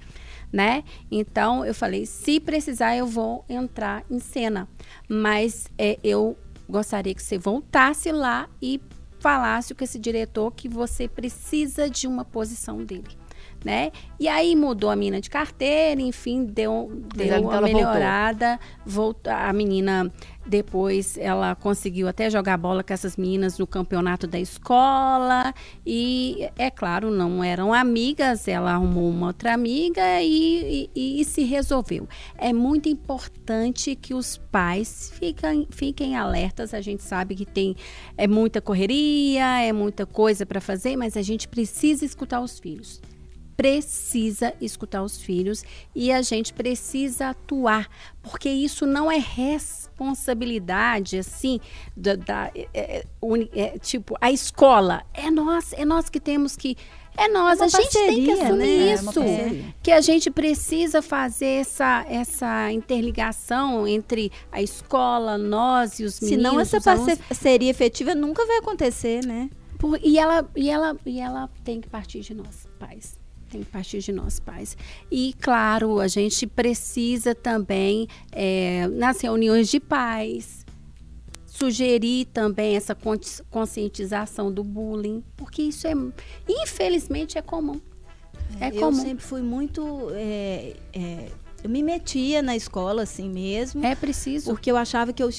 né? 0.51 0.83
Então 1.11 1.65
eu 1.65 1.73
falei, 1.73 2.05
se 2.05 2.39
precisar 2.39 2.95
eu 2.95 3.05
vou 3.05 3.45
entrar 3.47 4.03
em 4.09 4.19
cena, 4.19 4.67
mas 5.07 5.67
é, 5.77 5.99
eu 6.03 6.37
gostaria 6.67 7.13
que 7.13 7.23
você 7.23 7.37
voltasse 7.37 8.11
lá 8.11 8.49
e 8.61 8.81
falasse 9.19 9.75
com 9.75 9.83
esse 9.83 9.99
diretor 9.99 10.51
que 10.51 10.69
você 10.69 11.07
precisa 11.07 11.89
de 11.89 12.07
uma 12.07 12.23
posição 12.23 12.83
dele. 12.83 13.18
Né? 13.63 13.91
E 14.17 14.27
aí 14.27 14.55
mudou 14.55 14.89
a 14.89 14.95
menina 14.95 15.19
de 15.19 15.29
carteira, 15.29 16.01
enfim, 16.01 16.45
deu, 16.45 16.89
deu 17.13 17.41
uma 17.41 17.61
melhorada. 17.61 18.57
Voltou. 18.85 19.33
a 19.33 19.51
menina 19.51 20.09
depois 20.49 21.15
ela 21.17 21.55
conseguiu 21.55 22.07
até 22.07 22.29
jogar 22.29 22.57
bola 22.57 22.83
com 22.83 22.91
essas 22.91 23.15
meninas 23.15 23.59
no 23.59 23.67
campeonato 23.67 24.25
da 24.25 24.39
escola. 24.39 25.53
E, 25.85 26.49
é 26.57 26.71
claro, 26.71 27.11
não 27.11 27.43
eram 27.43 27.73
amigas, 27.73 28.47
ela 28.47 28.71
arrumou 28.71 29.09
uma 29.09 29.27
outra 29.27 29.53
amiga 29.53 30.01
e, 30.21 30.89
e, 30.95 31.21
e 31.21 31.25
se 31.25 31.43
resolveu. 31.43 32.07
É 32.37 32.51
muito 32.51 32.89
importante 32.89 33.95
que 33.95 34.13
os 34.13 34.37
pais 34.37 35.11
fiquem, 35.13 35.67
fiquem 35.69 36.15
alertas. 36.15 36.73
A 36.73 36.81
gente 36.81 37.03
sabe 37.03 37.35
que 37.35 37.45
tem 37.45 37.75
é 38.17 38.27
muita 38.27 38.59
correria, 38.59 39.61
é 39.61 39.71
muita 39.71 40.05
coisa 40.05 40.45
para 40.45 40.59
fazer, 40.59 40.97
mas 40.97 41.15
a 41.15 41.21
gente 41.21 41.47
precisa 41.47 42.03
escutar 42.03 42.41
os 42.41 42.59
filhos 42.59 42.99
precisa 43.59 44.53
escutar 44.61 45.03
os 45.03 45.21
filhos 45.21 45.65
e 45.93 46.13
a 46.13 46.21
gente 46.21 46.53
precisa 46.53 47.31
atuar, 47.31 47.89
porque 48.21 48.47
isso 48.47 48.85
não 48.85 49.11
é 49.11 49.17
responsabilidade 49.17 51.17
assim 51.17 51.59
da, 51.93 52.15
da 52.15 52.49
é, 52.55 52.69
é, 52.73 53.03
é, 53.53 53.77
tipo 53.77 54.15
a 54.21 54.31
escola 54.31 55.03
é 55.13 55.29
nós, 55.29 55.73
é 55.73 55.83
nós 55.83 56.09
que 56.09 56.21
temos 56.21 56.55
que 56.55 56.77
é 57.17 57.27
nós, 57.27 57.59
é 57.59 57.65
a 57.65 57.67
gente 57.67 57.91
tem 57.91 58.23
que 58.23 58.31
assumir 58.31 58.79
né? 58.79 58.93
isso. 58.93 59.19
É 59.19 59.73
que 59.83 59.91
a 59.91 59.99
gente 59.99 60.31
precisa 60.31 61.01
fazer 61.01 61.59
essa, 61.59 62.05
essa 62.07 62.71
interligação 62.71 63.85
entre 63.85 64.31
a 64.49 64.61
escola, 64.61 65.37
nós 65.37 65.99
e 65.99 66.05
os 66.05 66.21
meninos. 66.21 66.45
Senão 66.45 66.61
essa 66.61 66.79
parceria 66.79 67.69
efetiva 67.69 68.15
nunca 68.15 68.45
vai 68.45 68.59
acontecer, 68.59 69.25
né? 69.25 69.49
Por, 69.77 69.99
e, 70.01 70.17
ela, 70.17 70.49
e, 70.55 70.69
ela, 70.69 70.95
e 71.05 71.19
ela 71.19 71.49
tem 71.65 71.81
que 71.81 71.89
partir 71.89 72.21
de 72.21 72.33
nós, 72.33 72.65
pais 72.79 73.19
tem 73.49 73.63
que 73.63 73.69
partir 73.69 73.99
de 73.99 74.11
nós, 74.11 74.39
pais. 74.39 74.77
E, 75.11 75.33
claro, 75.41 75.99
a 75.99 76.07
gente 76.07 76.47
precisa 76.47 77.33
também, 77.35 78.07
é, 78.31 78.87
nas 78.87 79.19
reuniões 79.21 79.69
de 79.69 79.79
pais, 79.79 80.65
sugerir 81.45 82.25
também 82.25 82.75
essa 82.75 82.95
conscientização 83.49 84.51
do 84.51 84.63
bullying, 84.63 85.23
porque 85.35 85.63
isso 85.63 85.87
é, 85.87 85.93
infelizmente, 86.47 87.37
é 87.37 87.41
comum. 87.41 87.81
É, 88.59 88.67
é 88.67 88.71
comum. 88.71 88.85
Eu 88.87 88.93
sempre 88.93 89.23
fui 89.25 89.41
muito 89.41 90.09
é, 90.13 90.75
é, 90.93 91.29
eu 91.63 91.69
me 91.69 91.83
metia 91.83 92.41
na 92.41 92.55
escola 92.55 93.03
assim 93.03 93.29
mesmo. 93.29 93.85
É 93.85 93.95
preciso. 93.95 94.51
Porque 94.51 94.71
eu 94.71 94.77
achava 94.77 95.11
que 95.11 95.21
eu 95.21 95.29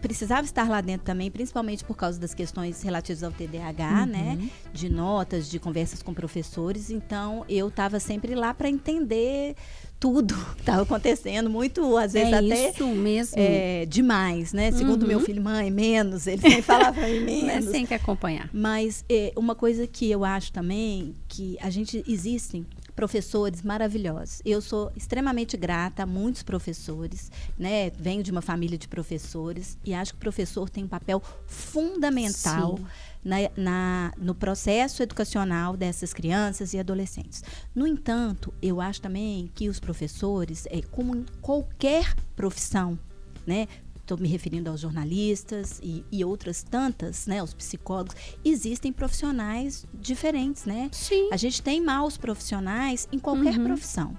precisava 0.00 0.44
estar 0.44 0.68
lá 0.68 0.80
dentro 0.80 1.04
também, 1.04 1.30
principalmente 1.30 1.84
por 1.84 1.96
causa 1.96 2.18
das 2.20 2.34
questões 2.34 2.82
relativas 2.82 3.22
ao 3.22 3.32
TDAH, 3.32 4.00
uhum. 4.00 4.06
né? 4.06 4.50
De 4.72 4.88
notas, 4.88 5.48
de 5.50 5.58
conversas 5.58 6.02
com 6.02 6.14
professores. 6.14 6.90
Então, 6.90 7.44
eu 7.48 7.68
estava 7.68 7.98
sempre 7.98 8.34
lá 8.34 8.54
para 8.54 8.68
entender 8.68 9.56
tudo 9.98 10.34
que 10.54 10.60
estava 10.60 10.82
acontecendo, 10.82 11.48
muito, 11.48 11.96
às 11.96 12.12
vezes 12.12 12.32
é 12.32 12.36
até. 12.36 12.70
Isso 12.70 12.86
mesmo. 12.86 13.34
É, 13.36 13.86
demais, 13.86 14.52
né? 14.52 14.70
Segundo 14.72 15.02
uhum. 15.02 15.08
meu 15.08 15.20
filho, 15.20 15.42
mãe, 15.42 15.70
menos. 15.70 16.26
Ele 16.26 16.40
sempre 16.40 16.62
falava 16.62 17.00
mim 17.00 17.44
menos. 17.44 17.70
Tem 17.70 17.86
que 17.86 17.94
acompanhar. 17.94 18.48
Mas 18.52 19.04
é, 19.08 19.32
uma 19.36 19.54
coisa 19.54 19.86
que 19.86 20.10
eu 20.10 20.24
acho 20.24 20.52
também, 20.52 21.14
que 21.28 21.56
a 21.60 21.70
gente 21.70 22.04
existem 22.06 22.66
professores 22.96 23.60
maravilhosos. 23.60 24.40
Eu 24.44 24.62
sou 24.62 24.90
extremamente 24.96 25.56
grata 25.56 26.02
a 26.02 26.06
muitos 26.06 26.42
professores, 26.42 27.30
né? 27.58 27.90
Venho 27.90 28.22
de 28.22 28.30
uma 28.30 28.40
família 28.40 28.78
de 28.78 28.88
professores 28.88 29.78
e 29.84 29.92
acho 29.92 30.14
que 30.14 30.16
o 30.16 30.20
professor 30.20 30.70
tem 30.70 30.84
um 30.84 30.88
papel 30.88 31.22
fundamental. 31.46 32.80
Na, 33.24 33.38
na, 33.56 34.12
no 34.16 34.36
processo 34.36 35.02
educacional 35.02 35.76
dessas 35.76 36.14
crianças 36.14 36.72
e 36.74 36.78
adolescentes. 36.78 37.42
No 37.74 37.84
entanto, 37.84 38.54
eu 38.62 38.80
acho 38.80 39.02
também 39.02 39.50
que 39.52 39.68
os 39.68 39.80
professores, 39.80 40.64
é, 40.70 40.80
como 40.92 41.16
em 41.16 41.26
qualquer 41.40 42.14
profissão, 42.36 42.96
né, 43.44 43.66
estou 44.06 44.16
me 44.16 44.28
referindo 44.28 44.70
aos 44.70 44.80
jornalistas 44.80 45.80
e, 45.82 46.04
e, 46.10 46.24
outras 46.24 46.62
tantas, 46.62 47.26
né, 47.26 47.42
os 47.42 47.52
psicólogos, 47.52 48.14
existem 48.44 48.92
profissionais 48.92 49.84
diferentes, 49.92 50.64
né? 50.64 50.88
Sim. 50.92 51.28
A 51.32 51.36
gente 51.36 51.60
tem 51.60 51.80
maus 51.80 52.16
profissionais 52.16 53.08
em 53.12 53.18
qualquer 53.18 53.58
uhum. 53.58 53.64
profissão. 53.64 54.16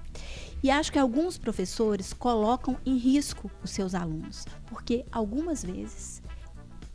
E 0.62 0.70
acho 0.70 0.92
que 0.92 0.98
alguns 0.98 1.38
professores 1.38 2.12
colocam 2.12 2.76
em 2.84 2.96
risco 2.96 3.50
os 3.62 3.70
seus 3.70 3.94
alunos, 3.94 4.44
porque 4.66 5.04
algumas 5.10 5.64
vezes 5.64 6.20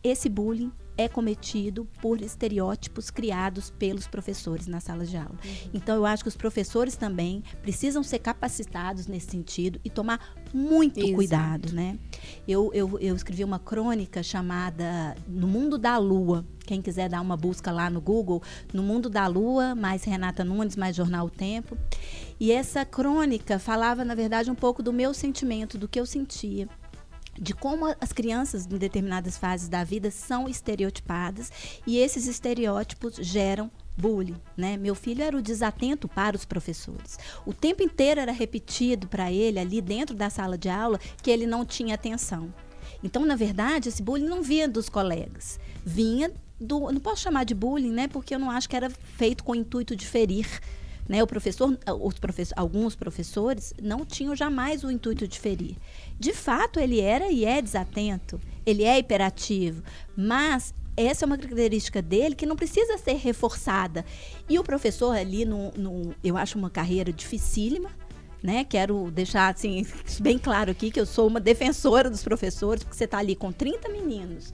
esse 0.03 0.29
bullying 0.29 0.71
é 0.97 1.07
cometido 1.07 1.87
por 2.01 2.21
estereótipos 2.21 3.09
criados 3.09 3.71
pelos 3.71 4.05
professores 4.05 4.67
na 4.67 4.79
sala 4.79 5.05
de 5.05 5.17
aula. 5.17 5.35
Uhum. 5.43 5.69
Então, 5.73 5.95
eu 5.95 6.05
acho 6.05 6.23
que 6.23 6.29
os 6.29 6.35
professores 6.35 6.95
também 6.95 7.43
precisam 7.61 8.03
ser 8.03 8.19
capacitados 8.19 9.07
nesse 9.07 9.31
sentido 9.31 9.79
e 9.83 9.89
tomar 9.89 10.35
muito 10.53 10.99
Exato. 10.99 11.15
cuidado, 11.15 11.73
né? 11.73 11.97
Eu, 12.47 12.71
eu, 12.73 12.99
eu 12.99 13.15
escrevi 13.15 13.43
uma 13.43 13.57
crônica 13.57 14.21
chamada 14.21 15.15
No 15.27 15.47
Mundo 15.47 15.77
da 15.77 15.97
Lua. 15.97 16.45
Quem 16.65 16.81
quiser 16.81 17.09
dar 17.09 17.21
uma 17.21 17.35
busca 17.35 17.71
lá 17.71 17.89
no 17.89 17.99
Google, 17.99 18.41
No 18.71 18.83
Mundo 18.83 19.09
da 19.09 19.25
Lua, 19.27 19.73
mais 19.73 20.03
Renata 20.03 20.43
Nunes, 20.43 20.75
mais 20.75 20.95
Jornal 20.95 21.25
o 21.25 21.29
Tempo. 21.29 21.77
E 22.39 22.51
essa 22.51 22.85
crônica 22.85 23.57
falava, 23.57 24.05
na 24.05 24.13
verdade, 24.13 24.51
um 24.51 24.55
pouco 24.55 24.83
do 24.83 24.93
meu 24.93 25.13
sentimento, 25.13 25.77
do 25.77 25.87
que 25.87 25.99
eu 25.99 26.05
sentia 26.05 26.67
de 27.39 27.51
como 27.51 27.87
as 27.99 28.13
crianças 28.13 28.67
em 28.67 28.77
determinadas 28.77 29.37
fases 29.37 29.67
da 29.67 29.83
vida 29.83 30.11
são 30.11 30.47
estereotipadas 30.47 31.51
e 31.85 31.97
esses 31.97 32.27
estereótipos 32.27 33.15
geram 33.15 33.71
bullying, 33.97 34.35
né? 34.57 34.77
Meu 34.77 34.95
filho 34.95 35.23
era 35.23 35.37
o 35.37 35.41
desatento 35.41 36.07
para 36.07 36.35
os 36.35 36.45
professores. 36.45 37.17
O 37.45 37.53
tempo 37.53 37.83
inteiro 37.83 38.19
era 38.19 38.31
repetido 38.31 39.07
para 39.07 39.31
ele 39.31 39.59
ali 39.59 39.81
dentro 39.81 40.15
da 40.15 40.29
sala 40.29 40.57
de 40.57 40.69
aula 40.69 40.99
que 41.21 41.29
ele 41.29 41.45
não 41.45 41.65
tinha 41.65 41.95
atenção. 41.95 42.53
Então, 43.03 43.25
na 43.25 43.35
verdade, 43.35 43.89
esse 43.89 44.01
bullying 44.01 44.27
não 44.27 44.41
vinha 44.41 44.67
dos 44.67 44.89
colegas, 44.89 45.59
vinha 45.85 46.31
do, 46.59 46.91
não 46.91 46.99
posso 46.99 47.21
chamar 47.21 47.43
de 47.43 47.53
bullying, 47.53 47.91
né? 47.91 48.07
Porque 48.07 48.33
eu 48.33 48.39
não 48.39 48.49
acho 48.49 48.69
que 48.69 48.75
era 48.75 48.89
feito 48.89 49.43
com 49.43 49.51
o 49.51 49.55
intuito 49.55 49.95
de 49.95 50.05
ferir 50.05 50.47
né? 51.07 51.21
O 51.21 51.27
professor, 51.27 51.77
os 52.01 52.19
professor, 52.19 52.53
alguns 52.57 52.95
professores 52.95 53.73
não 53.81 54.05
tinham 54.05 54.35
jamais 54.35 54.83
o 54.83 54.91
intuito 54.91 55.27
de 55.27 55.39
ferir. 55.39 55.75
De 56.19 56.33
fato, 56.33 56.79
ele 56.79 56.99
era 56.99 57.31
e 57.31 57.45
é 57.45 57.61
desatento, 57.61 58.39
ele 58.65 58.83
é 58.83 58.97
hiperativo, 58.97 59.83
mas 60.15 60.73
essa 60.95 61.25
é 61.25 61.27
uma 61.27 61.37
característica 61.37 62.01
dele 62.01 62.35
que 62.35 62.45
não 62.45 62.55
precisa 62.55 62.97
ser 62.97 63.15
reforçada. 63.15 64.05
E 64.49 64.59
o 64.59 64.63
professor 64.63 65.15
ali, 65.15 65.45
no, 65.45 65.71
no, 65.71 66.15
eu 66.23 66.37
acho 66.37 66.57
uma 66.57 66.69
carreira 66.69 67.11
dificílima, 67.11 67.89
né? 68.41 68.63
Quero 68.63 69.09
deixar 69.09 69.53
assim 69.53 69.85
bem 70.19 70.37
claro 70.37 70.71
aqui 70.71 70.91
que 70.91 70.99
eu 70.99 71.05
sou 71.05 71.27
uma 71.27 71.39
defensora 71.39 72.09
dos 72.09 72.23
professores, 72.23 72.83
porque 72.83 72.97
você 72.97 73.05
está 73.05 73.17
ali 73.17 73.35
com 73.35 73.51
30 73.51 73.89
meninos. 73.89 74.53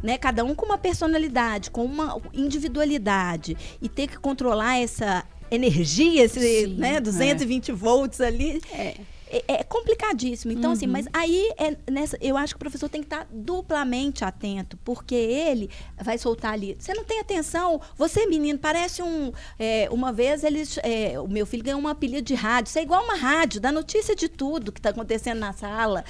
Né, 0.00 0.16
cada 0.16 0.44
um 0.44 0.54
com 0.54 0.64
uma 0.64 0.78
personalidade, 0.78 1.72
com 1.72 1.84
uma 1.84 2.22
individualidade 2.32 3.56
e 3.82 3.88
ter 3.88 4.06
que 4.06 4.16
controlar 4.16 4.78
essa 4.78 5.24
energia, 5.50 6.22
esse, 6.22 6.38
Sim, 6.38 6.74
né, 6.76 7.00
220 7.00 7.72
é. 7.72 7.74
volts 7.74 8.20
ali. 8.20 8.62
É. 8.72 8.94
É, 9.30 9.44
é 9.60 9.62
complicadíssimo. 9.62 10.52
Então, 10.52 10.72
assim, 10.72 10.86
uhum. 10.86 10.96
assim, 10.96 11.10
mas 11.10 11.20
aí 11.20 11.52
é 11.58 11.76
nessa, 11.90 12.16
eu 12.20 12.36
acho 12.36 12.54
que 12.54 12.56
o 12.56 12.60
professor 12.60 12.88
tem 12.88 13.02
que 13.02 13.06
estar 13.06 13.26
duplamente 13.30 14.24
atento, 14.24 14.76
porque 14.84 15.14
ele 15.14 15.70
vai 16.00 16.16
soltar 16.18 16.52
ali. 16.52 16.76
Você 16.78 16.94
não 16.94 17.04
tem 17.04 17.20
atenção, 17.20 17.80
você, 17.96 18.26
menino, 18.26 18.58
parece 18.58 19.02
um. 19.02 19.32
É, 19.58 19.88
uma 19.90 20.12
vez 20.12 20.44
eles. 20.44 20.78
É, 20.82 21.20
o 21.20 21.28
meu 21.28 21.46
filho 21.46 21.62
ganhou 21.62 21.80
um 21.80 21.88
apelido 21.88 22.22
de 22.22 22.34
rádio. 22.34 22.72
Você 22.72 22.80
é 22.80 22.82
igual 22.82 23.04
uma 23.04 23.16
rádio, 23.16 23.60
dá 23.60 23.70
notícia 23.70 24.14
de 24.14 24.28
tudo 24.28 24.72
que 24.72 24.78
está 24.78 24.90
acontecendo 24.90 25.38
na 25.38 25.52
sala. 25.52 26.04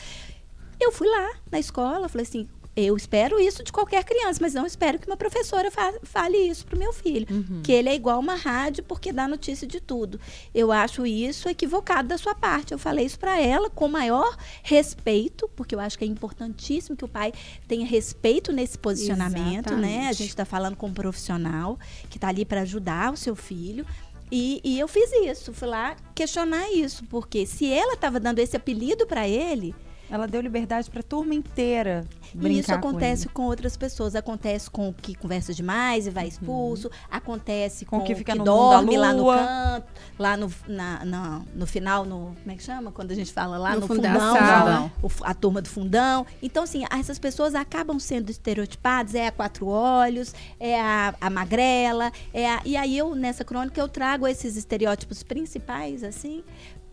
Eu 0.81 0.93
fui 0.93 1.09
lá 1.09 1.31
na 1.51 1.59
escola, 1.59 2.09
falei 2.09 2.27
assim: 2.27 2.49
eu 2.77 2.97
espero 2.97 3.41
isso 3.41 3.65
de 3.65 3.73
qualquer 3.73 4.05
criança, 4.05 4.39
mas 4.41 4.55
não 4.55 4.65
espero 4.65 4.99
que 4.99 5.07
uma 5.09 5.17
professora 5.17 5.69
fa 5.71 5.93
fale 6.05 6.37
isso 6.37 6.65
para 6.65 6.77
o 6.77 6.79
meu 6.79 6.93
filho. 6.93 7.27
Uhum. 7.29 7.61
Que 7.63 7.73
ele 7.73 7.89
é 7.89 7.95
igual 7.95 8.21
uma 8.21 8.37
rádio 8.37 8.85
porque 8.85 9.13
dá 9.13 9.27
notícia 9.27 9.67
de 9.67 9.81
tudo. 9.81 10.21
Eu 10.55 10.71
acho 10.71 11.05
isso 11.05 11.49
equivocado 11.49 12.09
da 12.09 12.17
sua 12.17 12.35
parte. 12.35 12.73
Eu 12.73 12.79
falei 12.79 13.05
isso 13.05 13.19
para 13.19 13.41
ela 13.41 13.69
com 13.69 13.89
maior 13.89 14.37
respeito, 14.63 15.51
porque 15.57 15.75
eu 15.75 15.81
acho 15.81 15.99
que 15.99 16.05
é 16.05 16.07
importantíssimo 16.07 16.97
que 16.97 17.05
o 17.05 17.09
pai 17.09 17.33
tenha 17.67 17.85
respeito 17.85 18.53
nesse 18.53 18.79
posicionamento, 18.79 19.71
Exatamente. 19.71 19.99
né? 19.99 20.09
A 20.09 20.13
gente 20.13 20.29
está 20.29 20.45
falando 20.45 20.77
com 20.77 20.87
um 20.87 20.95
profissional 20.95 21.79
que 22.09 22.17
está 22.17 22.29
ali 22.29 22.45
para 22.45 22.61
ajudar 22.61 23.13
o 23.13 23.17
seu 23.17 23.35
filho. 23.35 23.85
E, 24.31 24.61
e, 24.63 24.79
eu 24.79 24.87
fiz 24.87 25.11
isso, 25.13 25.55
fui 25.55 25.67
lá 25.67 25.97
questionar 26.15 26.71
isso, 26.71 27.03
porque 27.07 27.47
se 27.47 27.73
ela 27.73 27.95
estava 27.95 28.21
dando 28.21 28.39
esse 28.41 28.57
apelido 28.57 29.07
para 29.07 29.27
ele, 29.27 29.75
ela 30.11 30.27
deu 30.27 30.41
liberdade 30.41 30.91
para 30.91 31.01
a 31.01 31.03
turma 31.03 31.35
inteira. 31.35 32.07
E 32.35 32.59
isso 32.59 32.73
acontece 32.73 33.27
com, 33.27 33.43
com, 33.43 33.49
outras 33.49 33.77
pessoas. 33.77 34.15
Acontece 34.15 34.71
com 34.71 34.89
o 34.89 34.95
que 34.95 35.15
conversa 35.15 35.53
demais 35.53 36.07
e 36.07 36.11
vai 36.11 36.25
uhum. 36.25 36.29
expulso. 36.29 36.89
Uhum. 36.89 36.95
Acontece 37.11 37.85
com, 37.85 38.01
com 38.01 38.05
que 38.05 38.15
fica 38.15 38.33
que 38.33 38.39
no 38.39 38.45
dorme 38.45 38.97
lá 38.97 39.13
no 39.13 39.27
canto, 39.27 39.87
lá 40.19 40.37
no, 40.37 40.53
na, 40.67 41.05
na, 41.05 41.43
no 41.55 41.67
final, 41.67 42.05
no. 42.05 42.35
Como 42.43 42.51
é 42.51 42.55
que 42.55 42.63
chama? 42.63 42.91
Quando 42.93 43.11
a 43.11 43.15
gente 43.15 43.33
fala 43.33 43.59
lá 43.59 43.75
no, 43.75 43.81
no 43.81 43.87
fundão, 43.87 44.13
fundão 44.13 44.93
o, 45.03 45.11
a 45.23 45.35
turma 45.35 45.63
do 45.63 45.69
fundão. 45.69 46.27
Então, 46.43 46.65
assim, 46.65 46.85
essas 46.91 47.19
pessoas 47.19 47.55
acabam 47.55 47.99
sendo 47.99 48.31
estereotipadas. 48.31 49.15
É 49.15 49.27
a 49.27 49.33
quatro 49.33 49.67
olhos, 49.67 50.35
é 50.59 50.81
a, 50.81 51.15
a 51.21 51.31
magrela. 51.31 52.13
É 52.33 52.49
a, 52.49 52.63
e 52.65 52.77
aí 52.77 52.97
eu, 52.97 53.15
nessa 53.15 53.45
crônica, 53.45 53.81
eu 53.81 53.89
trago 53.89 54.27
esses 54.27 54.57
estereótipos 54.57 55.23
principais, 55.23 56.03
assim, 56.03 56.43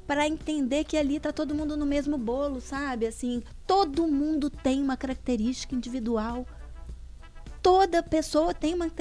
para 0.07 0.27
entender 0.27 0.83
que 0.83 0.97
ali 0.97 1.17
está 1.17 1.31
todo 1.31 1.55
mundo 1.55 1.75
no 1.75 1.85
mesmo 1.85 2.17
bolo, 2.17 2.61
sabe? 2.61 3.07
Assim, 3.07 3.41
todo 3.65 4.07
mundo 4.07 4.49
tem 4.49 4.81
uma 4.81 4.95
característica 4.95 5.75
individual. 5.75 6.45
Toda 7.61 8.03
pessoa 8.03 8.53
tem 8.53 8.75
uma 8.75 8.91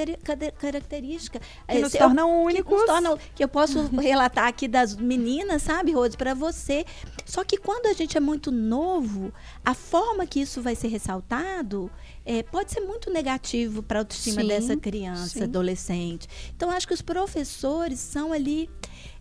característica 0.56 1.38
que 1.68 1.78
nos 1.78 1.92
torna 1.92 2.24
únicos. 2.24 2.80
Que, 2.80 2.86
torna, 2.86 3.18
que 3.34 3.44
eu 3.44 3.48
posso 3.48 3.82
relatar 4.00 4.48
aqui 4.48 4.66
das 4.66 4.96
meninas, 4.96 5.60
sabe, 5.60 5.92
Rose, 5.92 6.16
para 6.16 6.32
você. 6.32 6.86
Só 7.26 7.44
que 7.44 7.58
quando 7.58 7.86
a 7.86 7.92
gente 7.92 8.16
é 8.16 8.20
muito 8.20 8.50
novo, 8.50 9.30
a 9.62 9.74
forma 9.74 10.26
que 10.26 10.40
isso 10.40 10.62
vai 10.62 10.74
ser 10.74 10.88
ressaltado 10.88 11.90
é, 12.24 12.42
pode 12.42 12.72
ser 12.72 12.80
muito 12.80 13.10
negativo 13.10 13.82
para 13.82 13.98
a 13.98 14.00
autoestima 14.00 14.40
sim, 14.40 14.48
dessa 14.48 14.76
criança, 14.78 15.28
sim. 15.28 15.42
adolescente. 15.42 16.26
Então, 16.56 16.70
acho 16.70 16.88
que 16.88 16.94
os 16.94 17.02
professores 17.02 17.98
são 17.98 18.32
ali 18.32 18.70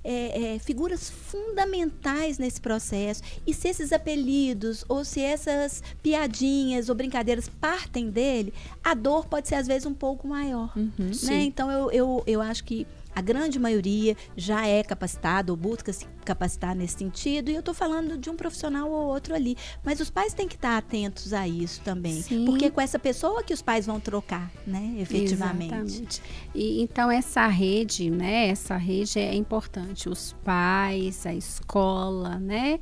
é, 0.04 0.56
é, 0.56 0.60
figuras 0.60 1.10
fundamentais 1.10 2.38
nesse 2.38 2.60
processo. 2.60 3.22
E 3.46 3.54
se 3.54 3.68
esses 3.68 3.92
apelidos 3.92 4.84
ou 4.88 5.06
se 5.06 5.22
essas 5.22 5.82
piadinhas 6.02 6.90
ou 6.90 6.96
brincadeiras 6.96 7.50
partem 7.50 8.10
dele, 8.10 8.54
a 8.84 8.94
dor 8.94 9.26
pode 9.26 9.48
ser 9.48 9.56
às 9.56 9.68
vezes 9.68 9.86
um 9.86 9.94
pouco 9.94 10.28
maior. 10.28 10.72
Uhum, 10.76 11.12
né? 11.24 11.44
Então 11.44 11.72
eu, 11.72 11.92
eu, 11.92 12.24
eu 12.28 12.42
acho 12.42 12.64
que 12.64 12.86
a 13.16 13.22
grande 13.22 13.60
maioria 13.60 14.16
já 14.36 14.66
é 14.66 14.84
capacitada 14.84 15.52
ou 15.52 15.58
busca 15.58 15.92
se 15.94 16.06
capacitar 16.26 16.76
nesse 16.76 16.98
sentido. 16.98 17.50
E 17.50 17.54
eu 17.54 17.60
estou 17.60 17.74
falando 17.74 18.18
de 18.18 18.30
um 18.30 18.36
profissional 18.36 18.90
ou 18.90 19.08
outro 19.08 19.36
ali. 19.36 19.56
Mas 19.84 20.00
os 20.00 20.10
pais 20.10 20.34
têm 20.34 20.48
que 20.48 20.56
estar 20.56 20.78
atentos 20.78 21.34
a 21.34 21.48
isso 21.48 21.82
também. 21.82 22.22
Sim. 22.22 22.46
Porque 22.46 22.66
é 22.66 22.70
com 22.70 22.82
essa 22.82 22.98
pessoa 22.98 23.44
que 23.44 23.54
os 23.54 23.62
pais 23.62 23.86
vão 23.86 24.00
trocar, 24.00 24.52
né? 24.66 24.96
Efetivamente. 25.00 25.74
Exatamente. 25.74 26.22
E, 26.56 26.82
então, 26.82 27.12
essa 27.12 27.48
rede, 27.48 28.10
né? 28.10 28.48
Essa 28.48 28.78
rede 28.78 29.20
é 29.20 29.36
importante. 29.36 30.10
Os 30.10 30.34
pais, 30.44 31.26
a 31.26 31.34
escola, 31.34 32.40
né? 32.40 32.80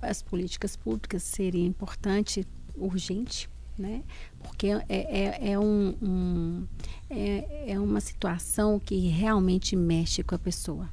As 0.00 0.22
políticas 0.22 0.76
públicas 0.76 1.22
seria 1.22 1.64
importante, 1.66 2.46
urgente, 2.76 3.48
né? 3.78 4.02
Porque 4.42 4.68
é, 4.68 4.82
é, 4.88 5.52
é 5.52 5.58
um, 5.58 5.94
um 6.02 6.66
é, 7.10 7.72
é 7.72 7.80
uma 7.80 8.00
situação 8.00 8.78
que 8.78 9.08
realmente 9.08 9.76
mexe 9.76 10.22
com 10.22 10.34
a 10.34 10.38
pessoa, 10.38 10.88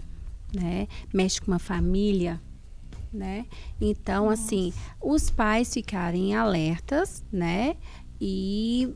né? 0.54 0.88
Mexe 1.14 1.40
com 1.42 1.52
uma 1.52 1.60
família, 1.60 2.42
né? 3.12 3.46
Então, 3.80 4.26
Nossa. 4.26 4.44
assim, 4.44 4.74
os 5.02 5.30
pais 5.30 5.74
ficarem 5.74 6.36
alertas, 6.36 7.24
né? 7.32 7.76
E 8.22 8.94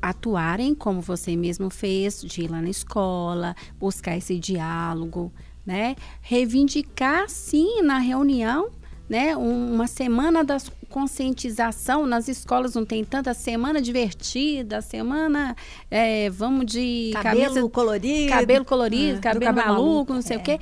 atuarem 0.00 0.74
como 0.74 1.00
você 1.00 1.36
mesmo 1.36 1.68
fez, 1.68 2.22
de 2.22 2.42
ir 2.42 2.50
lá 2.50 2.62
na 2.62 2.70
escola, 2.70 3.54
buscar 3.78 4.16
esse 4.16 4.38
diálogo, 4.38 5.32
né? 5.64 5.96
Reivindicar, 6.22 7.28
sim, 7.28 7.82
na 7.82 7.98
reunião, 7.98 8.70
né? 9.10 9.36
uma 9.36 9.88
semana 9.88 10.44
da 10.44 10.56
conscientização 10.88 12.06
nas 12.06 12.28
escolas 12.28 12.76
não 12.76 12.84
tem 12.84 13.04
tanta 13.04 13.34
semana 13.34 13.82
divertida, 13.82 14.80
semana 14.80 15.56
é, 15.90 16.30
vamos 16.30 16.64
de 16.64 17.10
cabelo 17.12 17.54
camisa, 17.54 17.68
colorido, 17.68 18.32
cabelo 18.32 18.64
colorido, 18.64 19.18
ah, 19.18 19.20
cabelo, 19.20 19.44
cabelo 19.46 19.66
maluco, 19.66 19.88
maluco, 19.88 20.14
não 20.14 20.22
sei 20.22 20.36
é. 20.36 20.38
o 20.38 20.42
quê. 20.44 20.60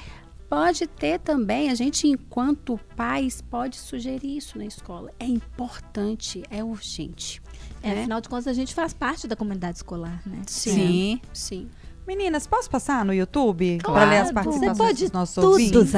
Pode 0.48 0.86
ter 0.86 1.20
também, 1.20 1.68
a 1.68 1.74
gente, 1.74 2.08
enquanto 2.08 2.80
pais, 2.96 3.42
pode 3.42 3.76
sugerir 3.76 4.38
isso 4.38 4.56
na 4.56 4.64
escola. 4.64 5.12
É 5.20 5.26
importante, 5.26 6.42
é 6.50 6.64
urgente. 6.64 7.42
É, 7.82 7.88
né? 7.88 8.00
Afinal 8.00 8.18
de 8.22 8.30
contas, 8.30 8.46
a 8.46 8.54
gente 8.54 8.74
faz 8.74 8.94
parte 8.94 9.28
da 9.28 9.36
comunidade 9.36 9.76
escolar, 9.76 10.22
né? 10.24 10.40
Sim, 10.46 11.20
sim. 11.34 11.68
Meninas, 12.08 12.46
posso 12.46 12.70
passar 12.70 13.04
no 13.04 13.12
YouTube 13.12 13.80
claro. 13.82 14.00
para 14.00 14.10
ler 14.10 14.16
as 14.22 14.32
participações 14.32 14.78
Você 14.78 14.82
pode 14.82 15.02
dos 15.02 15.12
nossos 15.12 15.34
tudo, 15.34 15.48
ouvintes? 15.50 15.92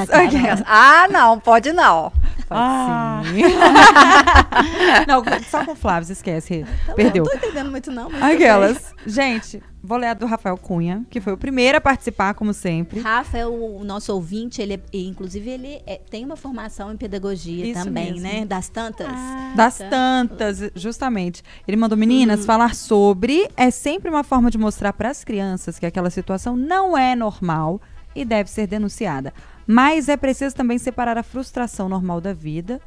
Ah, 0.66 1.06
não, 1.08 1.38
pode 1.38 1.72
não. 1.72 2.10
Pode 2.48 2.50
ah. 2.50 3.22
sim. 3.26 3.42
não, 5.06 5.22
só 5.48 5.64
com 5.64 5.76
Flávio, 5.76 6.10
esquece. 6.12 6.66
Tá 6.84 6.94
Perdeu. 6.94 7.22
Não 7.22 7.30
tô 7.30 7.36
entendendo 7.36 7.70
muito 7.70 7.92
não, 7.92 8.10
mas 8.10 8.24
Aquelas. 8.24 8.92
Gente, 9.06 9.62
vou 9.82 9.98
ler 9.98 10.08
a 10.08 10.14
do 10.14 10.26
Rafael 10.26 10.56
Cunha, 10.56 11.04
que 11.08 11.20
foi 11.20 11.32
o 11.32 11.36
primeiro 11.36 11.78
a 11.78 11.80
participar, 11.80 12.34
como 12.34 12.52
sempre. 12.52 13.00
Rafa 13.00 13.38
é 13.38 13.46
o 13.46 13.82
nosso 13.84 14.12
ouvinte, 14.12 14.60
ele 14.60 14.74
é, 14.74 14.80
inclusive 14.92 15.48
ele 15.48 15.82
é, 15.86 16.00
tem 16.10 16.24
uma 16.24 16.36
formação 16.36 16.92
em 16.92 16.96
pedagogia 16.96 17.66
Isso 17.66 17.84
também, 17.84 18.12
mesmo. 18.12 18.20
né? 18.20 18.44
Das 18.44 18.68
tantas. 18.68 19.08
Ah, 19.08 19.54
das 19.56 19.78
tá. 19.78 19.88
tantas, 19.88 20.70
justamente. 20.74 21.42
Ele 21.66 21.76
mandou 21.76 21.96
meninas 21.96 22.40
uhum. 22.40 22.46
falar 22.46 22.74
sobre 22.74 23.48
é 23.56 23.70
sempre 23.70 24.10
uma 24.10 24.22
forma 24.22 24.50
de 24.50 24.58
mostrar 24.58 24.92
para 24.92 25.10
as 25.10 25.24
crianças 25.24 25.78
que 25.78 25.86
aquela 25.86 26.10
situação 26.10 26.56
não 26.56 26.96
é 26.96 27.16
normal 27.16 27.80
e 28.14 28.24
deve 28.24 28.50
ser 28.50 28.66
denunciada. 28.66 29.32
Mas 29.66 30.08
é 30.08 30.16
preciso 30.16 30.54
também 30.54 30.78
separar 30.78 31.16
a 31.16 31.22
frustração 31.22 31.88
normal 31.88 32.20
da 32.20 32.32
vida 32.32 32.80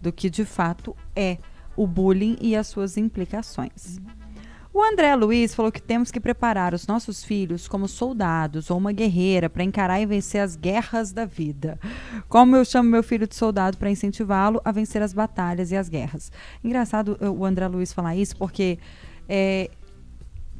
do 0.00 0.10
que 0.10 0.30
de 0.30 0.44
fato 0.44 0.96
é 1.14 1.36
o 1.76 1.86
bullying 1.86 2.36
e 2.40 2.56
as 2.56 2.66
suas 2.66 2.96
implicações. 2.96 4.00
O 4.72 4.82
André 4.82 5.14
Luiz 5.16 5.52
falou 5.52 5.72
que 5.72 5.82
temos 5.82 6.12
que 6.12 6.20
preparar 6.20 6.74
os 6.74 6.86
nossos 6.86 7.24
filhos 7.24 7.66
como 7.66 7.88
soldados 7.88 8.70
ou 8.70 8.78
uma 8.78 8.92
guerreira 8.92 9.50
para 9.50 9.64
encarar 9.64 10.00
e 10.00 10.06
vencer 10.06 10.40
as 10.40 10.54
guerras 10.54 11.10
da 11.10 11.24
vida. 11.24 11.78
Como 12.28 12.54
eu 12.54 12.64
chamo 12.64 12.88
meu 12.88 13.02
filho 13.02 13.26
de 13.26 13.34
soldado 13.34 13.76
para 13.76 13.90
incentivá-lo 13.90 14.60
a 14.64 14.70
vencer 14.70 15.02
as 15.02 15.12
batalhas 15.12 15.72
e 15.72 15.76
as 15.76 15.88
guerras. 15.88 16.30
Engraçado 16.62 17.18
o 17.20 17.44
André 17.44 17.66
Luiz 17.66 17.92
falar 17.92 18.14
isso 18.14 18.36
porque 18.36 18.78
é, 19.28 19.70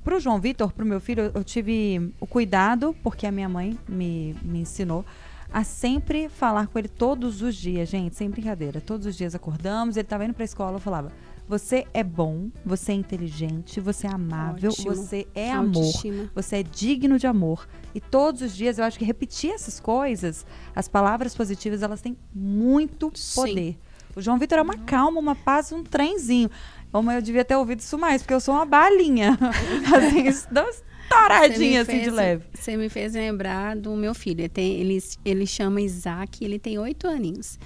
para 0.02 0.16
o 0.16 0.20
João 0.20 0.40
Vitor, 0.40 0.72
para 0.72 0.84
o 0.84 0.88
meu 0.88 1.00
filho, 1.00 1.30
eu 1.32 1.44
tive 1.44 2.12
o 2.18 2.26
cuidado, 2.26 2.96
porque 3.04 3.26
a 3.26 3.32
minha 3.32 3.48
mãe 3.48 3.78
me, 3.88 4.34
me 4.42 4.60
ensinou 4.60 5.04
a 5.52 5.62
sempre 5.62 6.28
falar 6.28 6.66
com 6.68 6.78
ele 6.78 6.88
todos 6.88 7.42
os 7.42 7.54
dias, 7.54 7.88
gente, 7.88 8.16
sem 8.16 8.30
brincadeira. 8.30 8.80
Todos 8.80 9.06
os 9.06 9.16
dias 9.16 9.34
acordamos, 9.34 9.96
ele 9.96 10.04
estava 10.06 10.24
indo 10.24 10.34
para 10.34 10.42
a 10.42 10.46
escola, 10.46 10.76
eu 10.76 10.80
falava: 10.80 11.12
"Você 11.50 11.84
é 11.92 12.04
bom, 12.04 12.48
você 12.64 12.92
é 12.92 12.94
inteligente, 12.94 13.80
você 13.80 14.06
é 14.06 14.10
amável, 14.10 14.70
Ótimo. 14.70 14.94
você 14.94 15.26
é 15.34 15.52
Autoestima. 15.52 16.14
amor, 16.14 16.30
você 16.32 16.56
é 16.56 16.62
digno 16.62 17.18
de 17.18 17.26
amor". 17.26 17.68
E 17.92 18.00
todos 18.00 18.40
os 18.40 18.56
dias 18.56 18.78
eu 18.78 18.84
acho 18.84 18.96
que 18.96 19.04
repetir 19.04 19.50
essas 19.50 19.80
coisas, 19.80 20.46
as 20.76 20.86
palavras 20.86 21.34
positivas, 21.34 21.82
elas 21.82 22.00
têm 22.00 22.16
muito 22.32 23.12
poder. 23.34 23.72
Sim. 23.72 23.76
O 24.14 24.22
João 24.22 24.38
Vitor 24.38 24.58
é 24.58 24.62
uma 24.62 24.78
calma, 24.78 25.18
uma 25.18 25.34
paz, 25.34 25.72
um 25.72 25.82
trenzinho. 25.82 26.48
Como 26.92 27.10
eu 27.10 27.20
devia 27.20 27.44
ter 27.44 27.56
ouvido 27.56 27.80
isso 27.80 27.98
mais, 27.98 28.22
porque 28.22 28.34
eu 28.34 28.40
sou 28.40 28.54
uma 28.54 28.64
balinha. 28.64 29.36
assim, 29.92 30.28
isso 30.28 30.48
estouradinha 31.10 31.82
assim 31.82 32.00
de 32.00 32.10
leve. 32.10 32.44
Você 32.54 32.76
me 32.76 32.88
fez 32.88 33.14
lembrar 33.14 33.76
do 33.76 33.94
meu 33.96 34.14
filho. 34.14 34.42
Ele, 34.42 34.48
tem, 34.48 34.80
ele, 34.80 34.98
ele 35.24 35.46
chama 35.46 35.80
Isaac, 35.80 36.44
ele 36.44 36.58
tem 36.58 36.78
oito 36.78 37.08
aninhos. 37.08 37.58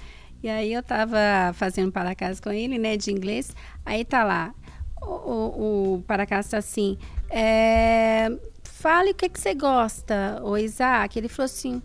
E 0.45 0.47
aí 0.47 0.73
eu 0.73 0.83
tava 0.83 1.17
fazendo 1.55 1.91
para 1.91 2.13
casa 2.13 2.39
com 2.39 2.51
ele, 2.51 2.77
né, 2.77 2.95
de 2.95 3.11
inglês. 3.11 3.51
Aí 3.83 4.05
tá 4.05 4.23
lá, 4.23 4.53
o, 5.01 5.09
o, 5.09 5.95
o 5.95 6.01
para 6.03 6.23
casa 6.23 6.51
tá 6.51 6.57
assim, 6.59 6.99
é, 7.31 8.29
fale 8.63 9.09
o 9.09 9.15
que, 9.15 9.27
que 9.27 9.39
você 9.39 9.55
gosta, 9.55 10.39
o 10.43 10.55
Isaac. 10.55 11.17
Ele 11.17 11.27
falou 11.27 11.45
assim, 11.45 11.81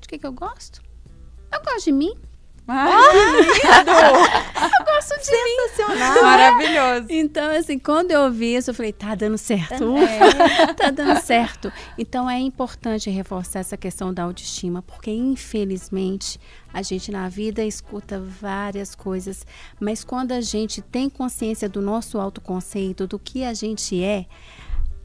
de 0.00 0.08
que, 0.08 0.16
que 0.16 0.26
eu 0.26 0.32
gosto? 0.32 0.80
Eu 1.52 1.62
gosto 1.62 1.84
de 1.84 1.92
mim. 1.92 2.14
Ah, 2.72 2.90
eu 4.78 4.84
gosto 4.84 5.18
de 5.18 5.24
Sensacional. 5.24 6.14
Mim. 6.14 6.20
Maravilhoso. 6.22 7.06
Então, 7.10 7.50
assim, 7.50 7.78
quando 7.78 8.10
eu 8.10 8.22
ouvi 8.22 8.54
isso, 8.54 8.70
eu 8.70 8.74
falei, 8.74 8.92
tá 8.92 9.14
dando 9.14 9.36
certo. 9.36 9.96
É. 9.96 10.72
tá 10.74 10.90
dando 10.90 11.20
certo. 11.20 11.72
Então, 11.98 12.28
é 12.28 12.38
importante 12.38 13.10
reforçar 13.10 13.60
essa 13.60 13.76
questão 13.76 14.12
da 14.12 14.22
autoestima, 14.24 14.82
porque, 14.82 15.10
infelizmente, 15.10 16.38
a 16.72 16.82
gente 16.82 17.10
na 17.10 17.28
vida 17.28 17.64
escuta 17.64 18.20
várias 18.20 18.94
coisas, 18.94 19.46
mas 19.80 20.04
quando 20.04 20.32
a 20.32 20.40
gente 20.40 20.80
tem 20.80 21.10
consciência 21.10 21.68
do 21.68 21.80
nosso 21.80 22.18
autoconceito, 22.18 23.06
do 23.06 23.18
que 23.18 23.44
a 23.44 23.52
gente 23.52 24.02
é, 24.02 24.26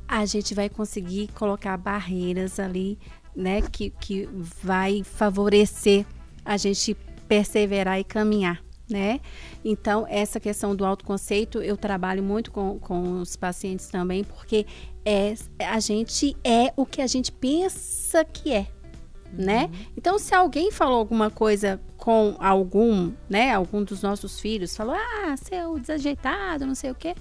a 0.07 0.25
gente 0.25 0.53
vai 0.53 0.69
conseguir 0.69 1.29
colocar 1.33 1.75
barreiras 1.77 2.59
ali, 2.59 2.99
né, 3.35 3.61
que, 3.61 3.89
que 3.89 4.29
vai 4.31 5.03
favorecer 5.03 6.05
a 6.45 6.57
gente 6.57 6.95
perseverar 7.27 7.99
e 7.99 8.03
caminhar. 8.03 8.63
Né? 8.89 9.19
Então, 9.63 10.05
essa 10.07 10.39
questão 10.39 10.75
do 10.75 10.85
autoconceito, 10.85 11.59
eu 11.59 11.75
trabalho 11.75 12.21
muito 12.21 12.51
com, 12.51 12.77
com 12.77 13.19
os 13.19 13.35
pacientes 13.35 13.87
também, 13.87 14.23
porque 14.23 14.67
é, 15.03 15.33
a 15.59 15.79
gente 15.79 16.37
é 16.43 16.71
o 16.75 16.85
que 16.85 17.01
a 17.01 17.07
gente 17.07 17.31
pensa 17.31 18.23
que 18.23 18.53
é. 18.53 18.67
Né? 19.33 19.63
Uhum. 19.63 19.85
Então, 19.97 20.19
se 20.19 20.35
alguém 20.35 20.71
falou 20.71 20.99
alguma 20.99 21.31
coisa 21.31 21.81
com 21.97 22.35
algum, 22.39 23.11
né, 23.27 23.53
algum 23.53 23.83
dos 23.83 24.03
nossos 24.03 24.39
filhos, 24.39 24.77
falou, 24.77 24.95
ah, 24.95 25.35
seu 25.35 25.79
desajeitado, 25.79 26.65
não 26.65 26.75
sei 26.75 26.91
o 26.91 26.95
quê. 26.95 27.15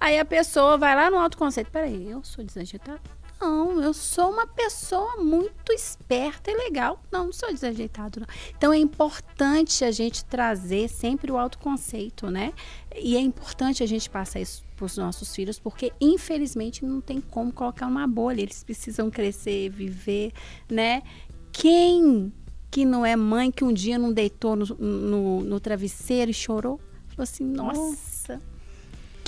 Aí 0.00 0.18
a 0.18 0.24
pessoa 0.24 0.78
vai 0.78 0.96
lá 0.96 1.10
no 1.10 1.18
autoconceito, 1.18 1.70
peraí, 1.70 2.10
eu 2.10 2.24
sou 2.24 2.42
desajeitado? 2.42 3.02
Não, 3.40 3.80
eu 3.82 3.94
sou 3.94 4.30
uma 4.30 4.46
pessoa 4.46 5.16
muito 5.16 5.72
esperta 5.72 6.50
e 6.50 6.54
legal. 6.54 7.02
Não, 7.10 7.26
não 7.26 7.32
sou 7.32 7.50
desajeitado, 7.50 8.20
não. 8.20 8.26
Então 8.56 8.72
é 8.72 8.76
importante 8.76 9.82
a 9.82 9.90
gente 9.90 10.24
trazer 10.26 10.88
sempre 10.88 11.32
o 11.32 11.38
autoconceito, 11.38 12.30
né? 12.30 12.52
E 12.94 13.16
é 13.16 13.20
importante 13.20 13.82
a 13.82 13.86
gente 13.86 14.10
passar 14.10 14.40
isso 14.40 14.62
para 14.76 14.84
os 14.84 14.96
nossos 14.96 15.34
filhos, 15.34 15.58
porque 15.58 15.90
infelizmente 16.00 16.84
não 16.84 17.00
tem 17.00 17.20
como 17.20 17.50
colocar 17.50 17.86
uma 17.86 18.06
bolha. 18.06 18.42
Eles 18.42 18.62
precisam 18.62 19.10
crescer, 19.10 19.70
viver, 19.70 20.32
né? 20.68 21.02
Quem 21.50 22.32
que 22.70 22.84
não 22.84 23.04
é 23.06 23.16
mãe 23.16 23.50
que 23.50 23.64
um 23.64 23.72
dia 23.72 23.98
não 23.98 24.12
deitou 24.12 24.54
no, 24.54 24.66
no, 24.66 25.40
no 25.40 25.60
travesseiro 25.60 26.30
e 26.30 26.34
chorou? 26.34 26.78
Falou 27.08 27.24
assim, 27.24 27.44
nossa 27.44 28.19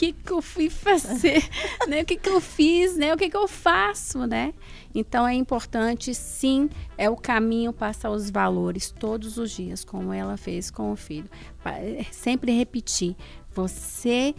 que, 0.03 0.13
que 0.13 0.33
eu 0.33 0.43
fui 0.43 0.69
fazer, 0.69 1.49
né? 1.87 2.03
O 2.03 2.05
que, 2.05 2.17
que 2.17 2.29
eu 2.29 2.41
fiz, 2.41 2.97
né? 2.97 3.15
O 3.15 3.17
que, 3.17 3.31
que 3.31 3.37
eu 3.37 3.47
faço, 3.47 4.27
né? 4.27 4.53
Então 4.93 5.27
é 5.27 5.33
importante, 5.33 6.13
sim, 6.13 6.69
é 6.99 7.09
o 7.09 7.17
caminho 7.17 7.73
passar 7.73 8.11
os 8.11 8.29
valores 8.29 8.91
todos 8.91 9.39
os 9.39 9.53
dias, 9.53 9.85
como 9.85 10.13
ela 10.13 10.37
fez 10.37 10.73
com 10.73 10.91
o 10.91 10.97
filho. 10.97 11.31
É, 11.65 12.05
sempre 12.11 12.51
repetir, 12.51 13.15
você 13.55 14.35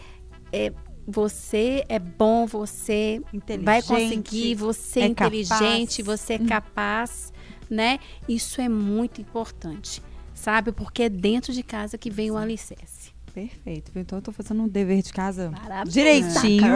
é 0.52 0.70
você 1.06 1.84
é 1.86 1.98
bom, 1.98 2.46
você 2.46 3.20
vai 3.62 3.82
conseguir, 3.82 4.54
você 4.54 5.00
é, 5.00 5.02
é 5.02 5.06
inteligente, 5.06 6.02
capaz. 6.02 6.20
você 6.20 6.32
é 6.34 6.36
hum. 6.36 6.46
capaz, 6.46 7.32
né? 7.68 7.98
Isso 8.26 8.60
é 8.60 8.68
muito 8.68 9.20
importante, 9.20 10.02
sabe? 10.34 10.72
Porque 10.72 11.04
é 11.04 11.08
dentro 11.10 11.52
de 11.52 11.62
casa 11.62 11.98
que 11.98 12.10
vem 12.10 12.30
o 12.30 12.38
alicerce. 12.38 13.13
Perfeito. 13.34 13.90
Então 13.96 14.18
eu 14.18 14.22
tô 14.22 14.30
fazendo 14.30 14.62
um 14.62 14.68
dever 14.68 15.02
de 15.02 15.12
casa 15.12 15.50
direitinho. 15.88 16.72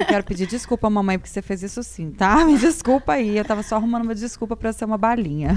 Eu 0.00 0.06
quero 0.06 0.24
pedir 0.24 0.44
desculpa, 0.48 0.90
mamãe, 0.90 1.16
porque 1.16 1.30
você 1.30 1.40
fez 1.40 1.62
isso 1.62 1.80
sim, 1.84 2.10
tá? 2.10 2.44
Me 2.44 2.58
desculpa 2.58 3.12
aí. 3.12 3.38
Eu 3.38 3.44
tava 3.44 3.62
só 3.62 3.76
arrumando 3.76 4.02
uma 4.02 4.14
desculpa 4.14 4.56
para 4.56 4.72
ser 4.72 4.84
uma 4.84 4.98
balinha. 4.98 5.50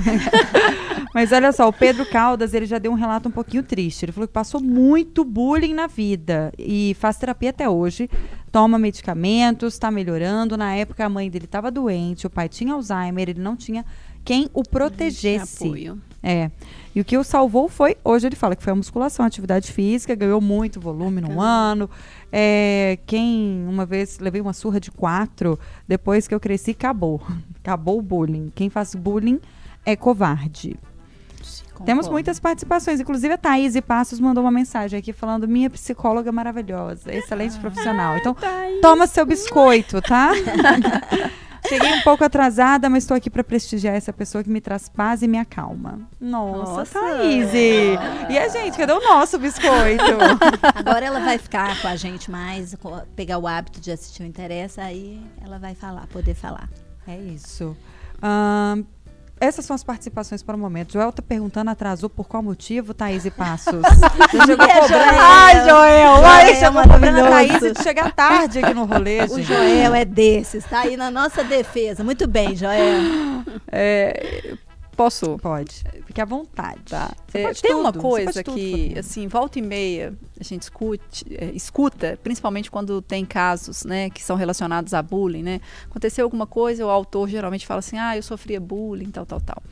Mas 1.15 1.31
olha 1.31 1.51
só, 1.51 1.67
o 1.67 1.73
Pedro 1.73 2.05
Caldas, 2.05 2.53
ele 2.53 2.67
já 2.67 2.77
deu 2.77 2.91
um 2.91 2.95
relato 2.95 3.27
um 3.27 3.31
pouquinho 3.31 3.63
triste. 3.63 4.05
Ele 4.05 4.11
falou 4.11 4.27
que 4.27 4.33
passou 4.33 4.61
muito 4.61 5.25
bullying 5.25 5.73
na 5.73 5.87
vida 5.87 6.53
e 6.59 6.95
faz 6.99 7.17
terapia 7.17 7.49
até 7.49 7.67
hoje. 7.67 8.07
Toma 8.51 8.77
medicamentos, 8.77 9.73
está 9.73 9.89
melhorando. 9.89 10.55
Na 10.55 10.75
época 10.75 11.03
a 11.03 11.09
mãe 11.09 11.27
dele 11.27 11.45
estava 11.45 11.71
doente, 11.71 12.27
o 12.27 12.29
pai 12.29 12.47
tinha 12.47 12.75
Alzheimer, 12.75 13.29
ele 13.29 13.41
não 13.41 13.55
tinha 13.55 13.83
quem 14.23 14.47
o 14.53 14.61
protegesse. 14.61 15.65
Apoio. 15.65 15.99
É. 16.21 16.51
E 16.93 16.99
o 17.01 17.05
que 17.05 17.17
o 17.17 17.23
salvou 17.23 17.69
foi, 17.69 17.95
hoje 18.03 18.27
ele 18.27 18.35
fala 18.35 18.55
que 18.55 18.63
foi 18.63 18.73
a 18.73 18.75
musculação, 18.75 19.23
a 19.23 19.27
atividade 19.27 19.71
física, 19.71 20.15
ganhou 20.15 20.41
muito 20.41 20.79
volume 20.79 21.21
Bacana. 21.21 21.35
num 21.35 21.41
ano. 21.41 21.89
É, 22.31 22.99
quem 23.05 23.65
uma 23.67 23.85
vez 23.85 24.19
levei 24.19 24.41
uma 24.41 24.53
surra 24.53 24.79
de 24.79 24.91
quatro, 24.91 25.57
depois 25.87 26.27
que 26.27 26.35
eu 26.35 26.39
cresci, 26.39 26.71
acabou. 26.71 27.21
Acabou 27.61 27.99
o 27.99 28.01
bullying. 28.01 28.51
Quem 28.55 28.69
faz 28.69 28.95
bullying 28.95 29.39
é 29.85 29.95
covarde. 29.95 30.75
Temos 31.85 32.07
muitas 32.09 32.39
participações. 32.39 32.99
Inclusive, 32.99 33.33
a 33.33 33.37
Thaís 33.37 33.75
e 33.75 33.81
Passos 33.81 34.19
mandou 34.19 34.43
uma 34.43 34.51
mensagem 34.51 34.99
aqui 34.99 35.13
falando: 35.13 35.47
minha 35.47 35.69
psicóloga 35.69 36.31
maravilhosa, 36.31 37.13
excelente 37.13 37.55
ah, 37.57 37.59
profissional. 37.59 38.17
Então, 38.17 38.33
Thaís. 38.33 38.81
toma 38.81 39.07
seu 39.07 39.25
biscoito, 39.25 40.01
tá? 40.01 40.31
Cheguei 41.69 41.93
um 41.93 42.01
pouco 42.01 42.23
atrasada, 42.23 42.89
mas 42.89 43.03
estou 43.03 43.15
aqui 43.15 43.29
para 43.29 43.43
prestigiar 43.43 43.95
essa 43.95 44.11
pessoa 44.11 44.43
que 44.43 44.49
me 44.49 44.59
traz 44.59 44.89
paz 44.89 45.21
e 45.21 45.27
me 45.27 45.37
acalma. 45.37 45.99
Nossa, 46.19 46.79
Nossa. 46.79 46.99
Thaís! 46.99 47.53
E 47.53 48.37
a 48.37 48.47
gente, 48.49 48.77
cadê 48.77 48.91
o 48.91 48.99
nosso 48.99 49.37
biscoito? 49.37 50.03
Agora 50.73 51.05
ela 51.05 51.19
vai 51.19 51.37
ficar 51.37 51.79
com 51.81 51.87
a 51.87 51.95
gente 51.95 52.31
mais, 52.31 52.75
pegar 53.15 53.37
o 53.37 53.47
hábito 53.47 53.79
de 53.79 53.91
assistir 53.91 54.23
o 54.23 54.25
Interessa, 54.25 54.81
aí 54.81 55.21
ela 55.41 55.59
vai 55.59 55.75
falar, 55.75 56.07
poder 56.07 56.33
falar. 56.33 56.67
É 57.07 57.15
isso. 57.15 57.77
Essas 59.39 59.65
são 59.65 59.75
as 59.75 59.83
participações 59.83 60.43
para 60.43 60.55
o 60.55 60.59
momento. 60.59 60.93
Joel 60.93 61.11
tá 61.11 61.21
perguntando, 61.21 61.69
atrasou 61.71 62.09
por 62.09 62.27
qual 62.27 62.43
motivo, 62.43 62.93
Thaís 62.93 63.25
e 63.25 63.31
Passos? 63.31 63.81
Você 64.31 64.45
chegou 64.45 64.65
é, 64.65 64.81
cobrando. 64.81 65.19
Ai, 65.19 65.69
Joel! 65.69 66.25
Ai, 66.25 66.55
chegou 66.55 66.81
cobrando 66.83 67.19
a 67.25 67.29
Thaís 67.29 67.59
de 67.73 67.83
chegar 67.83 68.11
tarde 68.11 68.59
aqui 68.59 68.73
no 68.73 68.85
rolê, 68.85 69.19
gente. 69.21 69.33
O 69.33 69.43
Joel 69.43 69.95
é 69.95 70.05
desses, 70.05 70.65
tá 70.65 70.81
aí 70.81 70.97
na 70.97 71.09
nossa 71.09 71.43
defesa. 71.43 72.03
Muito 72.03 72.27
bem, 72.27 72.55
Joel. 72.55 72.99
É, 73.71 74.55
Posso? 74.99 75.37
Pode. 75.37 75.81
Fique 76.05 76.19
à 76.19 76.25
vontade. 76.25 76.83
Tá. 76.89 77.15
É, 77.33 77.53
tem 77.53 77.71
tudo. 77.71 77.79
uma 77.79 77.93
coisa 77.93 78.43
que, 78.43 78.93
assim, 78.99 79.29
volta 79.29 79.57
e 79.57 79.61
meia 79.61 80.13
a 80.37 80.43
gente 80.43 80.63
escute, 80.63 81.25
é, 81.37 81.45
escuta, 81.51 82.19
principalmente 82.21 82.69
quando 82.69 83.01
tem 83.01 83.23
casos, 83.23 83.85
né, 83.85 84.09
que 84.09 84.21
são 84.21 84.35
relacionados 84.35 84.93
a 84.93 85.01
bullying, 85.01 85.41
né? 85.41 85.61
Aconteceu 85.89 86.25
alguma 86.25 86.45
coisa, 86.45 86.85
o 86.85 86.89
autor 86.89 87.29
geralmente 87.29 87.65
fala 87.65 87.79
assim, 87.79 87.97
ah, 87.97 88.17
eu 88.17 88.21
sofria 88.21 88.59
bullying, 88.59 89.09
tal, 89.09 89.25
tal, 89.25 89.39
tal. 89.39 89.63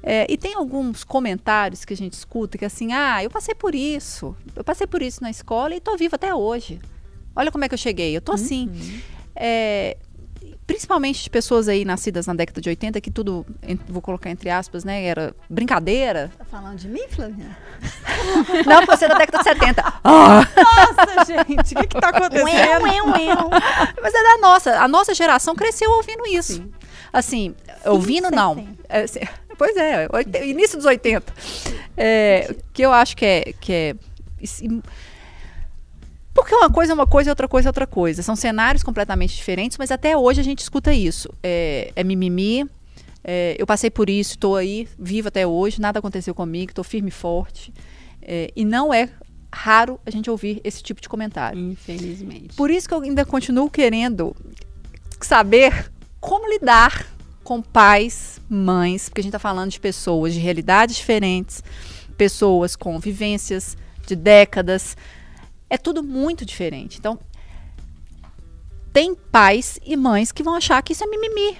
É, 0.00 0.24
e 0.32 0.36
tem 0.36 0.54
alguns 0.54 1.02
comentários 1.02 1.84
que 1.84 1.92
a 1.92 1.96
gente 1.96 2.12
escuta 2.12 2.56
que 2.56 2.64
assim, 2.64 2.92
ah, 2.92 3.24
eu 3.24 3.30
passei 3.30 3.56
por 3.56 3.74
isso, 3.74 4.36
eu 4.54 4.62
passei 4.62 4.86
por 4.86 5.02
isso 5.02 5.20
na 5.20 5.30
escola 5.30 5.74
e 5.74 5.78
estou 5.78 5.98
viva 5.98 6.14
até 6.14 6.32
hoje. 6.32 6.80
Olha 7.34 7.50
como 7.50 7.64
é 7.64 7.68
que 7.68 7.74
eu 7.74 7.78
cheguei, 7.78 8.16
eu 8.16 8.20
tô 8.20 8.30
assim. 8.30 8.68
Uhum. 8.68 9.00
É, 9.34 9.96
principalmente 10.66 11.22
de 11.22 11.30
pessoas 11.30 11.68
aí 11.68 11.84
nascidas 11.84 12.26
na 12.26 12.34
década 12.34 12.60
de 12.60 12.68
80, 12.68 13.00
que 13.00 13.10
tudo, 13.10 13.44
vou 13.88 14.00
colocar 14.00 14.30
entre 14.30 14.50
aspas, 14.50 14.84
né, 14.84 15.04
era 15.04 15.34
brincadeira. 15.48 16.30
Tá 16.38 16.44
falando 16.44 16.78
de 16.78 16.88
mim, 16.88 17.06
Flávia? 17.08 17.56
Não, 18.66 18.86
você 18.86 19.04
é 19.04 19.08
da 19.08 19.18
década 19.18 19.38
de 19.38 19.44
70. 19.44 19.82
Nossa, 20.04 21.24
gente, 21.26 21.74
o 21.74 21.80
que 21.80 21.86
que 21.88 22.00
tá 22.00 22.08
acontecendo? 22.08 22.46
Ué, 22.46 22.78
ué, 22.78 23.02
ué. 23.02 23.26
Mas 24.02 24.14
é 24.14 24.22
da 24.22 24.38
nossa, 24.38 24.80
a 24.80 24.88
nossa 24.88 25.14
geração 25.14 25.54
cresceu 25.54 25.90
ouvindo 25.90 26.26
isso. 26.26 26.54
Sim. 26.54 26.72
Assim, 27.12 27.54
Sim, 27.82 27.88
ouvindo 27.88 28.30
não. 28.30 28.66
É, 28.88 29.04
pois 29.56 29.76
é, 29.76 30.08
início 30.46 30.76
dos 30.76 30.86
80. 30.86 31.32
É, 31.96 32.54
que 32.72 32.82
eu 32.82 32.92
acho 32.92 33.16
que 33.16 33.24
é, 33.24 33.52
que 33.60 33.72
é 33.72 33.94
porque 36.34 36.54
uma 36.54 36.68
coisa 36.68 36.92
é 36.92 36.94
uma 36.94 37.06
coisa 37.06 37.30
e 37.30 37.32
outra 37.32 37.46
coisa 37.46 37.68
é 37.68 37.70
outra 37.70 37.86
coisa. 37.86 38.22
São 38.22 38.34
cenários 38.34 38.82
completamente 38.82 39.36
diferentes, 39.36 39.78
mas 39.78 39.90
até 39.90 40.16
hoje 40.16 40.40
a 40.40 40.44
gente 40.44 40.58
escuta 40.58 40.92
isso. 40.92 41.28
É, 41.42 41.92
é 41.94 42.02
mimimi, 42.02 42.68
é, 43.22 43.56
eu 43.58 43.66
passei 43.66 43.90
por 43.90 44.10
isso, 44.10 44.32
estou 44.32 44.56
aí, 44.56 44.88
vivo 44.98 45.28
até 45.28 45.46
hoje, 45.46 45.80
nada 45.80 46.00
aconteceu 46.00 46.34
comigo, 46.34 46.72
estou 46.72 46.84
firme 46.84 47.08
e 47.08 47.12
forte. 47.12 47.72
É, 48.20 48.50
e 48.54 48.64
não 48.64 48.92
é 48.92 49.08
raro 49.54 50.00
a 50.04 50.10
gente 50.10 50.28
ouvir 50.28 50.60
esse 50.64 50.82
tipo 50.82 51.00
de 51.00 51.08
comentário. 51.08 51.58
Infelizmente. 51.58 52.56
Por 52.56 52.70
isso 52.70 52.88
que 52.88 52.94
eu 52.94 53.00
ainda 53.00 53.24
continuo 53.24 53.70
querendo 53.70 54.36
saber 55.20 55.90
como 56.20 56.48
lidar 56.48 57.06
com 57.44 57.62
pais, 57.62 58.40
mães, 58.48 59.08
porque 59.08 59.20
a 59.20 59.22
gente 59.22 59.30
está 59.30 59.38
falando 59.38 59.70
de 59.70 59.78
pessoas 59.78 60.34
de 60.34 60.40
realidades 60.40 60.96
diferentes, 60.96 61.62
pessoas 62.16 62.74
com 62.74 62.98
vivências 62.98 63.76
de 64.06 64.16
décadas, 64.16 64.96
é 65.74 65.78
tudo 65.78 66.02
muito 66.04 66.44
diferente. 66.44 66.98
Então, 66.98 67.18
tem 68.92 69.12
pais 69.14 69.80
e 69.84 69.96
mães 69.96 70.30
que 70.30 70.42
vão 70.42 70.54
achar 70.54 70.80
que 70.82 70.92
isso 70.92 71.02
é 71.02 71.06
mimimi. 71.08 71.58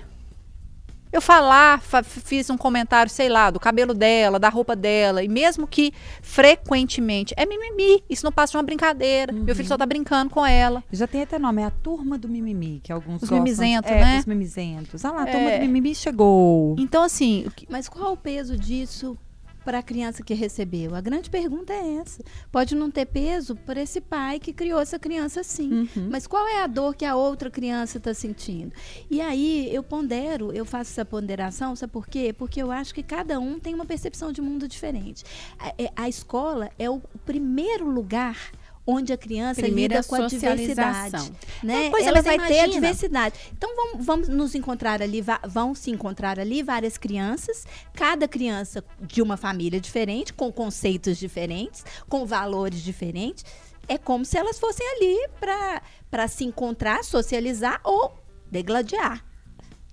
Eu 1.13 1.21
falar, 1.21 1.81
fa 1.81 2.03
fiz 2.03 2.51
um 2.51 2.57
comentário, 2.57 3.11
sei 3.11 3.29
lá, 3.29 3.49
do 3.51 3.61
cabelo 3.61 3.95
dela, 3.95 4.39
da 4.39 4.49
roupa 4.49 4.75
dela, 4.75 5.23
e 5.23 5.29
mesmo 5.29 5.65
que 5.65 5.93
frequentemente 6.21 7.33
é 7.37 7.47
mimimi, 7.47 8.03
isso 8.11 8.25
não 8.25 8.33
passa 8.33 8.53
de 8.53 8.57
uma 8.57 8.65
brincadeira. 8.65 9.33
Uhum. 9.33 9.45
Meu 9.45 9.55
filho 9.55 9.69
só 9.69 9.77
tá 9.77 9.87
brincando 9.87 10.31
com 10.31 10.45
ela. 10.45 10.83
Já 10.93 11.07
tem 11.07 11.23
até 11.23 11.39
nome, 11.39 11.63
é 11.63 11.67
a 11.67 11.71
turma 11.71 12.19
do 12.19 12.29
mimimi, 12.29 12.81
que 12.83 12.93
alguns 12.93 13.23
Os 13.23 13.31
mimizentos, 13.31 13.91
é, 13.91 14.01
né? 14.01 14.19
Os 14.19 14.27
mimizentos. 14.27 15.05
Ah 15.05 15.13
lá, 15.13 15.23
a 15.23 15.27
turma 15.27 15.51
é. 15.51 15.59
do 15.59 15.67
mimimi 15.67 15.95
chegou. 15.95 16.75
Então, 16.79 17.03
assim. 17.03 17.47
Mas 17.69 17.89
qual 17.89 18.13
o 18.13 18.17
peso 18.17 18.57
disso 18.57 19.17
para 19.65 19.79
a 19.79 19.83
criança 19.83 20.23
que 20.23 20.35
recebeu? 20.35 20.95
A 20.95 21.01
grande 21.01 21.31
pergunta 21.31 21.73
é 21.73 21.97
essa. 21.97 22.23
Pode 22.53 22.75
não 22.75 22.91
ter 22.91 23.07
peso 23.07 23.57
para 23.57 23.81
esse 23.81 24.01
pai 24.01 24.39
que 24.39 24.53
criou 24.53 24.81
essa 24.81 24.99
criança 24.99 25.41
assim. 25.41 25.89
Uhum. 25.97 26.09
Mas 26.11 26.27
qual 26.27 26.47
é 26.47 26.63
a 26.63 26.67
dor 26.67 26.95
que 26.95 27.05
a 27.05 27.17
outra 27.17 27.51
criança 27.51 27.99
está 27.99 28.13
sentindo? 28.13 28.73
E 29.11 29.21
aí 29.21 29.75
eu 29.75 29.83
pondero, 29.83 30.53
eu 30.53 30.65
faço 30.65 30.91
essa 30.93 31.05
ponderação, 31.05 31.75
sabe 31.75 31.93
por 31.93 32.07
quê? 32.07 32.33
Porque 32.33 32.63
eu 32.63 32.71
acho 32.71 32.95
que 32.95 33.03
cada 33.03 33.41
um 33.41 33.59
tem 33.59 33.75
uma 33.75 33.87
percepção 33.87 34.33
de 34.33 34.41
mundo 34.41 34.69
diferente. 34.69 35.25
A, 35.59 35.69
é, 35.79 35.91
a 35.97 36.09
escola 36.09 36.71
é 36.79 36.89
o 36.91 37.01
primeiro 37.25 37.89
lugar 37.89 38.53
onde 38.87 39.13
a 39.13 39.17
criança 39.17 39.63
Primeira 39.63 39.97
lida 39.97 40.07
com 40.07 40.15
a 40.17 40.27
diversidade. 40.27 41.33
Né? 41.63 41.87
É, 41.87 42.03
Ela 42.03 42.21
vai 42.21 42.37
imagina. 42.37 42.47
ter 42.47 42.61
a 42.61 42.67
diversidade. 42.67 43.35
Então 43.53 43.75
vamos, 43.75 44.05
vamos 44.05 44.29
nos 44.29 44.55
encontrar 44.55 45.01
ali, 45.01 45.25
vão 45.49 45.75
se 45.75 45.91
encontrar 45.91 46.39
ali 46.39 46.63
várias 46.63 46.99
crianças, 46.99 47.67
cada 47.95 48.29
criança 48.29 48.85
de 49.01 49.23
uma 49.23 49.37
família 49.37 49.81
diferente, 49.81 50.33
com 50.33 50.53
conceitos 50.53 51.19
diferentes, 51.19 51.85
com 52.09 52.27
valores 52.27 52.83
diferentes. 52.83 53.45
É 53.89 53.99
como 53.99 54.25
se 54.25 54.39
elas 54.39 54.59
fossem 54.59 54.87
ali 54.97 55.29
para 55.39 56.29
se 56.29 56.45
encontrar, 56.45 57.05
socializar 57.05 57.81
ou 57.85 58.15
degladiar 58.51 59.25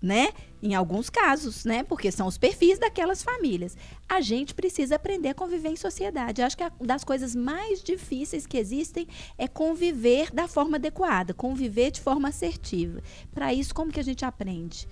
né? 0.01 0.29
Em 0.63 0.73
alguns 0.73 1.09
casos, 1.09 1.63
né? 1.65 1.83
Porque 1.83 2.11
são 2.11 2.27
os 2.27 2.37
perfis 2.37 2.79
daquelas 2.79 3.21
famílias. 3.21 3.77
A 4.09 4.21
gente 4.21 4.53
precisa 4.53 4.95
aprender 4.95 5.29
a 5.29 5.33
conviver 5.33 5.69
em 5.69 5.75
sociedade. 5.75 6.41
Eu 6.41 6.47
acho 6.47 6.57
que 6.57 6.63
a, 6.63 6.71
das 6.81 7.03
coisas 7.03 7.35
mais 7.35 7.83
difíceis 7.83 8.47
que 8.47 8.57
existem 8.57 9.07
é 9.37 9.47
conviver 9.47 10.31
da 10.31 10.47
forma 10.47 10.77
adequada, 10.77 11.33
conviver 11.33 11.91
de 11.91 12.01
forma 12.01 12.29
assertiva. 12.29 13.01
Para 13.33 13.53
isso, 13.53 13.73
como 13.73 13.91
que 13.91 13.99
a 13.99 14.03
gente 14.03 14.25
aprende? 14.25 14.87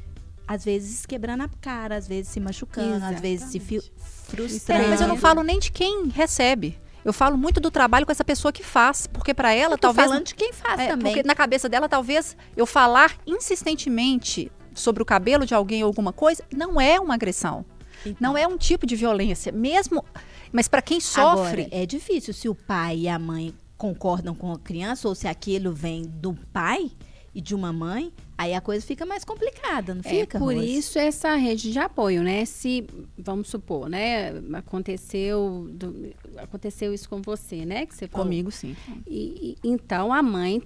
Às 0.48 0.66
vezes 0.66 1.06
quebrando 1.06 1.44
a 1.44 1.50
cara, 1.62 1.96
às 1.96 2.08
vezes 2.08 2.32
se 2.32 2.40
machucando, 2.40 2.96
Exatamente. 2.96 3.16
às 3.16 3.22
vezes 3.22 3.52
se 3.52 3.60
frustrando. 3.60 4.84
É, 4.84 4.88
mas 4.88 5.02
eu 5.02 5.08
não 5.08 5.18
falo 5.18 5.44
nem 5.44 5.60
de 5.60 5.72
quem 5.72 6.08
recebe. 6.08 6.78
Eu 7.06 7.14
falo 7.14 7.38
muito 7.38 7.60
do 7.60 7.72
trabalho 7.72 8.06
com 8.06 8.12
essa 8.12 8.26
pessoa 8.26 8.52
que 8.52 8.64
faz, 8.64 9.08
porque 9.08 9.34
para 9.34 9.54
ela 9.54 9.76
eu 9.76 9.78
talvez 9.78 10.08
falando 10.08 10.26
de 10.26 10.36
quem 10.36 10.52
faz 10.52 10.80
é, 10.80 10.88
também. 10.88 11.14
Porque 11.14 11.28
na 11.28 11.36
cabeça 11.36 11.70
dela 11.70 11.88
talvez 11.88 12.36
eu 12.58 12.66
falar 12.66 13.16
insistentemente 13.26 14.52
sobre 14.80 15.04
o 15.04 15.06
cabelo 15.06 15.46
de 15.46 15.54
alguém 15.54 15.84
ou 15.84 15.88
alguma 15.88 16.14
coisa, 16.14 16.44
não 16.56 16.80
é 16.80 17.00
uma 17.00 17.14
agressão. 17.14 17.66
Então. 18.06 18.16
Não 18.20 18.38
é 18.38 18.48
um 18.48 18.58
tipo 18.58 18.86
de 18.86 18.96
violência. 18.96 19.52
Mesmo. 19.52 20.04
Mas 20.52 20.68
para 20.68 20.82
quem 20.82 21.00
sofre. 21.00 21.64
Agora, 21.64 21.84
é 21.84 21.86
difícil 21.86 22.34
se 22.34 22.48
o 22.50 22.56
pai 22.56 23.00
e 23.00 23.10
a 23.10 23.20
mãe 23.20 23.54
concordam 23.78 24.36
com 24.36 24.52
a 24.52 24.60
criança 24.60 25.08
ou 25.08 25.16
se 25.16 25.28
aquilo 25.28 25.72
vem 25.72 26.04
do 26.04 26.34
pai 26.52 26.92
e 27.34 27.42
de 27.42 27.54
uma 27.54 27.72
mãe, 27.72 28.12
aí 28.38 28.54
a 28.54 28.60
coisa 28.60 28.86
fica 28.86 29.06
mais 29.06 29.24
complicada, 29.24 29.94
não 29.94 30.02
é, 30.04 30.10
fica? 30.10 30.40
Por 30.40 30.54
Rose? 30.54 30.78
isso 30.78 30.98
essa 30.98 31.36
rede 31.36 31.72
de 31.72 31.80
apoio, 31.80 32.24
né? 32.24 32.44
Se, 32.44 32.86
vamos 33.18 33.50
supor, 33.50 33.88
né? 33.88 34.32
Aconteceu, 34.54 35.70
do, 35.72 36.12
aconteceu 36.38 36.94
isso 36.94 37.08
com 37.08 37.22
você, 37.22 37.66
né? 37.66 37.86
Que 37.86 37.96
você 37.96 38.08
falou. 38.08 38.26
Comigo, 38.26 38.52
sim. 38.52 38.76
E, 39.08 39.56
e, 39.64 39.70
então 39.70 40.12
a 40.12 40.24
mãe 40.24 40.62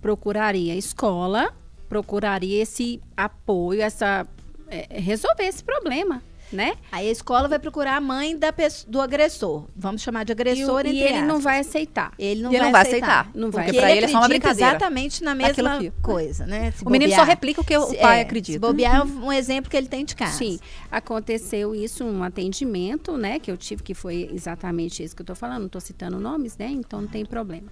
procuraria 0.00 0.72
a 0.72 0.76
escola 0.76 1.54
procuraria 1.88 2.62
esse 2.62 3.00
apoio, 3.16 3.82
essa 3.82 4.26
é, 4.68 4.86
resolver 5.00 5.44
esse 5.44 5.62
problema. 5.62 6.22
Né? 6.52 6.74
Aí 6.92 7.08
a 7.08 7.10
escola 7.10 7.48
vai 7.48 7.58
procurar 7.58 7.96
a 7.96 8.00
mãe 8.00 8.36
da 8.36 8.54
do 8.86 9.00
agressor. 9.00 9.64
Vamos 9.74 10.02
chamar 10.02 10.24
de 10.24 10.30
agressor, 10.30 10.86
e, 10.86 10.90
e 10.90 11.02
ele 11.02 11.22
não 11.22 11.40
vai 11.40 11.58
aceitar. 11.58 12.12
Ele 12.16 12.42
não, 12.42 12.52
vai, 12.52 12.60
não 12.60 12.70
vai, 12.70 12.82
aceitar. 12.82 13.30
Não 13.34 13.50
vai. 13.50 13.64
Porque, 13.64 13.78
para 13.80 13.90
ele, 13.90 14.00
ele 14.00 14.06
é 14.06 14.08
só 14.10 14.18
uma 14.18 14.28
brincadeira. 14.28 14.70
exatamente 14.70 15.24
na 15.24 15.34
mesma 15.34 15.78
que... 15.78 15.90
coisa, 16.00 16.46
né? 16.46 16.70
Se 16.70 16.82
o 16.82 16.84
bobear, 16.84 17.00
menino 17.00 17.18
só 17.18 17.24
replica 17.24 17.60
o 17.60 17.64
que 17.64 17.76
o 17.76 17.96
pai 17.96 18.18
é, 18.18 18.22
acredita. 18.22 18.52
Se 18.52 18.58
bobear 18.60 19.00
é 19.00 19.02
um 19.02 19.32
exemplo 19.32 19.68
que 19.68 19.76
ele 19.76 19.88
tem 19.88 20.04
de 20.04 20.14
casa. 20.14 20.38
Sim. 20.38 20.60
Aconteceu 20.92 21.74
isso 21.74 22.04
num 22.04 22.22
atendimento, 22.22 23.16
né? 23.16 23.40
Que 23.40 23.50
eu 23.50 23.56
tive, 23.56 23.82
que 23.82 23.94
foi 23.94 24.30
exatamente 24.32 25.02
isso 25.02 25.16
que 25.16 25.22
eu 25.22 25.24
estou 25.24 25.36
falando. 25.36 25.60
Não 25.60 25.66
estou 25.66 25.80
citando 25.80 26.20
nomes, 26.20 26.56
né? 26.56 26.68
Então 26.68 27.00
não 27.00 27.08
tem 27.08 27.24
problema 27.24 27.68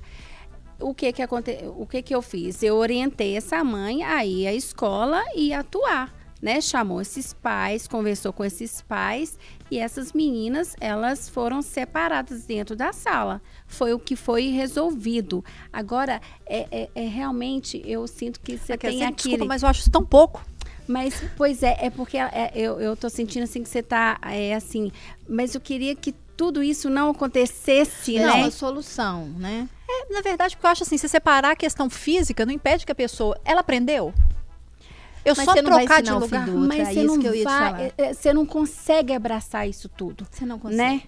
o 0.83 0.95
que 0.95 1.13
que 1.13 1.23
aconte... 1.23 1.59
o 1.77 1.87
que 1.87 2.03
que 2.03 2.15
eu 2.15 2.23
fiz? 2.23 2.63
Eu 2.63 2.77
orientei 2.77 3.37
essa 3.37 3.63
mãe 3.65 4.03
a 4.03 4.25
ir 4.25 4.47
à 4.47 4.55
escola 4.55 5.23
e 5.35 5.53
atuar, 5.53 6.13
né? 6.41 6.61
Chamou 6.61 7.01
esses 7.01 7.33
pais, 7.33 7.87
conversou 7.87 8.33
com 8.33 8.45
esses 8.45 8.83
pais 8.83 9.39
e 9.71 9.79
essas 9.79 10.13
meninas, 10.13 10.77
elas 10.81 11.29
foram 11.29 11.63
separadas 11.63 12.45
dentro 12.45 12.77
da 12.77 12.93
sala. 12.93 13.41
Foi 13.67 13.95
o 13.95 13.99
que 13.99 14.15
foi 14.15 14.49
resolvido. 14.49 15.45
Agora, 15.73 16.21
é, 16.45 16.67
é, 16.71 16.91
é 16.95 17.07
realmente, 17.07 17.83
eu 17.87 18.07
sinto 18.07 18.41
que 18.41 18.59
você 18.59 18.75
é 18.75 18.77
tem 18.77 18.91
assim, 18.91 19.03
aquele... 19.05 19.15
Desculpa, 19.15 19.45
mas 19.47 19.63
eu 19.63 19.69
acho 19.69 19.91
tão 19.91 20.05
pouco. 20.05 20.45
Mas, 20.87 21.23
pois 21.37 21.63
é, 21.63 21.77
é 21.81 21.91
porque 21.91 22.19
é, 22.19 22.53
eu, 22.55 22.81
eu 22.81 22.97
tô 22.97 23.09
sentindo 23.09 23.45
assim 23.45 23.63
que 23.63 23.69
você 23.69 23.83
tá, 23.83 24.19
é 24.25 24.55
assim, 24.55 24.91
mas 25.29 25.55
eu 25.55 25.61
queria 25.61 25.95
que 25.95 26.13
tudo 26.37 26.63
isso 26.63 26.91
não 26.91 27.11
acontecesse, 27.11 28.19
não, 28.19 28.27
né? 28.27 28.41
Não, 28.41 28.49
a 28.49 28.51
solução, 28.51 29.27
né? 29.39 29.69
É, 29.93 30.15
na 30.15 30.23
verdade, 30.23 30.57
porque 30.57 30.67
eu 30.67 30.71
acho 30.71 30.83
assim, 30.85 30.97
se 30.97 31.09
separar 31.09 31.51
a 31.51 31.57
questão 31.57 31.91
física, 31.91 32.47
não 32.47 32.53
impede 32.53 32.87
que 32.87 32.93
a 32.93 32.95
pessoa, 32.95 33.39
ela 33.45 33.61
aprendeu? 33.61 34.15
Eu 35.25 35.35
mas 35.37 35.45
só 35.45 35.55
trocar 35.55 36.03
de 36.03 36.11
lugar, 36.11 36.49
mas 36.49 36.81
é 36.81 36.85
você 36.87 37.03
não 37.03 37.45
vai, 37.45 37.93
é, 37.97 38.15
você 38.15 38.33
não 38.33 38.45
consegue 38.45 39.13
abraçar 39.13 39.69
isso 39.69 39.89
tudo. 39.89 40.27
Você 40.31 40.45
não 40.45 40.59
consegue. 40.59 40.83
Né? 40.83 41.03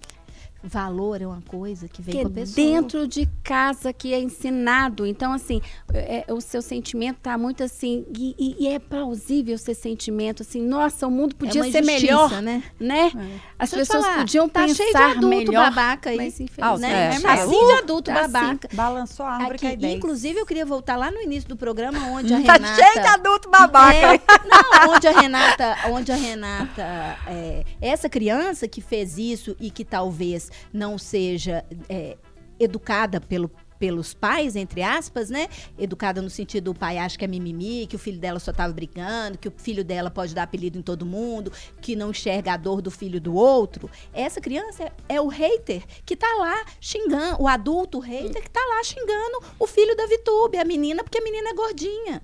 Valor 0.64 1.20
é 1.20 1.26
uma 1.26 1.42
coisa 1.42 1.86
que 1.86 2.00
vem 2.00 2.14
que 2.14 2.22
com 2.22 2.28
a 2.28 2.30
pessoa. 2.30 2.66
dentro 2.66 3.06
de 3.06 3.28
casa 3.42 3.92
que 3.92 4.14
é 4.14 4.20
ensinado. 4.20 5.06
Então, 5.06 5.32
assim, 5.32 5.60
é, 5.92 6.24
é 6.26 6.32
o 6.32 6.40
seu 6.40 6.62
sentimento 6.62 7.18
tá 7.22 7.36
muito 7.36 7.62
assim, 7.62 8.06
e, 8.16 8.56
e, 8.58 8.68
é 8.68 8.78
plausível 8.78 9.54
esse 9.54 9.74
sentimento, 9.74 10.42
assim, 10.42 10.62
nossa, 10.62 11.06
o 11.06 11.10
mundo 11.10 11.36
podia 11.36 11.66
é 11.66 11.70
ser 11.70 11.82
melhor, 11.82 12.42
né? 12.42 12.62
né? 12.80 13.12
É. 13.14 13.54
As 13.58 13.70
Deixa 13.70 13.86
pessoas 13.86 14.04
falar, 14.04 14.18
podiam 14.18 14.48
tá 14.48 14.62
pensar 14.62 14.74
cheio 14.74 14.92
de 14.92 14.96
adulto 14.96 15.28
melhor. 15.28 15.70
babaca 15.70 16.10
aí. 16.10 16.16
Mas, 16.16 16.40
infelizmente, 16.40 16.80
né? 16.80 17.18
é, 17.22 17.30
assim 17.30 17.66
de 17.66 17.72
adulto 17.72 18.10
tá 18.10 18.22
babaca. 18.22 18.66
Assim, 18.66 18.76
balançou 18.76 19.26
a 19.26 19.32
árvore 19.32 19.66
Aqui, 19.66 19.86
Inclusive, 19.86 20.38
eu 20.38 20.46
queria 20.46 20.66
voltar 20.66 20.96
lá 20.96 21.10
no 21.10 21.20
início 21.20 21.48
do 21.48 21.56
programa, 21.56 21.98
onde 22.08 22.32
a 22.32 22.42
tá 22.42 22.54
Renata... 22.54 22.74
cheio 22.74 23.02
de 23.02 23.08
adulto 23.08 23.50
babaca. 23.50 23.96
É, 23.96 24.20
não, 24.44 24.94
onde 24.94 25.06
a 25.06 25.12
Renata, 25.12 25.76
onde 25.88 26.12
a 26.12 26.16
Renata, 26.16 27.18
é, 27.26 27.64
essa 27.80 28.08
criança 28.08 28.66
que 28.66 28.80
fez 28.80 29.18
isso 29.18 29.56
e 29.60 29.70
que 29.70 29.84
talvez 29.84 30.50
não 30.72 30.98
seja 30.98 31.64
é, 31.88 32.16
educada 32.58 33.20
pelo 33.20 33.50
pelos 33.78 34.14
pais, 34.14 34.56
entre 34.56 34.82
aspas, 34.82 35.28
né? 35.28 35.48
Educada 35.78 36.22
no 36.22 36.30
sentido 36.30 36.72
do 36.72 36.74
pai 36.74 36.96
acha 36.96 37.18
que 37.18 37.24
é 37.24 37.28
mimimi, 37.28 37.86
que 37.86 37.96
o 37.96 37.98
filho 37.98 38.18
dela 38.18 38.38
só 38.38 38.50
estava 38.50 38.72
brigando, 38.72 39.36
que 39.36 39.48
o 39.48 39.52
filho 39.56 39.84
dela 39.84 40.10
pode 40.10 40.34
dar 40.34 40.44
apelido 40.44 40.78
em 40.78 40.82
todo 40.82 41.04
mundo, 41.04 41.52
que 41.82 41.94
não 41.94 42.10
enxerga 42.10 42.54
a 42.54 42.56
dor 42.56 42.80
do 42.80 42.90
filho 42.90 43.20
do 43.20 43.34
outro. 43.34 43.90
Essa 44.12 44.40
criança 44.40 44.90
é, 45.06 45.20
o 45.20 45.28
hater 45.28 45.82
que 46.06 46.16
tá 46.16 46.32
lá 46.38 46.64
xingando, 46.80 47.42
o 47.42 47.48
adulto 47.48 47.98
hater 47.98 48.42
que 48.42 48.50
tá 48.50 48.64
lá 48.74 48.82
xingando 48.82 49.42
o 49.58 49.66
filho 49.66 49.94
da 49.94 50.06
Vitube, 50.06 50.56
a 50.56 50.64
menina, 50.64 51.02
porque 51.02 51.18
a 51.18 51.24
menina 51.24 51.50
é 51.50 51.54
gordinha. 51.54 52.22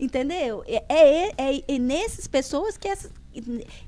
Entendeu? 0.00 0.64
É, 0.66 0.84
é, 0.88 1.32
é, 1.36 1.64
é 1.68 1.78
nessas 1.78 2.26
pessoas 2.26 2.76
que 2.76 2.86
essa, 2.86 3.10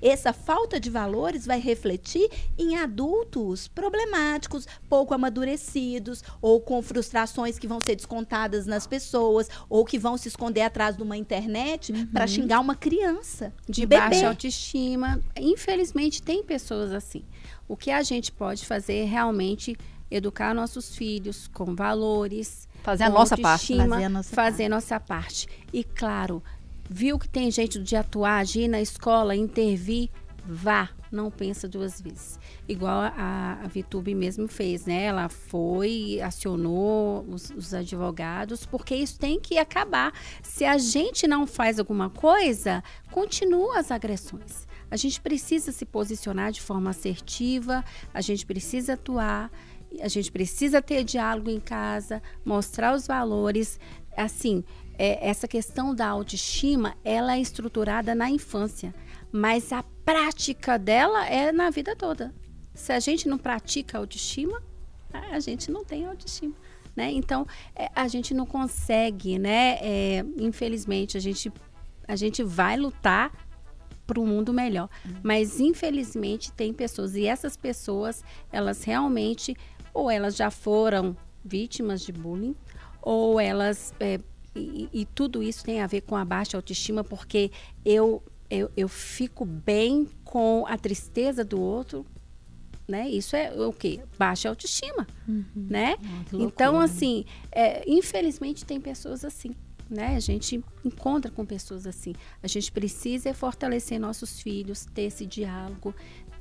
essa 0.00 0.32
falta 0.32 0.78
de 0.78 0.90
valores 0.90 1.46
vai 1.46 1.60
refletir 1.60 2.28
em 2.58 2.76
adultos 2.76 3.68
problemáticos, 3.68 4.66
pouco 4.88 5.14
amadurecidos, 5.14 6.22
ou 6.40 6.60
com 6.60 6.80
frustrações 6.82 7.58
que 7.58 7.66
vão 7.66 7.78
ser 7.84 7.96
descontadas 7.96 8.66
nas 8.66 8.86
pessoas, 8.86 9.48
ou 9.68 9.84
que 9.84 9.98
vão 9.98 10.16
se 10.16 10.28
esconder 10.28 10.62
atrás 10.62 10.96
de 10.96 11.02
uma 11.02 11.16
internet 11.16 11.92
uhum. 11.92 12.06
para 12.06 12.26
xingar 12.26 12.60
uma 12.60 12.74
criança. 12.74 13.52
De 13.68 13.86
baixa 13.86 14.28
autoestima. 14.28 15.20
Infelizmente, 15.36 16.22
tem 16.22 16.42
pessoas 16.42 16.92
assim. 16.92 17.24
O 17.68 17.76
que 17.76 17.90
a 17.90 18.02
gente 18.02 18.32
pode 18.32 18.66
fazer 18.66 18.96
é 18.96 19.04
realmente 19.04 19.76
educar 20.10 20.54
nossos 20.54 20.96
filhos 20.96 21.48
com 21.48 21.74
valores. 21.74 22.68
Fazer 22.82 23.04
a 23.04 23.10
nossa 23.10 23.36
parte. 23.36 23.76
Fazer 23.76 24.04
a 24.04 24.08
nossa 24.08 24.34
fazer 24.34 24.56
parte. 24.64 24.68
nossa 24.68 25.00
parte. 25.00 25.48
E, 25.72 25.84
claro, 25.84 26.42
viu 26.90 27.18
que 27.20 27.28
tem 27.28 27.50
jeito 27.52 27.80
de 27.80 27.94
atuar, 27.94 28.40
agir 28.40 28.66
na 28.66 28.82
escola, 28.82 29.36
intervir, 29.36 30.10
vá, 30.44 30.90
não 31.10 31.30
pensa 31.30 31.68
duas 31.68 32.00
vezes. 32.00 32.38
Igual 32.68 33.00
a, 33.16 33.60
a 33.62 33.68
Vitube 33.68 34.12
mesmo 34.12 34.48
fez, 34.48 34.86
né? 34.86 35.04
Ela 35.04 35.28
foi, 35.28 36.20
acionou 36.20 37.24
os, 37.28 37.50
os, 37.50 37.72
advogados, 37.72 38.66
porque 38.66 38.96
isso 38.96 39.18
tem 39.20 39.38
que 39.38 39.56
acabar. 39.56 40.12
Se 40.42 40.64
a 40.64 40.78
gente 40.78 41.28
não 41.28 41.46
faz 41.46 41.78
alguma 41.78 42.10
coisa, 42.10 42.82
continua 43.12 43.78
as 43.78 43.92
agressões. 43.92 44.66
A 44.90 44.96
gente 44.96 45.20
precisa 45.20 45.70
se 45.70 45.86
posicionar 45.86 46.50
de 46.50 46.60
forma 46.60 46.90
assertiva, 46.90 47.84
a 48.12 48.20
gente 48.20 48.44
precisa 48.44 48.94
atuar, 48.94 49.48
a 50.00 50.08
gente 50.08 50.32
precisa 50.32 50.82
ter 50.82 51.04
diálogo 51.04 51.50
em 51.50 51.60
casa, 51.60 52.20
mostrar 52.44 52.94
os 52.94 53.06
valores. 53.06 53.78
Assim, 54.16 54.64
é, 55.00 55.18
essa 55.26 55.48
questão 55.48 55.94
da 55.94 56.06
autoestima, 56.06 56.94
ela 57.02 57.34
é 57.34 57.40
estruturada 57.40 58.14
na 58.14 58.28
infância, 58.28 58.94
mas 59.32 59.72
a 59.72 59.82
prática 60.04 60.78
dela 60.78 61.26
é 61.26 61.50
na 61.50 61.70
vida 61.70 61.96
toda. 61.96 62.34
Se 62.74 62.92
a 62.92 63.00
gente 63.00 63.26
não 63.26 63.38
pratica 63.38 63.96
autoestima, 63.96 64.62
a 65.10 65.40
gente 65.40 65.70
não 65.70 65.82
tem 65.86 66.04
autoestima. 66.04 66.54
Né? 66.94 67.10
Então, 67.12 67.46
é, 67.74 67.88
a 67.96 68.06
gente 68.08 68.34
não 68.34 68.44
consegue, 68.44 69.38
né? 69.38 69.78
É, 69.80 70.24
infelizmente, 70.36 71.16
a 71.16 71.20
gente, 71.20 71.50
a 72.06 72.14
gente 72.14 72.42
vai 72.42 72.76
lutar 72.76 73.32
para 74.06 74.20
um 74.20 74.26
mundo 74.26 74.52
melhor. 74.52 74.90
Uhum. 75.06 75.14
Mas, 75.22 75.60
infelizmente, 75.60 76.52
tem 76.52 76.74
pessoas, 76.74 77.14
e 77.14 77.24
essas 77.26 77.56
pessoas, 77.56 78.22
elas 78.52 78.84
realmente, 78.84 79.56
ou 79.94 80.10
elas 80.10 80.36
já 80.36 80.50
foram 80.50 81.16
vítimas 81.42 82.02
de 82.02 82.12
bullying, 82.12 82.54
ou 83.00 83.40
elas 83.40 83.94
é, 83.98 84.20
e, 84.54 84.88
e, 84.92 85.04
tudo 85.06 85.42
isso 85.42 85.64
tem 85.64 85.80
a 85.80 85.86
ver 85.86 86.00
com 86.02 86.16
a 86.16 86.24
baixa 86.24 86.56
autoestima, 86.56 87.04
porque 87.04 87.50
eu, 87.84 88.22
eu, 88.50 88.70
eu 88.76 88.88
fico 88.88 89.44
bem 89.44 90.08
com 90.24 90.64
a 90.66 90.76
tristeza 90.76 91.44
do 91.44 91.60
outro, 91.60 92.04
né? 92.88 93.08
Isso 93.08 93.36
é 93.36 93.52
o 93.52 93.72
quê? 93.72 94.00
Baixa 94.18 94.48
autoestima, 94.48 95.06
uhum. 95.28 95.44
né? 95.54 95.96
Ah, 96.02 96.24
então, 96.32 96.80
assim, 96.80 97.24
é, 97.52 97.88
infelizmente 97.88 98.64
tem 98.64 98.80
pessoas 98.80 99.24
assim, 99.24 99.54
né? 99.88 100.16
A 100.16 100.20
gente 100.20 100.62
encontra 100.84 101.30
com 101.30 101.44
pessoas 101.46 101.86
assim. 101.86 102.14
A 102.42 102.48
gente 102.48 102.70
precisa 102.72 103.32
fortalecer 103.34 103.98
nossos 103.98 104.40
filhos, 104.40 104.86
ter 104.86 105.02
esse 105.02 105.26
diálogo, 105.26 105.94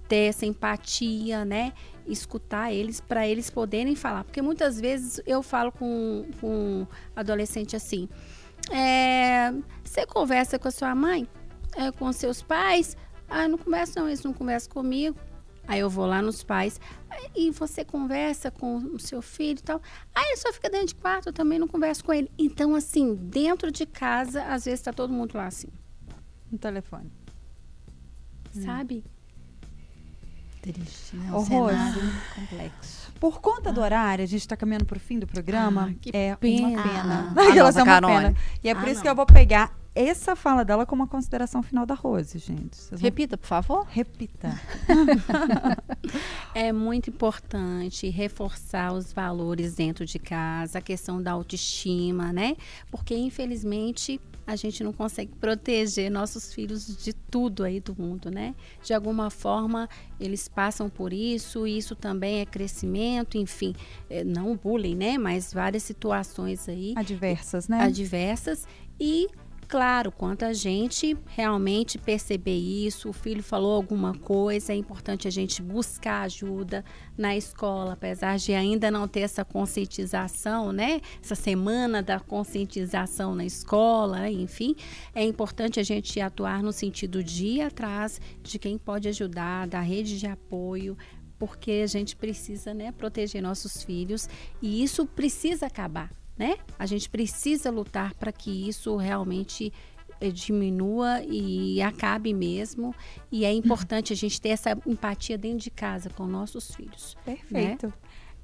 ter 0.10 0.30
essa 0.30 0.46
empatia, 0.46 1.46
né? 1.46 1.72
Escutar 2.06 2.74
eles 2.74 3.00
para 3.00 3.26
eles 3.28 3.50
poderem 3.50 3.96
falar. 3.96 4.24
Porque 4.24 4.42
muitas 4.42 4.82
vezes 4.82 5.22
eu 5.26 5.42
falo 5.44 5.72
com, 5.72 6.26
com 6.42 6.82
um 6.82 6.88
adolescente 7.16 7.76
assim: 7.76 8.10
é, 8.72 9.54
você 9.84 10.06
conversa 10.06 10.60
com 10.60 10.68
a 10.68 10.72
sua 10.72 10.94
mãe? 10.94 11.28
É, 11.78 11.92
com 11.92 12.12
seus 12.12 12.42
pais? 12.42 12.98
Ah, 13.30 13.48
não 13.48 13.60
conversa, 13.60 14.00
não, 14.00 14.08
eles 14.08 14.24
não 14.24 14.34
conversam 14.34 14.74
comigo. 14.74 15.18
Aí 15.68 15.82
eu 15.82 15.90
vou 15.90 16.08
lá 16.08 16.20
nos 16.20 16.44
pais 16.44 16.82
e 17.36 17.52
você 17.52 17.86
conversa 17.86 18.50
com 18.50 18.78
o 18.78 18.98
seu 18.98 19.22
filho 19.22 19.60
e 19.60 19.62
tal. 19.62 19.80
Aí 20.16 20.26
ele 20.30 20.38
só 20.38 20.52
fica 20.52 20.68
dentro 20.68 20.88
de 20.88 20.96
quarto, 20.96 21.30
eu 21.30 21.34
também 21.34 21.60
não 21.60 21.68
converso 21.68 22.04
com 22.04 22.12
ele. 22.12 22.32
Então, 22.40 22.74
assim, 22.74 23.14
dentro 23.14 23.72
de 23.72 23.86
casa, 23.86 24.42
às 24.46 24.66
vezes 24.66 24.80
está 24.80 24.92
todo 24.92 25.14
mundo 25.14 25.36
lá 25.36 25.46
assim. 25.46 25.68
No 26.52 26.58
telefone. 26.58 27.12
Sabe? 28.52 29.04
Hum. 29.06 29.19
Triste, 30.62 31.16
né? 31.16 31.32
Um 31.32 31.46
cenário 31.46 32.12
complexo. 32.36 33.12
Por 33.20 33.40
conta 33.40 33.72
do 33.72 33.82
horário, 33.82 34.24
a 34.24 34.28
gente 34.28 34.42
está 34.42 34.58
caminhando 34.58 34.86
para 34.86 34.98
o 34.98 35.00
fim 35.00 35.18
do 35.18 35.26
programa. 35.26 35.94
Ah, 35.94 36.10
é 36.14 36.36
pena. 36.36 36.68
uma 36.68 36.84
pena. 36.84 37.34
Ah, 37.36 37.58
Elas 37.58 37.78
é 37.78 37.84
uma 37.84 38.02
pena. 38.02 38.36
E 38.64 38.70
é 38.70 38.76
por 38.76 38.86
ah, 38.86 38.92
isso 38.92 38.96
não. 38.96 39.02
que 39.04 39.10
eu 39.10 39.16
vou 39.16 39.26
pegar 39.26 39.74
essa 40.08 40.36
fala 40.36 40.64
dela 40.64 40.86
como 40.86 41.02
uma 41.02 41.08
consideração 41.08 41.62
final 41.62 41.86
da 41.86 41.94
Rose, 41.94 42.38
gente. 42.40 42.78
Vocês 42.78 43.02
Repita, 43.02 43.38
por 43.38 43.48
favor. 43.48 43.86
Repita. 43.90 44.60
é 46.56 46.72
muito 46.72 47.10
importante 47.10 48.10
reforçar 48.10 48.94
os 48.94 49.12
valores 49.12 49.76
dentro 49.76 50.06
de 50.06 50.18
casa, 50.18 50.80
a 50.80 50.82
questão 50.82 51.22
da 51.22 51.32
autoestima, 51.32 52.32
né? 52.32 52.56
Porque, 52.90 53.14
infelizmente, 53.16 54.22
a 54.48 54.56
gente 54.56 54.84
não 54.84 54.94
consegue 54.94 55.32
proteger 55.36 56.10
nossos 56.10 56.54
filhos 56.54 56.98
de 57.04 57.14
tudo 57.14 57.64
aí 57.64 57.80
do 57.80 57.96
mundo, 57.96 58.32
né? 58.32 58.56
De 58.82 58.94
alguma 58.94 59.30
forma, 59.30 59.88
eles 60.20 60.48
passam 60.48 60.90
por 60.90 61.14
isso, 61.14 61.68
e 61.68 61.78
isso 61.78 61.96
também 61.96 62.40
é 62.40 62.46
crescimento, 62.46 63.38
enfim, 63.38 63.76
é, 64.10 64.24
não 64.24 64.56
bullying, 64.56 64.96
né? 64.96 65.18
Mas 65.18 65.54
várias 65.54 65.84
situações 65.84 66.68
aí. 66.70 66.94
Adversas, 66.96 67.68
né? 67.68 67.82
Adversas. 67.82 68.68
E 69.00 69.28
claro, 69.70 70.12
quanto 70.12 70.44
a 70.44 70.52
gente 70.52 71.16
realmente 71.28 72.00
perceber 72.00 72.58
isso, 72.58 73.08
o 73.08 73.14
filho 73.14 73.44
falou 73.44 73.76
alguma 73.76 74.16
coisa, 74.18 74.74
é 74.74 74.76
importante 74.76 75.28
a 75.28 75.32
gente 75.32 75.62
buscar 75.62 76.24
ajuda 76.24 76.84
na 77.16 77.38
escola, 77.38 77.94
apesar 77.94 78.40
de 78.40 78.52
ainda 78.52 78.90
não 78.90 79.08
ter 79.08 79.20
essa 79.20 79.46
conscientização, 79.46 80.72
né? 80.72 81.00
Essa 81.24 81.36
semana 81.36 82.02
da 82.02 82.20
conscientização 82.20 83.36
na 83.36 83.46
escola, 83.46 84.28
enfim, 84.28 84.76
é 85.14 85.24
importante 85.24 85.80
a 85.80 85.84
gente 85.84 86.20
atuar 86.20 86.64
no 86.64 86.74
sentido 86.74 87.24
de 87.24 87.46
ir 87.46 87.62
atrás 87.62 88.20
de 88.42 88.58
quem 88.58 88.76
pode 88.76 89.08
ajudar, 89.08 89.68
da 89.68 89.82
rede 89.82 90.18
de 90.18 90.26
apoio, 90.26 90.98
porque 91.38 91.82
a 91.84 91.88
gente 91.88 92.16
precisa, 92.16 92.74
né, 92.74 92.92
proteger 92.92 93.42
nossos 93.42 93.84
filhos 93.84 94.28
e 94.62 94.84
isso 94.84 95.06
precisa 95.06 95.68
acabar 95.68 96.19
né? 96.40 96.56
A 96.80 96.86
gente 96.86 97.10
precisa 97.10 97.70
lutar 97.70 98.14
para 98.14 98.32
que 98.32 98.70
isso 98.70 98.96
realmente 98.96 99.74
eh, 100.22 100.32
diminua 100.32 101.22
e 101.28 101.82
acabe 101.82 102.34
mesmo. 102.34 102.96
E 103.30 103.44
é 103.44 103.52
importante 103.52 104.14
a 104.14 104.16
gente 104.16 104.40
ter 104.40 104.50
essa 104.50 104.78
empatia 104.88 105.38
dentro 105.38 105.60
de 105.60 105.70
casa 105.70 106.10
com 106.10 106.26
nossos 106.26 106.74
filhos. 106.74 107.18
Perfeito. 107.26 107.88
Né? 107.88 107.94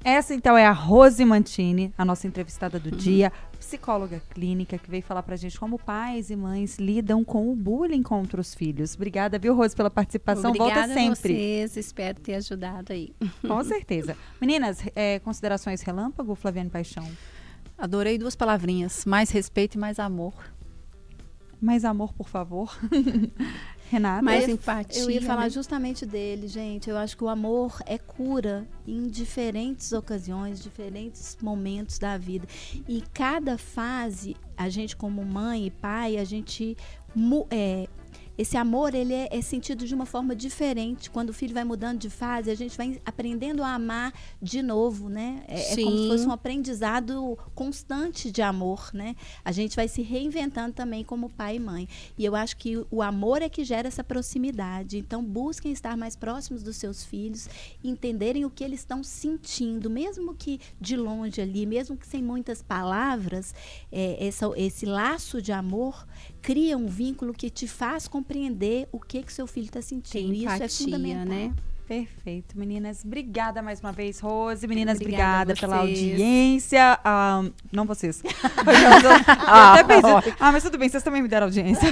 Essa 0.04 0.36
então 0.36 0.56
é 0.56 0.68
a 0.68 0.72
Rose 0.72 1.24
Mantini, 1.26 1.92
a 1.98 2.06
nossa 2.06 2.28
entrevistada 2.28 2.80
do 2.80 2.92
uhum. 2.92 2.98
dia, 2.98 3.32
psicóloga 3.58 4.22
clínica, 4.30 4.78
que 4.78 4.92
veio 4.92 5.02
falar 5.02 5.24
pra 5.24 5.36
gente 5.36 5.60
como 5.60 5.80
pais 5.80 6.30
e 6.30 6.36
mães 6.36 6.78
lidam 6.78 7.24
com 7.24 7.52
o 7.52 7.56
bullying 7.56 8.04
contra 8.04 8.40
os 8.40 8.54
filhos. 8.54 8.94
Obrigada, 8.94 9.40
viu, 9.40 9.56
Rose, 9.56 9.76
pela 9.76 9.90
participação. 9.90 10.52
Obrigada 10.52 10.88
Volta 10.88 10.94
sempre. 10.94 11.34
a 11.34 11.38
vocês, 11.38 11.78
espero 11.78 12.20
ter 12.20 12.36
ajudado 12.36 12.94
aí. 12.94 13.16
Com 13.42 13.64
certeza. 13.64 14.16
Meninas, 14.40 14.84
é, 14.96 15.18
considerações 15.20 15.82
relâmpago, 15.82 16.36
Flaviane 16.36 16.70
Paixão? 16.70 17.10
Adorei 17.78 18.18
duas 18.18 18.36
palavrinhas, 18.36 19.06
mais 19.06 19.30
respeito 19.30 19.76
e 19.76 19.78
mais 19.78 20.00
amor. 20.00 20.34
Mais 21.60 21.84
amor, 21.84 22.14
por 22.14 22.30
favor. 22.30 22.78
Renata? 23.90 24.22
Mais 24.22 24.48
empatia. 24.48 25.02
Eu 25.02 25.12
ia 25.12 25.22
falar 25.22 25.44
né? 25.44 25.50
justamente 25.50 26.06
dele, 26.06 26.48
gente. 26.48 26.90
Eu 26.90 26.98
acho 26.98 27.16
que 27.16 27.24
o 27.24 27.30
amor 27.30 27.78
é 27.86 27.98
cura 27.98 28.68
em 28.88 29.08
diferentes 29.08 29.92
ocasiões, 29.92 30.62
diferentes 30.62 31.38
momentos 31.42 32.00
da 32.00 32.18
vida. 32.18 32.48
E 32.88 33.04
cada 33.14 33.58
fase, 33.58 34.36
a 34.58 34.70
gente 34.70 34.96
como 34.96 35.24
mãe 35.24 35.68
e 35.68 35.72
pai, 35.72 36.18
a 36.18 36.24
gente 36.24 36.76
é, 37.50 37.88
esse 38.38 38.58
amor 38.58 38.94
ele 38.94 39.14
é, 39.14 39.30
é, 39.32 39.42
sentido 39.42 39.86
de 39.86 39.94
uma 39.96 40.06
forma 40.06 40.36
diferente. 40.36 41.10
Quando 41.10 41.30
o 41.30 41.34
filho 41.34 41.54
vai 41.54 41.64
mudando 41.64 42.00
de 42.00 42.10
fase, 42.10 42.52
a 42.52 42.56
gente 42.56 42.76
vai 42.76 43.02
aprendendo 43.06 43.64
a 43.64 43.74
amar 43.74 44.14
de 44.42 44.62
novo, 44.62 45.10
né? 45.10 45.44
É, 45.48 45.74
é, 45.74 45.84
como 45.84 45.98
se 45.98 46.08
fosse 46.08 46.28
um 46.28 46.32
aprendizado 46.32 47.38
constante 47.54 48.30
de 48.32 48.42
amor, 48.42 48.90
né? 48.94 49.16
A 49.44 49.52
gente 49.52 49.76
vai 49.76 49.88
se 49.88 50.02
reinventando 50.02 50.74
também 50.74 51.04
como 51.04 51.30
pai 51.30 51.56
e 51.56 51.60
mãe. 51.60 51.88
E 52.18 52.26
eu 52.26 52.36
acho 52.36 52.58
que 52.58 52.86
o 52.92 53.02
amor 53.02 53.42
é 53.42 53.50
que 53.50 53.64
gera 53.64 53.88
essa 53.88 54.04
proximidade. 54.04 54.98
Então, 54.98 55.24
busquem 55.24 55.72
estar 55.72 55.96
mais 55.96 56.16
próximos 56.16 56.62
dos 56.62 56.76
seus 56.76 57.04
filhos, 57.04 57.50
entenderem 57.84 58.46
o 58.46 58.50
que 58.50 58.64
eles 58.64 58.82
estão 58.82 59.04
sentindo, 59.04 59.90
mesmo 59.90 60.34
que 60.34 60.60
de 60.80 60.98
longe 60.98 61.42
ali, 61.42 61.66
mesmo 61.66 61.96
que 61.96 62.06
sem 62.06 62.22
muitas 62.22 62.62
palavras, 62.62 63.54
é, 63.92 64.28
essa, 64.28 64.52
esse 64.58 64.86
laço 64.86 65.42
de 65.42 65.52
amor 65.52 66.06
cria 66.46 66.78
um 66.78 66.86
vínculo 66.86 67.34
que 67.34 67.50
te 67.50 67.68
faz 67.68 68.08
compreender 68.08 68.88
o 68.92 69.00
que 69.00 69.24
que 69.24 69.34
seu 69.34 69.48
filho 69.48 69.66
está 69.66 69.82
sentindo. 69.82 70.32
Tem 70.32 70.44
empatia, 70.44 70.66
Isso 70.68 70.84
é 70.84 70.86
fundamental. 70.86 71.26
né? 71.26 71.54
Perfeito, 71.88 72.58
meninas. 72.58 73.04
Obrigada 73.04 73.64
mais 73.64 73.80
uma 73.80 73.92
vez, 73.92 74.20
Rose. 74.20 74.68
Meninas, 74.68 75.00
Obrigada 75.00 75.52
obrigada, 75.52 75.60
pela 75.60 75.78
audiência. 75.78 77.00
Ah, 77.04 77.44
não 77.72 77.86
vocês. 77.86 78.22
ah, 79.48 79.74
até 79.74 79.84
pensei. 79.84 80.34
Ah, 80.40 80.52
mas 80.52 80.64
tudo 80.64 80.78
bem, 80.78 80.88
vocês 80.88 81.02
também 81.02 81.24
me 81.24 81.28
deram 81.28 81.48
audiência. 81.48 81.88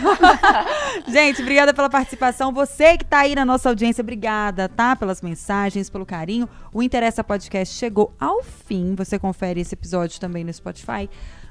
Gente, 1.09 1.41
obrigada 1.41 1.73
pela 1.73 1.89
participação. 1.89 2.53
Você 2.53 2.95
que 2.95 3.03
está 3.03 3.21
aí 3.21 3.33
na 3.33 3.45
nossa 3.45 3.69
audiência, 3.69 4.03
obrigada, 4.03 4.69
tá? 4.69 4.95
Pelas 4.95 5.21
mensagens, 5.21 5.89
pelo 5.89 6.05
carinho. 6.05 6.47
O 6.71 6.81
Interessa 6.83 7.23
Podcast 7.23 7.73
chegou 7.75 8.13
ao 8.19 8.43
fim. 8.43 8.93
Você 8.95 9.17
confere 9.17 9.61
esse 9.61 9.73
episódio 9.73 10.19
também 10.19 10.43
no 10.43 10.53
Spotify. 10.53 11.09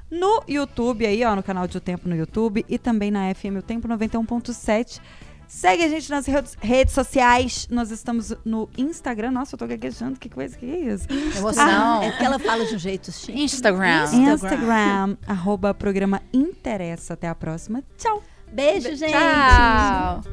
No 0.09 0.43
YouTube 0.47 1.05
aí, 1.05 1.23
ó, 1.23 1.35
no 1.35 1.43
canal 1.43 1.67
de 1.67 1.77
O 1.77 1.81
Tempo 1.81 2.07
no 2.07 2.15
YouTube 2.15 2.65
e 2.69 2.77
também 2.77 3.09
na 3.09 3.33
FM 3.33 3.57
O 3.59 3.61
Tempo 3.61 3.87
91.7. 3.87 4.99
Segue 5.47 5.83
a 5.83 5.87
gente 5.87 6.09
nas 6.09 6.25
redes, 6.25 6.93
sociais. 6.93 7.67
Nós 7.69 7.91
estamos 7.91 8.33
no 8.43 8.67
Instagram. 8.75 9.31
Nossa, 9.31 9.53
eu 9.53 9.59
tô 9.59 9.67
gaguejando. 9.67 10.19
Que 10.19 10.27
coisa, 10.27 10.57
que 10.57 10.65
é 10.65 10.79
isso? 10.93 11.07
Emoção. 11.37 12.01
É 12.01 12.09
porque 12.09 12.25
ela 12.25 12.39
fala 12.39 12.65
de 12.65 12.75
um 12.75 12.79
jeito 12.79 13.11
chique. 13.11 13.39
Instagram. 13.39 14.05
Instagram, 14.11 15.17
arroba 15.27 15.73
programa 15.73 16.21
Interessa. 16.33 17.13
Até 17.13 17.27
a 17.27 17.35
próxima. 17.35 17.83
Tchau. 17.97 18.23
Beijo, 18.51 18.95
gente. 18.95 19.11
Tchau. 19.11 20.23